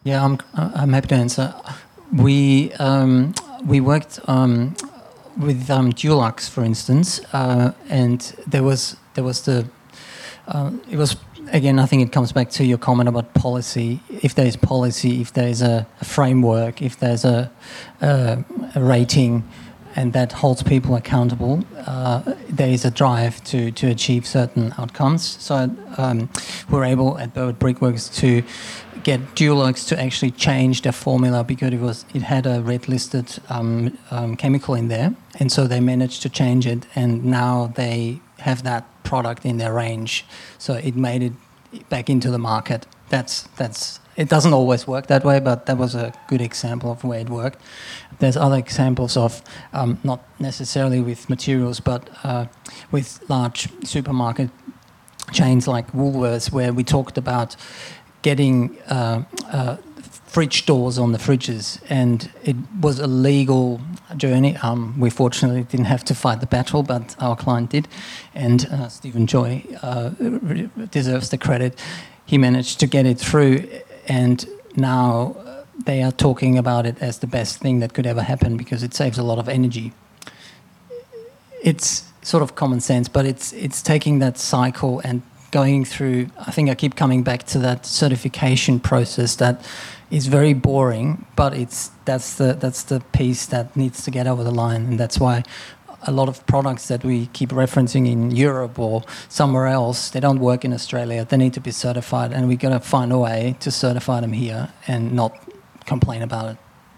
Yeah, 0.03 0.25
I'm, 0.25 0.39
I'm 0.55 0.93
happy 0.93 1.07
to 1.09 1.15
answer. 1.15 1.53
We, 2.11 2.73
um, 2.73 3.33
we 3.63 3.79
worked 3.79 4.19
um, 4.27 4.75
with 5.41 5.69
um, 5.69 5.91
Dulux, 5.91 6.49
for 6.49 6.63
instance, 6.63 7.19
uh, 7.33 7.73
and 7.89 8.21
there 8.47 8.63
was 8.63 8.95
there 9.13 9.23
was 9.23 9.41
the 9.41 9.67
uh, 10.47 10.71
it 10.89 10.97
was 10.97 11.15
again. 11.51 11.79
I 11.79 11.85
think 11.85 12.03
it 12.03 12.11
comes 12.11 12.31
back 12.31 12.49
to 12.51 12.65
your 12.65 12.77
comment 12.77 13.09
about 13.09 13.33
policy. 13.33 13.99
If 14.09 14.35
there 14.35 14.45
is 14.45 14.55
policy, 14.55 15.21
if 15.21 15.33
there 15.33 15.47
is 15.47 15.61
a, 15.61 15.87
a 15.99 16.05
framework, 16.05 16.81
if 16.81 16.99
there's 16.99 17.25
a, 17.25 17.51
a, 18.01 18.43
a, 18.75 18.81
rating, 18.81 19.43
and 19.95 20.13
that 20.13 20.31
holds 20.31 20.63
people 20.63 20.95
accountable, 20.95 21.63
uh, 21.85 22.21
there 22.49 22.69
is 22.69 22.85
a 22.85 22.91
drive 22.91 23.43
to 23.45 23.71
to 23.71 23.87
achieve 23.87 24.25
certain 24.25 24.73
outcomes. 24.77 25.23
So 25.39 25.69
um, 25.97 26.29
we're 26.69 26.85
able 26.85 27.17
at 27.17 27.33
Burwood 27.33 27.59
Brickworks 27.59 28.09
to 28.19 28.43
get 29.03 29.19
Dulux 29.35 29.87
to 29.87 29.99
actually 29.99 30.31
change 30.31 30.81
their 30.81 30.91
formula 30.91 31.43
because 31.43 31.73
it 31.73 31.79
was 31.79 32.05
it 32.13 32.21
had 32.21 32.45
a 32.45 32.61
red 32.61 32.87
listed 32.87 33.39
um, 33.49 33.97
um, 34.11 34.35
chemical 34.35 34.75
in 34.75 34.87
there, 34.87 35.15
and 35.39 35.51
so 35.51 35.67
they 35.67 35.79
managed 35.79 36.21
to 36.23 36.29
change 36.29 36.67
it, 36.67 36.85
and 36.95 37.23
now 37.25 37.71
they 37.75 38.19
have 38.39 38.63
that 38.63 38.83
product 39.03 39.45
in 39.45 39.57
their 39.57 39.73
range. 39.73 40.25
So 40.57 40.73
it 40.73 40.95
made 40.95 41.23
it 41.23 41.33
back 41.89 42.09
into 42.09 42.29
the 42.31 42.39
market. 42.39 42.85
That's 43.09 43.43
that's 43.57 44.00
it 44.15 44.29
doesn't 44.29 44.53
always 44.53 44.87
work 44.87 45.07
that 45.07 45.23
way, 45.23 45.39
but 45.39 45.65
that 45.65 45.77
was 45.77 45.95
a 45.95 46.13
good 46.27 46.41
example 46.41 46.91
of 46.91 47.03
where 47.03 47.19
it 47.19 47.29
worked. 47.29 47.61
There's 48.19 48.37
other 48.37 48.57
examples 48.57 49.17
of 49.17 49.41
um, 49.73 49.99
not 50.03 50.19
necessarily 50.39 51.01
with 51.01 51.29
materials, 51.29 51.79
but 51.79 52.09
uh, 52.23 52.45
with 52.91 53.23
large 53.29 53.69
supermarket 53.85 54.49
chains 55.31 55.67
like 55.67 55.91
Woolworths, 55.91 56.51
where 56.51 56.73
we 56.73 56.83
talked 56.83 57.17
about 57.17 57.55
getting 58.21 58.77
uh, 58.87 59.23
uh, 59.51 59.77
fridge 60.31 60.65
doors 60.65 60.97
on 60.97 61.11
the 61.11 61.17
fridges, 61.17 61.81
and 61.89 62.31
it 62.43 62.55
was 62.79 62.99
a 62.99 63.07
legal 63.07 63.81
journey. 64.17 64.55
Um, 64.57 64.99
we 64.99 65.09
fortunately 65.09 65.63
didn't 65.63 65.87
have 65.87 66.03
to 66.05 66.15
fight 66.15 66.39
the 66.39 66.47
battle, 66.47 66.83
but 66.83 67.15
our 67.19 67.35
client 67.35 67.69
did, 67.69 67.87
and 68.33 68.65
uh, 68.65 68.87
Stephen 68.89 69.27
Joy 69.27 69.63
uh, 69.81 70.09
deserves 70.91 71.29
the 71.29 71.37
credit. 71.37 71.79
He 72.25 72.37
managed 72.37 72.79
to 72.79 72.87
get 72.87 73.05
it 73.05 73.19
through, 73.19 73.67
and 74.11 74.45
now 74.75 75.37
uh, 75.39 75.63
they 75.85 76.03
are 76.03 76.11
talking 76.11 76.57
about 76.57 76.85
it 76.85 76.97
as 77.01 77.19
the 77.19 77.27
best 77.27 77.59
thing 77.59 77.79
that 77.79 77.93
could 77.93 78.05
ever 78.05 78.21
happen 78.21 78.57
because 78.57 78.83
it 78.83 78.93
saves 78.93 79.17
a 79.17 79.23
lot 79.23 79.39
of 79.39 79.47
energy. 79.47 79.93
It's 81.63 82.03
sort 82.21 82.43
of 82.43 82.53
common 82.55 82.81
sense, 82.81 83.07
but 83.07 83.25
it's 83.25 83.53
it's 83.53 83.81
taking 83.81 84.19
that 84.19 84.37
cycle 84.37 84.99
and 85.05 85.21
going 85.51 85.85
through, 85.85 86.27
I 86.47 86.51
think 86.51 86.69
I 86.69 86.75
keep 86.75 86.95
coming 86.95 87.23
back 87.23 87.43
to 87.53 87.59
that 87.59 87.85
certification 87.85 88.79
process 88.79 89.35
that 89.35 89.55
is 90.09 90.27
very 90.27 90.53
boring, 90.53 91.25
but 91.35 91.53
it's 91.53 91.91
that's 92.05 92.35
the 92.35 92.53
that's 92.63 92.83
the 92.83 92.99
piece 93.13 93.45
that 93.45 93.75
needs 93.75 94.03
to 94.03 94.11
get 94.11 94.27
over 94.27 94.43
the 94.43 94.55
line, 94.63 94.83
and 94.87 94.99
that's 94.99 95.19
why 95.19 95.43
a 96.03 96.11
lot 96.11 96.27
of 96.27 96.45
products 96.47 96.87
that 96.87 97.03
we 97.03 97.27
keep 97.27 97.49
referencing 97.49 98.09
in 98.09 98.31
Europe 98.31 98.79
or 98.79 99.03
somewhere 99.29 99.67
else, 99.67 100.09
they 100.09 100.19
don't 100.19 100.39
work 100.39 100.65
in 100.65 100.73
Australia. 100.73 101.25
They 101.25 101.37
need 101.37 101.53
to 101.53 101.61
be 101.61 101.71
certified, 101.71 102.33
and 102.33 102.47
we're 102.47 102.57
going 102.57 102.73
to 102.73 102.79
find 102.79 103.11
a 103.11 103.17
way 103.17 103.55
to 103.59 103.71
certify 103.71 104.21
them 104.21 104.33
here 104.33 104.69
and 104.87 105.11
not 105.13 105.37
complain 105.85 106.21
about 106.21 106.51
it. 106.51 106.57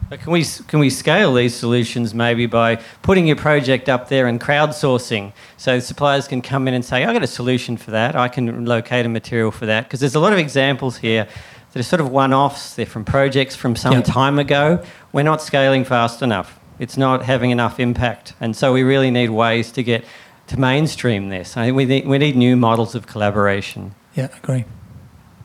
But 0.09 0.19
can 0.19 0.33
we 0.33 0.43
can 0.67 0.79
we 0.79 0.89
scale 0.89 1.33
these 1.33 1.55
solutions 1.55 2.13
maybe 2.13 2.45
by 2.45 2.75
putting 3.01 3.25
your 3.25 3.35
project 3.35 3.87
up 3.89 4.09
there 4.09 4.27
and 4.27 4.39
crowdsourcing, 4.39 5.31
so 5.57 5.79
suppliers 5.79 6.27
can 6.27 6.41
come 6.41 6.67
in 6.67 6.73
and 6.73 6.83
say, 6.83 7.05
"I 7.05 7.13
got 7.13 7.23
a 7.23 7.27
solution 7.27 7.77
for 7.77 7.91
that. 7.91 8.15
I 8.15 8.27
can 8.27 8.65
locate 8.65 9.05
a 9.05 9.09
material 9.09 9.51
for 9.51 9.65
that." 9.65 9.85
Because 9.85 10.01
there's 10.01 10.15
a 10.15 10.19
lot 10.19 10.33
of 10.33 10.39
examples 10.39 10.97
here 10.97 11.27
that 11.71 11.79
are 11.79 11.83
sort 11.83 12.01
of 12.01 12.09
one-offs. 12.09 12.75
They're 12.75 12.85
from 12.85 13.05
projects 13.05 13.55
from 13.55 13.75
some 13.75 13.93
yep. 13.93 14.05
time 14.05 14.39
ago. 14.39 14.83
We're 15.13 15.23
not 15.23 15.41
scaling 15.41 15.85
fast 15.85 16.21
enough. 16.21 16.59
It's 16.83 16.97
not 16.97 17.23
having 17.23 17.51
enough 17.51 17.79
impact, 17.79 18.33
and 18.41 18.55
so 18.55 18.73
we 18.73 18.83
really 18.83 19.09
need 19.09 19.29
ways 19.29 19.71
to 19.71 19.83
get 19.83 20.03
to 20.47 20.59
mainstream 20.59 21.29
this. 21.29 21.55
I 21.55 21.65
think 21.65 21.77
we 21.77 21.85
need, 21.85 22.05
we 22.05 22.17
need 22.17 22.35
new 22.35 22.57
models 22.57 22.93
of 22.93 23.07
collaboration. 23.07 23.95
Yeah, 24.15 24.27
I 24.33 24.37
agree 24.37 24.65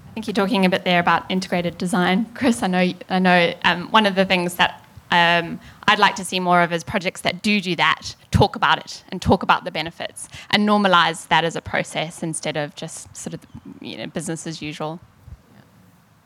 I 0.09 0.15
think 0.15 0.27
you're 0.27 0.35
talking 0.35 0.65
a 0.65 0.69
bit 0.69 0.85
there 0.85 0.99
about 0.99 1.31
integrated 1.31 1.79
design, 1.79 2.27
Chris. 2.35 2.65
I 2.65 2.67
know, 2.67 2.93
I 3.09 3.19
know. 3.21 3.55
Um, 3.63 3.89
one 3.93 4.05
of 4.05 4.17
the 4.17 4.25
things 4.25 4.57
that 4.57 4.85
um, 5.13 5.61
I'd 5.87 6.01
like 6.01 6.17
to 6.17 6.25
see 6.25 6.41
more 6.41 6.61
of 6.63 6.73
is 6.73 6.83
projects 6.83 7.21
that 7.21 7.41
do 7.41 7.61
do 7.61 7.77
that, 7.77 8.17
talk 8.33 8.57
about 8.57 8.79
it 8.79 9.05
and 9.11 9.23
talk 9.23 9.45
about 9.45 9.63
the 9.65 9.71
benefits, 9.71 10.29
and 10.51 10.69
normalize 10.69 11.29
that 11.29 11.45
as 11.45 11.55
a 11.55 11.61
process 11.61 12.23
instead 12.23 12.57
of 12.57 12.75
just 12.75 13.17
sort 13.17 13.33
of 13.33 13.47
you 13.81 13.97
know 13.97 14.07
business 14.07 14.45
as 14.45 14.61
usual. 14.61 14.99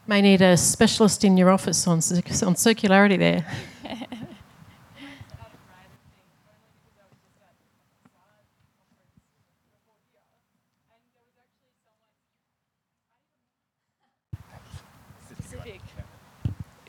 May 0.07 0.23
need 0.23 0.41
a 0.41 0.57
specialist 0.57 1.23
in 1.23 1.37
your 1.37 1.51
office 1.51 1.87
on 1.87 1.97
on 1.97 2.01
circularity 2.01 3.19
there. 3.19 3.47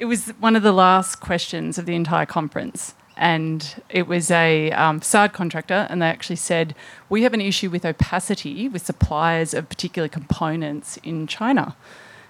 it 0.03 0.07
was 0.07 0.27
one 0.31 0.57
of 0.57 0.63
the 0.63 0.73
last 0.73 1.21
questions 1.21 1.77
of 1.77 1.85
the 1.85 1.95
entire 1.95 2.25
conference. 2.25 2.93
And 3.15 3.81
it 3.87 4.05
was 4.05 4.29
a 4.31 4.69
um, 4.71 4.99
facade 4.99 5.31
contractor, 5.31 5.87
and 5.89 6.01
they 6.01 6.07
actually 6.07 6.35
said, 6.35 6.75
We 7.07 7.23
have 7.23 7.33
an 7.33 7.39
issue 7.39 7.69
with 7.69 7.85
opacity 7.85 8.67
with 8.67 8.85
suppliers 8.85 9.53
of 9.53 9.69
particular 9.69 10.09
components 10.09 10.97
in 11.05 11.25
China. 11.25 11.77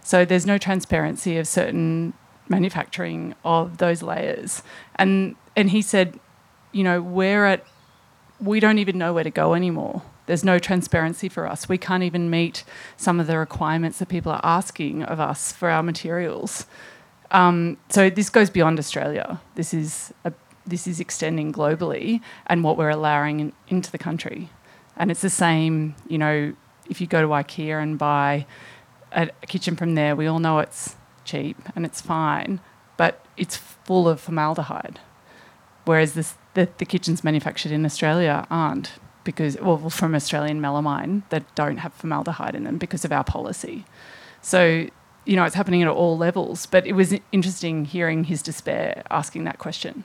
So 0.04 0.24
there's 0.24 0.46
no 0.46 0.60
transparency 0.60 1.40
of 1.40 1.48
certain 1.48 2.14
manufacturing 2.48 3.34
of 3.44 3.80
those 3.80 4.04
layers. 4.04 4.62
And, 4.98 5.36
and 5.56 5.72
he 5.72 5.82
said, 5.82 6.20
You 6.74 6.84
know, 6.84 7.02
we're 7.02 7.48
at, 7.48 7.66
we 8.40 8.60
don't 8.60 8.78
even 8.78 9.00
know 9.00 9.14
where 9.14 9.24
to 9.24 9.32
go 9.32 9.56
anymore. 9.56 10.04
There's 10.28 10.44
no 10.44 10.60
transparency 10.60 11.28
for 11.28 11.48
us. 11.48 11.68
We 11.68 11.80
can't 11.80 12.04
even 12.04 12.30
meet 12.30 12.66
some 12.98 13.20
of 13.20 13.26
the 13.26 13.40
requirements 13.40 13.98
that 13.98 14.10
people 14.10 14.32
are 14.32 14.42
asking 14.44 15.02
of 15.02 15.20
us 15.20 15.52
for 15.52 15.72
our 15.72 15.82
materials. 15.82 16.68
Um, 17.34 17.78
so 17.90 18.10
this 18.10 18.30
goes 18.30 18.50
beyond 18.50 18.80
Australia. 18.80 19.42
This 19.56 19.74
is 19.74 20.14
a, 20.24 20.32
this 20.66 20.88
is 20.88 21.00
extending 21.00 21.52
globally, 21.52 22.22
and 22.48 22.64
what 22.64 22.78
we're 22.78 22.90
allowing 22.90 23.40
in, 23.40 23.54
into 23.68 23.92
the 23.92 23.98
country. 23.98 24.50
And 24.96 25.12
it's 25.12 25.22
the 25.22 25.30
same. 25.30 25.96
You 26.08 26.20
know, 26.20 26.54
if 26.90 27.02
you 27.02 27.08
go 27.08 27.22
to 27.22 27.28
IKEA 27.28 27.82
and 27.82 27.98
buy 27.98 28.46
a, 29.12 29.30
a 29.42 29.48
kitchen 29.48 29.76
from 29.76 29.96
there, 29.96 30.16
we 30.16 30.28
all 30.28 30.40
know 30.40 30.60
it's 30.60 30.96
cheap 31.26 31.58
and 31.76 31.86
it's 31.86 32.02
fine, 32.02 32.60
but 32.98 33.26
it's 33.36 33.58
full 33.58 34.08
of 34.08 34.20
formaldehyde. 34.20 35.00
Whereas 35.86 36.14
this, 36.14 36.36
the, 36.54 36.70
the 36.78 36.86
kitchens 36.86 37.24
manufactured 37.24 37.72
in 37.72 37.86
Australia 37.86 38.48
aren't 38.50 38.94
because, 39.24 39.58
well, 39.60 39.90
from 39.90 40.16
Australian 40.16 40.62
melamine 40.62 41.24
that 41.30 41.44
don't 41.56 41.78
have 41.78 41.94
formaldehyde 41.94 42.56
in 42.56 42.64
them 42.64 42.78
because 42.78 43.04
of 43.04 43.12
our 43.12 43.24
policy. 43.24 43.86
So 44.42 44.88
you 45.26 45.36
know, 45.36 45.44
it's 45.44 45.56
happening 45.56 45.82
at 45.82 45.88
all 45.88 46.18
levels. 46.18 46.66
But 46.66 46.86
it 46.86 46.94
was 46.94 47.16
interesting 47.32 47.86
hearing 47.86 48.26
his 48.26 48.42
despair 48.42 49.04
asking 49.10 49.44
that 49.46 49.60
question. 49.60 50.04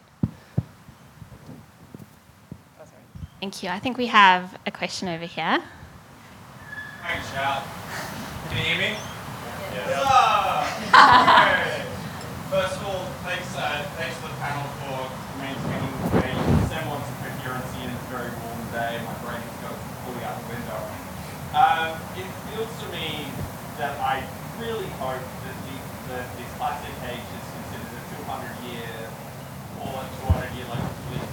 Thank 3.41 3.63
you. 3.63 3.69
I 3.69 3.79
think 3.79 3.97
we 3.99 4.07
have 4.07 4.59
a 4.67 4.71
question 4.71 5.09
over 5.09 5.25
here. 5.25 5.63
shout. 7.33 7.63
Can 8.49 8.57
you 8.59 8.65
hear 8.65 8.79
me? 8.79 8.97
Yeah. 9.75 10.65
First 12.51 12.81
of 12.81 12.87
all, 12.89 13.05
thanks, 13.23 13.55
uh, 13.57 13.87
thanks 13.95 14.17
to 14.17 14.23
the 14.23 14.35
panel 14.43 14.65
for 14.83 15.07
maintaining 15.39 15.95
a 16.03 16.67
semblance 16.67 17.07
of 17.07 17.15
coherency 17.23 17.85
in 17.85 17.91
a 17.91 17.99
very 18.11 18.33
warm 18.43 18.59
day. 18.75 18.99
My 19.07 19.15
brain 19.23 19.39
has 19.39 19.57
got 19.63 19.77
fully 20.03 20.25
out 20.25 20.41
the 20.43 20.49
window. 20.51 20.81
Um, 21.55 21.95
it 22.19 22.27
feels 22.51 22.73
to 22.83 22.87
me 22.91 23.29
that 23.79 24.01
I 24.01 24.27
really 24.59 24.91
hope 24.99 25.23
that, 25.23 25.57
the, 25.71 25.77
that 26.11 26.27
this 26.35 26.51
classic 26.59 26.91
age 27.07 27.23
is 27.23 27.47
considered 27.47 27.95
a 27.95 28.03
200 28.27 28.75
year 28.75 28.91
or 29.87 30.03
200 30.35 30.51
year 30.59 30.67
like 30.67 30.83
blip 31.07 31.31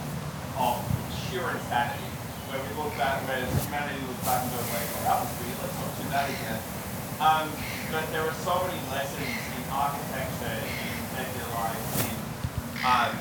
of 0.62 0.78
sheer 1.10 1.50
insanity, 1.50 2.06
where 2.54 2.62
we 2.62 2.70
look 2.78 2.94
back, 3.02 3.26
where 3.26 3.42
humanity 3.66 3.98
looks 4.06 4.22
back 4.22 4.46
and 4.46 4.54
goes 4.54 4.70
well, 4.70 4.86
that 5.10 5.18
was 5.26 5.32
weird, 5.42 5.58
let's 5.58 5.74
not 5.74 5.92
do 5.98 6.06
that 6.14 6.26
again. 6.30 6.62
Um, 7.18 7.46
but 7.90 8.06
there 8.14 8.22
are 8.22 8.38
so 8.46 8.62
many 8.70 8.78
lessons 8.94 9.26
in 9.26 9.64
architecture, 9.74 10.62
in 10.62 10.98
secular 11.18 11.50
life, 11.58 11.82
in 12.06 12.14
um, 12.86 13.14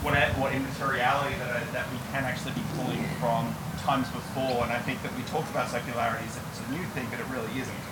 what, 0.00 0.16
what 0.40 0.56
immateriality 0.56 1.36
that, 1.36 1.68
that 1.76 1.84
we 1.92 2.00
can 2.16 2.24
actually 2.24 2.56
be 2.56 2.64
pulling 2.80 3.04
from 3.20 3.52
times 3.84 4.08
before. 4.08 4.64
And 4.64 4.72
I 4.72 4.80
think 4.80 5.04
that 5.04 5.12
we 5.20 5.22
talked 5.28 5.52
about 5.52 5.68
circularity 5.68 6.24
as 6.24 6.40
if 6.40 6.44
it's 6.48 6.62
a 6.64 6.68
new 6.72 6.82
thing, 6.96 7.04
but 7.12 7.20
it 7.20 7.28
really 7.28 7.52
isn't. 7.60 7.91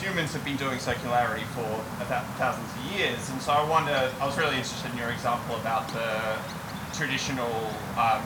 Humans 0.00 0.32
have 0.34 0.44
been 0.44 0.56
doing 0.56 0.78
circularity 0.78 1.44
for 1.54 1.64
about 2.02 2.26
thousands 2.36 2.70
of 2.76 2.92
years, 2.92 3.30
and 3.30 3.40
so 3.40 3.52
I 3.52 3.68
wonder. 3.68 4.12
I 4.20 4.26
was 4.26 4.36
really 4.36 4.56
interested 4.56 4.90
in 4.92 4.98
your 4.98 5.10
example 5.10 5.56
about 5.56 5.88
the 5.88 6.36
traditional 6.92 7.50
um, 7.96 8.22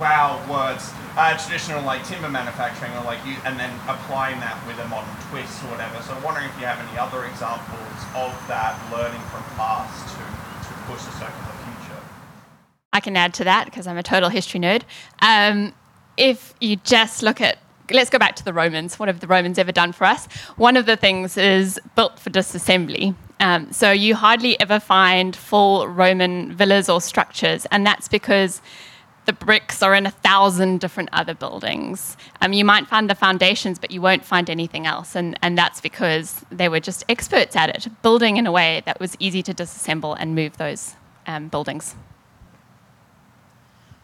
wow 0.00 0.42
words, 0.50 0.90
uh, 1.16 1.36
traditional 1.38 1.82
like 1.82 2.04
timber 2.04 2.28
manufacturing, 2.28 2.92
or 2.92 3.04
like 3.04 3.24
you, 3.24 3.36
and 3.44 3.58
then 3.58 3.72
applying 3.88 4.40
that 4.40 4.58
with 4.66 4.78
a 4.78 4.88
modern 4.88 5.14
twist 5.28 5.62
or 5.64 5.70
whatever. 5.70 6.02
So 6.02 6.14
I'm 6.14 6.22
wondering 6.22 6.46
if 6.46 6.58
you 6.60 6.66
have 6.66 6.80
any 6.80 6.98
other 6.98 7.24
examples 7.24 8.00
of 8.14 8.32
that 8.48 8.76
learning 8.92 9.22
from 9.32 9.42
past 9.56 10.10
to, 10.16 10.20
to 10.20 10.72
push 10.90 11.02
the 11.04 11.12
circular 11.12 11.54
future. 11.64 12.02
I 12.92 13.00
can 13.00 13.16
add 13.16 13.34
to 13.34 13.44
that 13.44 13.66
because 13.66 13.86
I'm 13.86 13.98
a 13.98 14.02
total 14.02 14.28
history 14.28 14.60
nerd. 14.60 14.82
Um, 15.20 15.72
if 16.16 16.54
you 16.60 16.76
just 16.76 17.22
look 17.22 17.40
at 17.40 17.58
let's 17.90 18.10
go 18.10 18.18
back 18.18 18.36
to 18.36 18.44
the 18.44 18.52
Romans. 18.52 18.98
What 18.98 19.08
have 19.08 19.20
the 19.20 19.26
Romans 19.26 19.58
ever 19.58 19.72
done 19.72 19.92
for 19.92 20.04
us? 20.04 20.26
One 20.56 20.76
of 20.76 20.86
the 20.86 20.96
things 20.96 21.36
is 21.36 21.80
built 21.94 22.18
for 22.18 22.30
disassembly. 22.30 23.14
Um, 23.38 23.70
so 23.72 23.90
you 23.90 24.14
hardly 24.14 24.58
ever 24.60 24.80
find 24.80 25.36
full 25.36 25.86
Roman 25.88 26.54
villas 26.54 26.88
or 26.88 27.00
structures, 27.00 27.66
and 27.66 27.86
that's 27.86 28.08
because 28.08 28.62
the 29.26 29.32
bricks 29.32 29.82
are 29.82 29.94
in 29.94 30.06
a 30.06 30.10
thousand 30.10 30.80
different 30.80 31.10
other 31.12 31.34
buildings. 31.34 32.16
Um, 32.40 32.52
you 32.52 32.64
might 32.64 32.86
find 32.86 33.10
the 33.10 33.14
foundations, 33.14 33.78
but 33.78 33.90
you 33.90 34.00
won't 34.00 34.24
find 34.24 34.48
anything 34.48 34.86
else. 34.86 35.14
And, 35.14 35.36
and 35.42 35.58
that's 35.58 35.80
because 35.80 36.44
they 36.50 36.68
were 36.68 36.80
just 36.80 37.04
experts 37.08 37.56
at 37.56 37.68
it, 37.68 37.88
building 38.02 38.36
in 38.36 38.46
a 38.46 38.52
way 38.52 38.82
that 38.86 39.00
was 39.00 39.16
easy 39.18 39.42
to 39.42 39.52
disassemble 39.52 40.16
and 40.18 40.34
move 40.34 40.56
those 40.56 40.94
um, 41.26 41.48
buildings. 41.48 41.96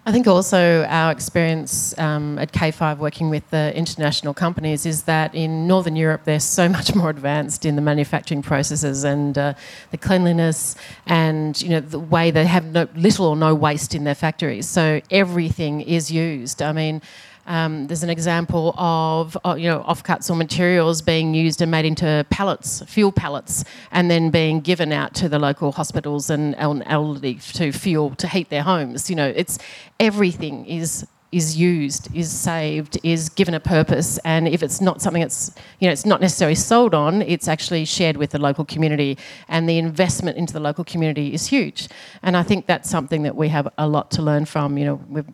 I 0.04 0.10
think 0.10 0.26
also 0.26 0.82
our 0.88 1.12
experience 1.12 1.96
um, 1.96 2.36
at 2.40 2.50
K5 2.50 2.98
working 2.98 3.30
with 3.30 3.48
the 3.50 3.72
international 3.76 4.34
companies 4.34 4.84
is 4.84 5.04
that 5.04 5.32
in 5.32 5.68
Northern 5.68 5.94
Europe 5.94 6.22
they're 6.24 6.40
so 6.40 6.68
much 6.78 6.92
more 6.96 7.08
advanced 7.08 7.64
in 7.64 7.76
the 7.76 7.82
manufacturing 7.82 8.42
processes 8.42 9.04
and 9.04 9.38
uh, 9.38 9.54
the 9.92 9.98
cleanliness 9.98 10.74
and 11.06 11.60
you 11.62 11.68
know 11.68 11.78
the 11.78 12.00
way 12.00 12.32
they 12.32 12.46
have 12.46 12.64
no, 12.64 12.88
little 12.96 13.26
or 13.26 13.36
no 13.36 13.54
waste 13.54 13.94
in 13.94 14.02
their 14.02 14.16
factories. 14.16 14.68
So 14.68 15.00
everything 15.10 15.82
is 15.82 16.10
used. 16.10 16.62
I 16.62 16.72
mean. 16.72 17.00
Um, 17.46 17.86
there's 17.88 18.02
an 18.02 18.10
example 18.10 18.74
of 18.78 19.36
uh, 19.44 19.56
you 19.58 19.68
know 19.68 19.80
offcuts 19.80 20.30
or 20.30 20.36
materials 20.36 21.02
being 21.02 21.34
used 21.34 21.60
and 21.60 21.70
made 21.70 21.84
into 21.84 22.24
pallets, 22.30 22.82
fuel 22.86 23.12
pallets, 23.12 23.64
and 23.90 24.10
then 24.10 24.30
being 24.30 24.60
given 24.60 24.92
out 24.92 25.14
to 25.14 25.28
the 25.28 25.38
local 25.38 25.72
hospitals 25.72 26.30
and 26.30 26.54
elderly 26.58 27.34
to 27.54 27.72
fuel 27.72 28.14
to 28.16 28.28
heat 28.28 28.48
their 28.50 28.62
homes. 28.62 29.10
You 29.10 29.16
know, 29.16 29.32
it's 29.34 29.58
everything 29.98 30.66
is 30.66 31.06
is 31.32 31.56
used, 31.56 32.14
is 32.14 32.30
saved, 32.30 32.98
is 33.02 33.30
given 33.30 33.54
a 33.54 33.60
purpose, 33.60 34.18
and 34.18 34.46
if 34.46 34.62
it's 34.62 34.82
not 34.82 35.00
something 35.00 35.22
that's 35.22 35.50
you 35.80 35.88
know 35.88 35.92
it's 35.92 36.06
not 36.06 36.20
necessarily 36.20 36.54
sold 36.54 36.94
on, 36.94 37.22
it's 37.22 37.48
actually 37.48 37.86
shared 37.86 38.18
with 38.18 38.30
the 38.30 38.38
local 38.38 38.64
community, 38.64 39.18
and 39.48 39.68
the 39.68 39.78
investment 39.78 40.36
into 40.36 40.52
the 40.52 40.60
local 40.60 40.84
community 40.84 41.32
is 41.32 41.46
huge. 41.46 41.88
And 42.22 42.36
I 42.36 42.42
think 42.42 42.66
that's 42.66 42.88
something 42.88 43.22
that 43.22 43.34
we 43.34 43.48
have 43.48 43.66
a 43.78 43.88
lot 43.88 44.10
to 44.12 44.22
learn 44.22 44.44
from. 44.44 44.76
You 44.78 44.84
know, 44.84 45.00
we've 45.08 45.26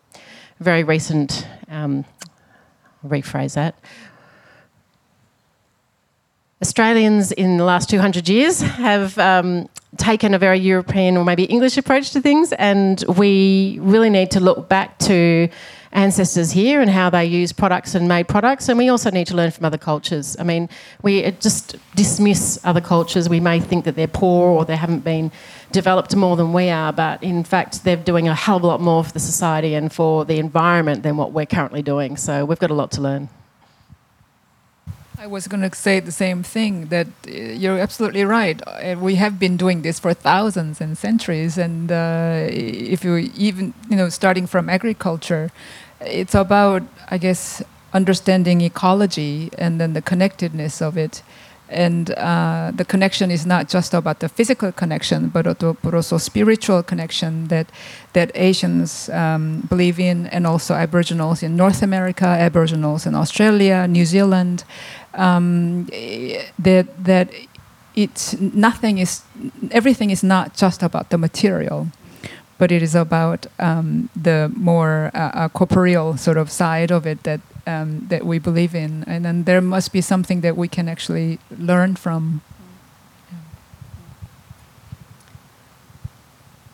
very 0.59 0.83
recent, 0.83 1.47
um, 1.69 2.05
rephrase 3.05 3.55
that. 3.55 3.75
Australians 6.61 7.31
in 7.31 7.57
the 7.57 7.63
last 7.63 7.89
200 7.89 8.27
years 8.27 8.59
have 8.59 9.17
um, 9.17 9.69
taken 9.95 10.33
a 10.33 10.39
very 10.39 10.59
European 10.59 11.15
or 11.15 11.23
maybe 11.23 11.45
English 11.45 11.77
approach 11.77 12.11
to 12.11 12.21
things, 12.21 12.51
and 12.53 13.03
we 13.17 13.79
really 13.81 14.09
need 14.09 14.31
to 14.31 14.41
look 14.41 14.67
back 14.67 14.99
to 14.99 15.47
ancestors 15.91 16.51
here 16.51 16.81
and 16.81 16.89
how 16.89 17.09
they 17.09 17.25
use 17.25 17.51
products 17.51 17.95
and 17.95 18.07
made 18.07 18.27
products. 18.27 18.69
And 18.69 18.77
we 18.77 18.89
also 18.89 19.09
need 19.09 19.27
to 19.27 19.35
learn 19.35 19.51
from 19.51 19.65
other 19.65 19.77
cultures. 19.77 20.35
I 20.39 20.43
mean, 20.43 20.69
we 21.01 21.25
uh, 21.25 21.31
just 21.31 21.75
dismiss 21.95 22.59
other 22.63 22.81
cultures. 22.81 23.27
We 23.27 23.39
may 23.39 23.59
think 23.59 23.85
that 23.85 23.95
they're 23.95 24.07
poor 24.07 24.49
or 24.49 24.65
they 24.65 24.75
haven't 24.75 25.03
been 25.03 25.31
developed 25.71 26.15
more 26.15 26.35
than 26.35 26.53
we 26.53 26.69
are, 26.69 26.93
but 26.93 27.23
in 27.23 27.43
fact, 27.43 27.83
they're 27.83 27.95
doing 27.95 28.27
a 28.27 28.35
hell 28.35 28.57
of 28.57 28.63
a 28.63 28.67
lot 28.67 28.81
more 28.81 29.03
for 29.03 29.11
the 29.11 29.19
society 29.19 29.73
and 29.75 29.91
for 29.91 30.25
the 30.25 30.39
environment 30.39 31.03
than 31.03 31.17
what 31.17 31.31
we're 31.31 31.45
currently 31.45 31.81
doing. 31.81 32.17
So 32.17 32.45
we've 32.45 32.59
got 32.59 32.71
a 32.71 32.75
lot 32.75 32.91
to 32.91 33.01
learn. 33.01 33.29
I 35.21 35.27
was 35.27 35.49
going 35.49 35.69
to 35.69 35.75
say 35.75 35.99
the 35.99 36.13
same 36.13 36.43
thing 36.43 36.85
that 36.85 37.07
uh, 37.27 37.31
you're 37.31 37.77
absolutely 37.77 38.23
right. 38.23 38.61
Uh, 38.65 38.95
we 38.97 39.15
have 39.15 39.37
been 39.37 39.57
doing 39.57 39.81
this 39.81 39.99
for 39.99 40.13
thousands 40.13 40.79
and 40.79 40.97
centuries, 40.97 41.57
and 41.57 41.91
uh, 41.91 42.47
if 42.49 43.03
you 43.03 43.17
even 43.35 43.73
you 43.89 43.97
know 43.97 44.07
starting 44.07 44.47
from 44.47 44.69
agriculture, 44.69 45.51
it's 45.99 46.33
about 46.33 46.83
I 47.11 47.17
guess 47.17 47.61
understanding 47.91 48.61
ecology 48.61 49.49
and 49.57 49.81
then 49.81 49.91
the 49.91 50.01
connectedness 50.01 50.81
of 50.81 50.97
it 50.97 51.21
and 51.69 52.11
uh, 52.11 52.71
the 52.75 52.83
connection 52.83 53.31
is 53.31 53.45
not 53.45 53.69
just 53.69 53.93
about 53.93 54.19
the 54.19 54.29
physical 54.29 54.71
connection, 54.71 55.29
but 55.29 55.47
also, 55.47 56.17
spiritual 56.17 56.83
connection 56.83 57.47
that 57.47 57.71
that 58.13 58.31
Asians 58.35 59.09
um, 59.09 59.61
believe 59.69 59.99
in, 59.99 60.27
and 60.27 60.47
also 60.47 60.73
Aboriginals 60.73 61.43
in 61.43 61.55
North 61.55 61.81
America, 61.83 62.25
Aboriginals 62.25 63.05
in 63.05 63.15
Australia, 63.15 63.87
New 63.87 64.05
Zealand. 64.05 64.63
Um, 65.13 65.85
that 66.59 66.87
that 67.03 67.29
it's 67.95 68.39
nothing 68.39 68.97
is 68.99 69.21
everything 69.71 70.09
is 70.11 70.23
not 70.23 70.55
just 70.55 70.83
about 70.83 71.09
the 71.09 71.17
material 71.17 71.87
but 72.59 72.71
it 72.71 72.83
is 72.83 72.93
about 72.93 73.47
um, 73.57 74.09
the 74.15 74.51
more 74.55 75.09
uh, 75.15 75.31
uh, 75.33 75.49
corporeal 75.49 76.17
sort 76.17 76.37
of 76.37 76.51
side 76.51 76.91
of 76.91 77.07
it 77.07 77.23
that 77.23 77.39
um, 77.67 78.07
that 78.09 78.25
we 78.25 78.39
believe 78.39 78.75
in, 78.75 79.03
and 79.07 79.23
then 79.25 79.43
there 79.43 79.61
must 79.61 79.91
be 79.91 80.01
something 80.01 80.41
that 80.41 80.55
we 80.57 80.67
can 80.67 80.87
actually 80.87 81.39
learn 81.57 81.95
from. 81.95 82.41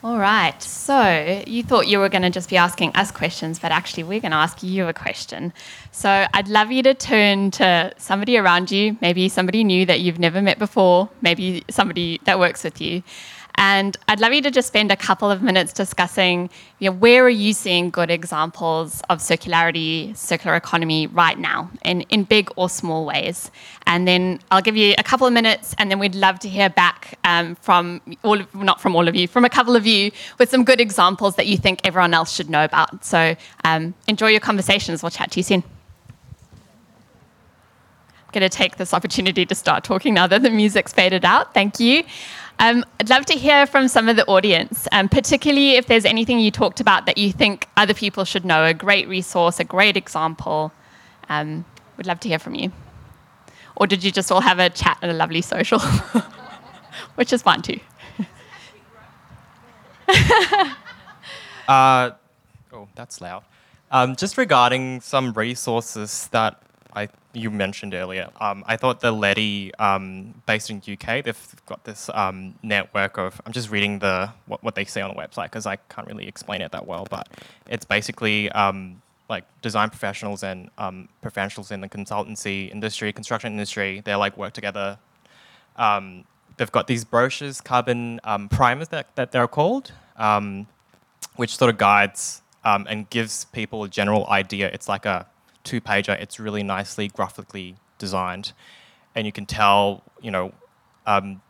All 0.05 0.19
right. 0.19 0.61
So 0.61 1.43
you 1.47 1.63
thought 1.63 1.87
you 1.87 1.97
were 1.97 2.09
going 2.09 2.21
to 2.21 2.29
just 2.29 2.47
be 2.47 2.57
asking 2.57 2.95
us 2.95 3.09
questions, 3.09 3.57
but 3.57 3.71
actually, 3.71 4.03
we're 4.03 4.19
going 4.19 4.33
to 4.33 4.37
ask 4.37 4.61
you 4.61 4.87
a 4.87 4.93
question. 4.93 5.51
So 5.91 6.27
I'd 6.31 6.47
love 6.47 6.71
you 6.71 6.83
to 6.83 6.93
turn 6.93 7.49
to 7.51 7.91
somebody 7.97 8.37
around 8.37 8.69
you, 8.69 8.97
maybe 9.01 9.29
somebody 9.29 9.63
new 9.63 9.83
that 9.87 10.01
you've 10.01 10.19
never 10.19 10.43
met 10.43 10.59
before, 10.59 11.09
maybe 11.23 11.63
somebody 11.71 12.21
that 12.25 12.37
works 12.37 12.63
with 12.63 12.79
you, 12.79 13.01
and 13.57 13.95
I'd 14.07 14.19
love 14.19 14.33
you 14.33 14.41
to 14.41 14.51
just 14.51 14.67
spend 14.67 14.91
a 14.91 14.95
couple 14.95 15.31
of 15.31 15.41
minutes 15.41 15.71
discussing 15.71 16.49
you 16.79 16.89
know, 16.89 16.97
where 16.97 17.23
are 17.23 17.29
you 17.29 17.53
seeing 17.53 17.89
good 17.89 18.11
examples 18.11 19.01
of 19.09 19.19
circularity, 19.19 20.15
circular 20.15 20.55
economy 20.55 21.07
right 21.07 21.39
now 21.39 21.71
in, 21.83 22.01
in 22.01 22.23
big 22.23 22.49
or 22.57 22.69
small 22.69 23.05
ways. 23.05 23.49
And 23.87 24.07
then 24.07 24.39
I'll 24.51 24.61
give 24.61 24.75
you 24.75 24.93
a 24.97 25.03
couple 25.03 25.25
of 25.25 25.33
minutes 25.33 25.73
and 25.77 25.89
then 25.89 25.99
we'd 25.99 26.15
love 26.15 26.39
to 26.39 26.49
hear 26.49 26.69
back 26.69 27.17
um, 27.23 27.55
from 27.55 28.01
all 28.23 28.41
of, 28.41 28.53
not 28.53 28.81
from 28.81 28.95
all 28.95 29.07
of 29.07 29.15
you, 29.15 29.27
from 29.27 29.45
a 29.45 29.49
couple 29.49 29.75
of 29.75 29.87
you 29.87 30.11
with 30.37 30.49
some 30.49 30.65
good 30.65 30.81
examples 30.81 31.35
that 31.35 31.47
you 31.47 31.57
think 31.57 31.79
everyone 31.85 32.13
else 32.13 32.33
should 32.33 32.49
know 32.49 32.65
about. 32.65 33.05
So 33.05 33.35
um, 33.63 33.93
enjoy 34.07 34.29
your 34.29 34.41
conversations. 34.41 35.01
We'll 35.01 35.11
chat 35.11 35.31
to 35.31 35.39
you 35.39 35.43
soon. 35.43 35.63
I'm 38.19 38.31
going 38.41 38.49
to 38.49 38.49
take 38.49 38.75
this 38.75 38.93
opportunity 38.93 39.45
to 39.45 39.55
start 39.55 39.85
talking 39.85 40.13
now 40.13 40.27
that 40.27 40.41
the 40.41 40.49
music's 40.49 40.91
faded 40.91 41.23
out. 41.23 41.53
Thank 41.53 41.79
you. 41.79 42.03
Um, 42.59 42.85
I'd 42.99 43.09
love 43.09 43.25
to 43.25 43.33
hear 43.33 43.65
from 43.67 43.87
some 43.87 44.07
of 44.07 44.15
the 44.15 44.25
audience, 44.27 44.87
um, 44.91 45.09
particularly 45.09 45.71
if 45.71 45.87
there's 45.87 46.05
anything 46.05 46.39
you 46.39 46.51
talked 46.51 46.79
about 46.79 47.05
that 47.05 47.17
you 47.17 47.33
think 47.33 47.67
other 47.75 47.93
people 47.93 48.23
should 48.23 48.45
know, 48.45 48.63
a 48.63 48.73
great 48.73 49.07
resource, 49.07 49.59
a 49.59 49.65
great 49.65 49.97
example. 49.97 50.71
Um, 51.27 51.65
would 51.97 52.07
love 52.07 52.19
to 52.21 52.29
hear 52.29 52.39
from 52.39 52.55
you. 52.55 52.71
Or 53.75 53.87
did 53.87 54.03
you 54.03 54.11
just 54.11 54.31
all 54.31 54.41
have 54.41 54.59
a 54.59 54.69
chat 54.69 54.97
and 55.01 55.11
a 55.11 55.13
lovely 55.13 55.41
social? 55.41 55.79
Which 57.15 57.33
is 57.33 57.41
fun 57.41 57.61
too. 57.61 57.79
uh, 61.67 62.11
oh, 62.71 62.87
that's 62.95 63.19
loud. 63.19 63.43
Um, 63.91 64.15
just 64.15 64.37
regarding 64.37 65.01
some 65.01 65.33
resources 65.33 66.29
that 66.29 66.61
I 66.95 67.09
you 67.33 67.51
mentioned 67.51 67.93
earlier, 67.93 68.29
um, 68.39 68.63
I 68.65 68.77
thought 68.77 69.01
the 69.01 69.11
LETI, 69.11 69.75
um, 69.75 70.33
based 70.45 70.69
in 70.69 70.77
UK, 70.77 71.23
they've 71.23 71.55
got 71.65 71.83
this 71.83 72.09
um, 72.13 72.55
network 72.63 73.17
of. 73.17 73.41
I'm 73.45 73.51
just 73.51 73.69
reading 73.69 73.99
the 73.99 74.31
what, 74.45 74.63
what 74.63 74.75
they 74.75 74.85
say 74.85 75.01
on 75.01 75.13
the 75.13 75.21
website 75.21 75.45
because 75.45 75.65
I 75.65 75.75
can't 75.75 76.07
really 76.07 76.27
explain 76.27 76.61
it 76.61 76.71
that 76.71 76.87
well, 76.87 77.05
but 77.09 77.27
it's 77.67 77.83
basically 77.83 78.49
um, 78.51 79.01
like 79.29 79.43
design 79.61 79.89
professionals 79.89 80.43
and 80.43 80.69
um, 80.77 81.09
professionals 81.21 81.71
in 81.71 81.81
the 81.81 81.89
consultancy 81.89 82.71
industry, 82.71 83.11
construction 83.11 83.51
industry. 83.51 84.01
They 84.03 84.15
like 84.15 84.37
work 84.37 84.53
together. 84.53 84.97
Um, 85.75 86.23
they've 86.55 86.71
got 86.71 86.87
these 86.87 87.03
brochures, 87.03 87.59
carbon 87.59 88.21
primers 88.49 88.87
that, 88.89 89.13
that 89.15 89.33
they're 89.33 89.47
called, 89.47 89.91
which 91.35 91.57
sort 91.57 91.69
of 91.69 91.77
guides 91.77 92.41
and 92.63 93.09
gives 93.09 93.45
people 93.45 93.83
a 93.83 93.89
general 93.89 94.25
idea. 94.27 94.69
It's 94.71 94.87
like 94.87 95.05
a 95.05 95.27
two 95.65 95.81
pager. 95.81 96.19
It's 96.21 96.39
really 96.39 96.63
nicely 96.63 97.09
graphically 97.09 97.75
designed, 97.97 98.53
and 99.13 99.25
you 99.25 99.31
can 99.31 99.45
tell, 99.45 100.03
you 100.21 100.31
know, 100.31 100.53
um, 101.05 101.41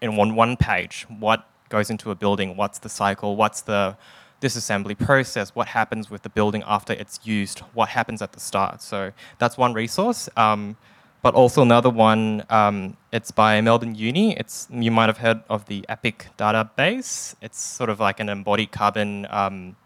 in 0.00 0.16
one 0.16 0.34
one 0.34 0.56
page 0.56 1.06
what 1.08 1.48
goes 1.68 1.90
into 1.90 2.10
a 2.10 2.14
building, 2.14 2.56
what's 2.56 2.78
the 2.80 2.88
cycle, 2.88 3.36
what's 3.36 3.60
the 3.62 3.96
disassembly 4.40 4.98
process, 4.98 5.54
what 5.54 5.68
happens 5.68 6.10
with 6.10 6.22
the 6.22 6.28
building 6.28 6.62
after 6.66 6.92
it's 6.92 7.18
used, 7.24 7.60
what 7.72 7.88
happens 7.90 8.20
at 8.20 8.32
the 8.32 8.40
start. 8.40 8.82
So 8.82 9.12
that's 9.38 9.56
one 9.56 9.72
resource. 9.72 10.28
Um, 10.36 10.76
but 11.22 11.34
also 11.34 11.62
another 11.62 11.88
one, 11.88 12.44
um, 12.50 12.98
it's 13.10 13.30
by 13.30 13.58
Melbourne 13.62 13.94
Uni. 13.94 14.36
It's 14.36 14.68
you 14.70 14.90
might 14.90 15.06
have 15.06 15.18
heard 15.18 15.42
of 15.48 15.64
the 15.64 15.86
EPIC 15.88 16.26
database. 16.36 17.34
It's 17.40 17.58
sort 17.58 17.88
of 17.88 17.98
like 17.98 18.20
an 18.20 18.28
embodied 18.28 18.72
carbon 18.72 19.26
um, 19.30 19.76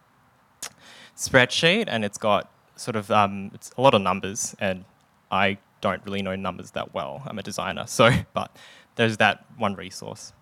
spreadsheet, 1.16 1.84
and 1.86 2.04
it's 2.04 2.18
got 2.18 2.50
sort 2.80 2.96
of 2.96 3.10
um, 3.10 3.50
it's 3.54 3.70
a 3.76 3.80
lot 3.80 3.94
of 3.94 4.02
numbers, 4.02 4.54
and 4.60 4.84
I 5.30 5.58
don't 5.80 6.04
really 6.04 6.22
know 6.22 6.36
numbers 6.36 6.72
that 6.72 6.94
well. 6.94 7.22
I'm 7.26 7.38
a 7.38 7.42
designer, 7.42 7.86
so 7.86 8.10
but 8.34 8.54
there's 8.96 9.16
that 9.18 9.44
one 9.56 9.74
resource. 9.74 10.32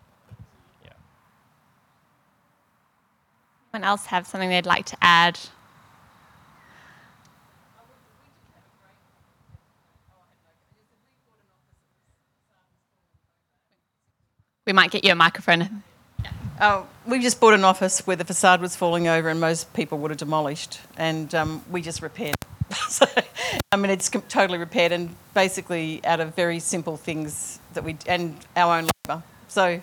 Yeah. 0.85 0.91
Anyone 3.75 3.89
else 3.89 4.07
have 4.07 4.27
something 4.27 4.49
they'd 4.49 4.67
like 4.67 4.87
to 4.87 4.97
add? 5.01 5.39
We 14.67 14.73
might 14.73 14.91
get 14.91 15.05
you 15.05 15.13
a 15.13 15.15
microphone. 15.15 15.85
Oh, 16.59 16.87
we 17.07 17.19
just 17.19 17.39
bought 17.39 17.53
an 17.53 17.65
office 17.65 18.07
where 18.07 18.17
the 18.17 18.25
facade 18.25 18.63
was 18.63 18.75
falling 18.75 19.09
over 19.09 19.29
and 19.29 19.39
most 19.39 19.75
people 19.75 19.99
would 19.99 20.11
have 20.11 20.17
demolished, 20.17 20.81
and 20.97 21.35
um, 21.35 21.63
we 21.71 21.83
just 21.83 22.01
repaired. 22.01 22.35
so, 22.89 23.05
I 23.73 23.77
mean, 23.77 23.91
it's 23.91 24.09
totally 24.09 24.59
repaired, 24.59 24.91
and 24.91 25.15
basically 25.35 26.01
out 26.07 26.19
of 26.21 26.35
very 26.35 26.59
simple 26.59 26.97
things 26.97 27.61
that 27.75 27.85
we 27.85 27.99
and 28.07 28.39
our 28.57 28.79
own 28.79 28.89
labour. 29.07 29.23
So, 29.49 29.83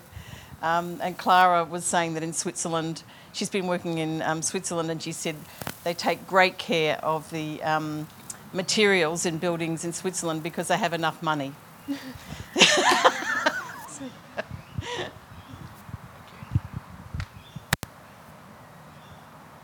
um, 0.63 0.99
and 1.03 1.15
Clara 1.15 1.63
was 1.63 1.85
saying 1.85 2.15
that 2.15 2.23
in 2.23 2.33
Switzerland, 2.33 3.03
she's 3.33 3.49
been 3.51 3.67
working 3.67 3.99
in 3.99 4.23
um, 4.23 4.41
Switzerland, 4.41 4.89
and 4.89 4.99
she 4.99 5.11
said 5.11 5.35
they 5.83 5.93
take 5.93 6.25
great 6.25 6.57
care 6.57 6.97
of 7.05 7.29
the 7.29 7.61
um, 7.61 8.07
materials 8.51 9.27
in 9.27 9.37
buildings 9.37 9.85
in 9.85 9.93
Switzerland 9.93 10.41
because 10.41 10.69
they 10.69 10.77
have 10.77 10.93
enough 10.93 11.21
money. 11.21 11.53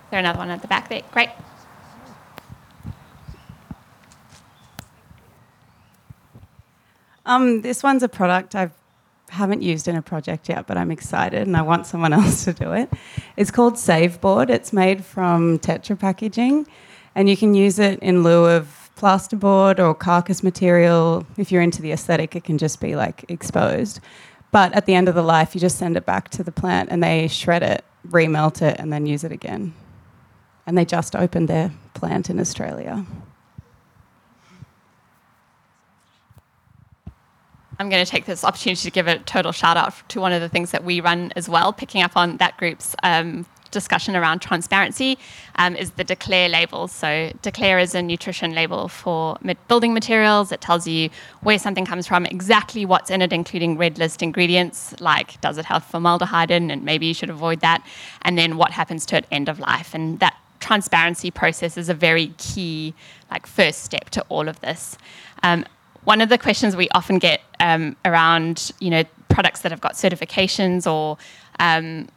there 0.09 0.19
another 0.19 0.39
one 0.39 0.49
at 0.49 0.61
the 0.61 0.67
back 0.67 0.89
there? 0.89 1.01
Great. 1.11 1.29
Um, 7.25 7.61
this 7.61 7.83
one's 7.83 8.01
a 8.01 8.09
product 8.09 8.55
I 8.55 8.71
haven't 9.29 9.61
used 9.61 9.87
in 9.87 9.95
a 9.95 10.01
project 10.01 10.49
yet, 10.49 10.65
but 10.65 10.77
I'm 10.77 10.89
excited 10.89 11.45
and 11.45 11.55
I 11.55 11.61
want 11.61 11.85
someone 11.85 12.11
else 12.19 12.45
to 12.45 12.53
do 12.53 12.73
it. 12.73 12.91
It's 13.37 13.51
called 13.51 13.75
Saveboard. 13.75 14.49
It's 14.49 14.73
made 14.73 15.05
from 15.05 15.59
Tetra 15.59 15.97
packaging, 15.97 16.65
and 17.13 17.29
you 17.29 17.37
can 17.37 17.53
use 17.53 17.77
it 17.77 17.99
in 17.99 18.23
lieu 18.23 18.45
of 18.45 18.89
plasterboard 18.97 19.79
or 19.79 19.93
carcass 19.93 20.41
material. 20.41 21.25
If 21.37 21.51
you're 21.51 21.61
into 21.61 21.81
the 21.81 21.91
aesthetic, 21.91 22.35
it 22.35 22.43
can 22.43 22.57
just 22.57 22.81
be 22.81 22.95
like 22.95 23.25
exposed. 23.29 23.99
But 24.51 24.73
at 24.73 24.87
the 24.87 24.95
end 24.95 25.07
of 25.07 25.13
the 25.13 25.21
life, 25.21 25.53
you 25.53 25.61
just 25.61 25.77
send 25.77 25.95
it 25.95 26.07
back 26.07 26.29
to 26.29 26.43
the 26.43 26.51
plant 26.51 26.89
and 26.91 27.03
they 27.03 27.27
shred 27.27 27.61
it, 27.61 27.85
remelt 28.07 28.63
it, 28.63 28.79
and 28.79 28.91
then 28.91 29.05
use 29.05 29.23
it 29.23 29.31
again 29.31 29.73
and 30.69 30.77
they 30.77 30.85
just 30.85 31.15
opened 31.15 31.47
their 31.47 31.71
plant 31.95 32.29
in 32.29 32.39
Australia. 32.39 33.03
I'm 37.79 37.89
going 37.89 38.05
to 38.05 38.11
take 38.11 38.25
this 38.25 38.43
opportunity 38.43 38.83
to 38.83 38.91
give 38.91 39.07
a 39.07 39.17
total 39.17 39.51
shout 39.51 39.77
out 39.77 39.95
to 40.09 40.21
one 40.21 40.31
of 40.31 40.41
the 40.41 40.49
things 40.49 40.69
that 40.69 40.83
we 40.83 41.01
run 41.01 41.33
as 41.35 41.49
well, 41.49 41.73
picking 41.73 42.03
up 42.03 42.15
on 42.15 42.37
that 42.37 42.55
group's 42.57 42.95
um, 43.01 43.47
discussion 43.71 44.15
around 44.15 44.43
transparency, 44.43 45.17
um, 45.55 45.75
is 45.75 45.89
the 45.91 46.03
Declare 46.03 46.49
label. 46.49 46.87
So, 46.87 47.33
Declare 47.41 47.79
is 47.79 47.95
a 47.95 48.03
nutrition 48.03 48.53
label 48.53 48.89
for 48.89 49.37
building 49.67 49.95
materials. 49.95 50.51
It 50.51 50.61
tells 50.61 50.85
you 50.85 51.09
where 51.41 51.57
something 51.57 51.85
comes 51.85 52.05
from, 52.05 52.27
exactly 52.27 52.85
what's 52.85 53.09
in 53.09 53.23
it, 53.23 53.33
including 53.33 53.75
red 53.75 53.97
list 53.97 54.21
ingredients, 54.21 54.93
like 54.99 55.41
does 55.41 55.57
it 55.57 55.65
have 55.65 55.83
formaldehyde 55.83 56.51
in, 56.51 56.69
and 56.69 56.83
maybe 56.83 57.07
you 57.07 57.15
should 57.15 57.31
avoid 57.31 57.61
that, 57.61 57.83
and 58.21 58.37
then 58.37 58.55
what 58.55 58.69
happens 58.69 59.03
to 59.07 59.17
it 59.17 59.25
end 59.31 59.49
of 59.49 59.57
life. 59.57 59.95
And 59.95 60.19
that 60.19 60.35
transparency 60.59 61.31
process 61.31 61.77
is 61.77 61.89
a 61.89 61.93
very 61.93 62.33
key 62.37 62.93
like 63.31 63.47
first 63.47 63.83
step 63.83 64.09
to 64.11 64.21
all 64.29 64.47
of 64.47 64.59
this. 64.61 64.97
Um, 65.43 65.65
one 66.03 66.21
of 66.21 66.29
the 66.29 66.37
questions 66.37 66.75
we 66.75 66.89
often 66.89 67.19
get 67.19 67.41
um, 67.59 67.95
around 68.05 68.71
you 68.79 68.89
know 68.89 69.03
products 69.29 69.61
that 69.61 69.71
have 69.71 69.81
got 69.81 69.93
certifications 69.93 70.91
or 70.91 71.17
um, 71.59 72.07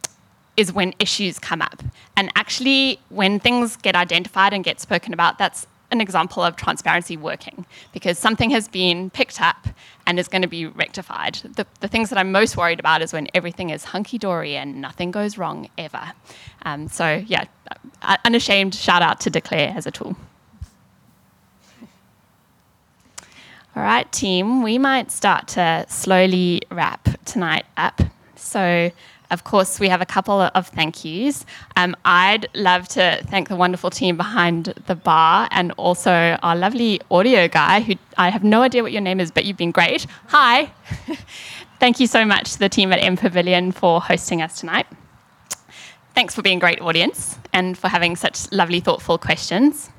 is 0.57 0.71
when 0.71 0.93
issues 0.99 1.39
come 1.39 1.61
up. 1.61 1.81
And 2.15 2.31
actually, 2.35 2.99
when 3.09 3.39
things 3.39 3.75
get 3.75 3.95
identified 3.95 4.53
and 4.53 4.63
get 4.63 4.79
spoken 4.79 5.13
about, 5.13 5.37
that's 5.37 5.67
an 5.93 6.01
example 6.01 6.43
of 6.43 6.57
transparency 6.57 7.15
working 7.15 7.65
because 7.93 8.19
something 8.19 8.49
has 8.49 8.67
been 8.67 9.09
picked 9.09 9.39
up 9.39 9.67
and 10.05 10.19
is 10.19 10.27
going 10.27 10.41
to 10.41 10.47
be 10.47 10.65
rectified. 10.65 11.35
The, 11.55 11.65
the 11.79 11.87
things 11.87 12.09
that 12.09 12.17
I'm 12.17 12.31
most 12.31 12.57
worried 12.57 12.79
about 12.79 13.01
is 13.01 13.13
when 13.13 13.27
everything 13.33 13.69
is 13.69 13.85
hunky 13.85 14.17
dory 14.17 14.57
and 14.57 14.81
nothing 14.81 15.11
goes 15.11 15.37
wrong 15.37 15.69
ever. 15.77 16.11
Um, 16.63 16.89
so, 16.89 17.23
yeah, 17.25 17.45
unashamed 18.25 18.75
shout 18.75 19.01
out 19.01 19.21
to 19.21 19.29
Declare 19.29 19.73
as 19.77 19.85
a 19.85 19.91
tool. 19.91 20.17
All 23.75 23.81
right, 23.81 24.11
team, 24.11 24.61
we 24.61 24.77
might 24.77 25.09
start 25.09 25.47
to 25.49 25.85
slowly 25.87 26.61
wrap 26.69 27.09
tonight 27.25 27.65
up. 27.75 28.01
So, 28.35 28.91
of 29.33 29.43
course, 29.43 29.79
we 29.79 29.89
have 29.89 30.01
a 30.01 30.05
couple 30.05 30.39
of 30.39 30.67
thank 30.67 31.03
yous. 31.03 31.45
Um, 31.75 31.95
I'd 32.05 32.47
love 32.53 32.87
to 32.89 33.19
thank 33.25 33.49
the 33.49 33.55
wonderful 33.55 33.89
team 33.89 34.15
behind 34.15 34.65
the 34.85 34.95
bar 34.95 35.47
and 35.51 35.71
also 35.73 36.37
our 36.43 36.55
lovely 36.55 37.01
audio 37.09 37.47
guy, 37.47 37.81
who 37.81 37.95
I 38.17 38.29
have 38.29 38.43
no 38.43 38.61
idea 38.61 38.83
what 38.83 38.91
your 38.91 39.01
name 39.01 39.19
is, 39.19 39.31
but 39.31 39.45
you've 39.45 39.57
been 39.57 39.71
great. 39.71 40.05
Hi. 40.27 40.71
thank 41.79 41.99
you 41.99 42.07
so 42.07 42.23
much 42.23 42.53
to 42.53 42.59
the 42.59 42.69
team 42.69 42.93
at 42.93 42.99
MPavilion 42.99 43.73
for 43.73 43.99
hosting 43.99 44.41
us 44.41 44.59
tonight. 44.59 44.85
Thanks 46.13 46.35
for 46.35 46.43
being 46.43 46.57
a 46.57 46.61
great 46.61 46.79
audience 46.79 47.39
and 47.51 47.75
for 47.75 47.87
having 47.87 48.15
such 48.15 48.51
lovely, 48.51 48.79
thoughtful 48.79 49.17
questions. 49.17 49.89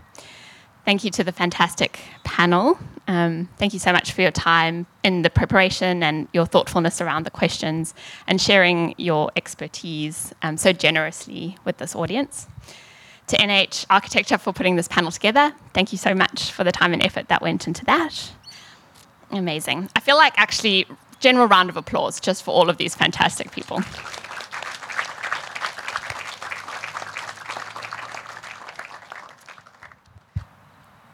Thank 0.84 1.02
you 1.02 1.10
to 1.10 1.24
the 1.24 1.32
fantastic 1.32 1.98
panel. 2.22 2.78
Um, 3.06 3.48
thank 3.58 3.74
you 3.74 3.78
so 3.78 3.92
much 3.92 4.12
for 4.12 4.22
your 4.22 4.30
time 4.30 4.86
in 5.02 5.22
the 5.22 5.30
preparation 5.30 6.02
and 6.02 6.26
your 6.32 6.46
thoughtfulness 6.46 7.00
around 7.00 7.24
the 7.24 7.30
questions 7.30 7.94
and 8.26 8.40
sharing 8.40 8.94
your 8.96 9.30
expertise 9.36 10.32
um, 10.42 10.56
so 10.56 10.72
generously 10.72 11.58
with 11.64 11.76
this 11.78 11.94
audience. 11.94 12.46
To 13.28 13.36
NH 13.36 13.86
Architecture 13.90 14.38
for 14.38 14.52
putting 14.52 14.76
this 14.76 14.88
panel 14.88 15.10
together, 15.10 15.54
thank 15.72 15.92
you 15.92 15.98
so 15.98 16.14
much 16.14 16.50
for 16.50 16.64
the 16.64 16.72
time 16.72 16.92
and 16.92 17.04
effort 17.04 17.28
that 17.28 17.42
went 17.42 17.66
into 17.66 17.84
that. 17.86 18.32
Amazing. 19.30 19.88
I 19.96 20.00
feel 20.00 20.16
like 20.16 20.34
actually, 20.36 20.86
general 21.20 21.46
round 21.46 21.70
of 21.70 21.76
applause 21.76 22.20
just 22.20 22.42
for 22.42 22.52
all 22.52 22.68
of 22.68 22.76
these 22.76 22.94
fantastic 22.94 23.50
people. 23.50 23.80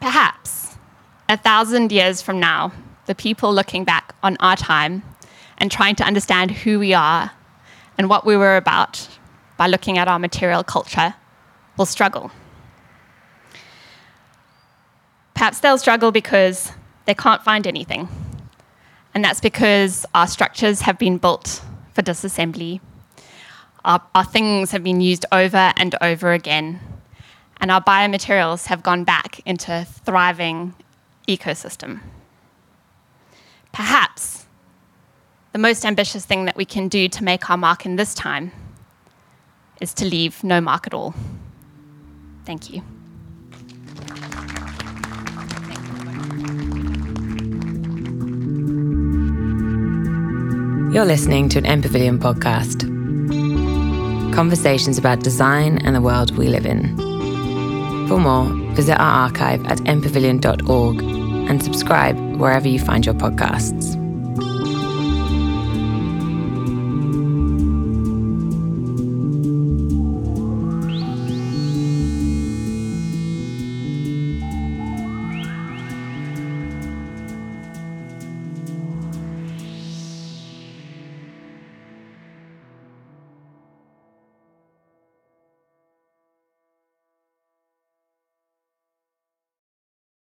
Perhaps 0.01 0.60
a 1.31 1.37
thousand 1.37 1.93
years 1.93 2.21
from 2.21 2.41
now, 2.41 2.73
the 3.07 3.15
people 3.15 3.55
looking 3.55 3.85
back 3.85 4.15
on 4.21 4.37
our 4.41 4.57
time 4.57 5.03
and 5.59 5.71
trying 5.71 5.95
to 5.95 6.05
understand 6.05 6.51
who 6.51 6.81
we 6.81 6.93
are 6.93 7.31
and 7.97 8.09
what 8.09 8.27
we 8.27 8.37
were 8.37 8.57
about 8.57 9.09
by 9.57 9.69
looking 9.69 9.97
at 9.97 10.09
our 10.09 10.19
material 10.19 10.65
culture 10.65 11.15
will 11.77 11.87
struggle. 11.87 12.33
Perhaps 15.35 15.61
they'll 15.61 15.79
struggle 15.79 16.11
because 16.11 16.73
they 17.05 17.15
can't 17.15 17.45
find 17.45 17.65
anything. 17.65 18.09
And 19.15 19.25
that's 19.25 19.41
because 19.41 20.05
our 20.15 20.27
structures 20.27 20.81
have 20.83 20.99
been 20.99 21.19
built 21.19 21.63
for 21.93 22.03
disassembly. 22.03 22.81
Our, 23.85 24.03
our 24.17 24.25
things 24.25 24.73
have 24.73 24.83
been 24.83 25.01
used 25.01 25.27
over 25.31 25.73
and 25.77 25.95
over 26.01 26.33
again 26.33 26.81
and 27.61 27.71
our 27.71 27.83
biomaterials 27.83 28.67
have 28.67 28.83
gone 28.83 29.05
back 29.05 29.41
into 29.47 29.87
thriving 30.05 30.75
ecosystem. 31.37 32.01
Perhaps 33.73 34.47
the 35.53 35.59
most 35.59 35.85
ambitious 35.85 36.25
thing 36.25 36.45
that 36.45 36.57
we 36.57 36.65
can 36.65 36.89
do 36.89 37.09
to 37.09 37.25
make 37.25 37.51
our 37.51 37.57
mark 37.57 37.85
in 37.87 37.97
this 37.97 38.15
time 38.15 38.53
is 39.81 39.95
to 39.95 40.05
leave 40.05 40.45
no 40.45 40.61
mark 40.61 40.87
at 40.87 40.95
all. 40.95 41.15
Thank 42.45 42.71
you. 42.71 42.83
You're 50.93 51.05
listening 51.05 51.49
to 51.51 51.59
an 51.59 51.83
MPavilion 51.83 52.19
podcast. 52.19 52.89
Conversations 54.35 54.99
about 54.99 55.21
design 55.21 55.79
and 55.85 55.95
the 55.95 56.01
world 56.01 56.37
we 56.37 56.49
live 56.49 56.67
in. 56.67 56.97
For 58.09 58.19
more, 58.19 58.47
visit 58.75 58.99
our 58.99 59.29
archive 59.29 59.65
at 59.67 59.79
mpavilion.org 59.79 61.20
and 61.51 61.63
subscribe 61.63 62.17
wherever 62.37 62.69
you 62.69 62.79
find 62.79 63.05
your 63.05 63.15
podcasts. 63.15 63.97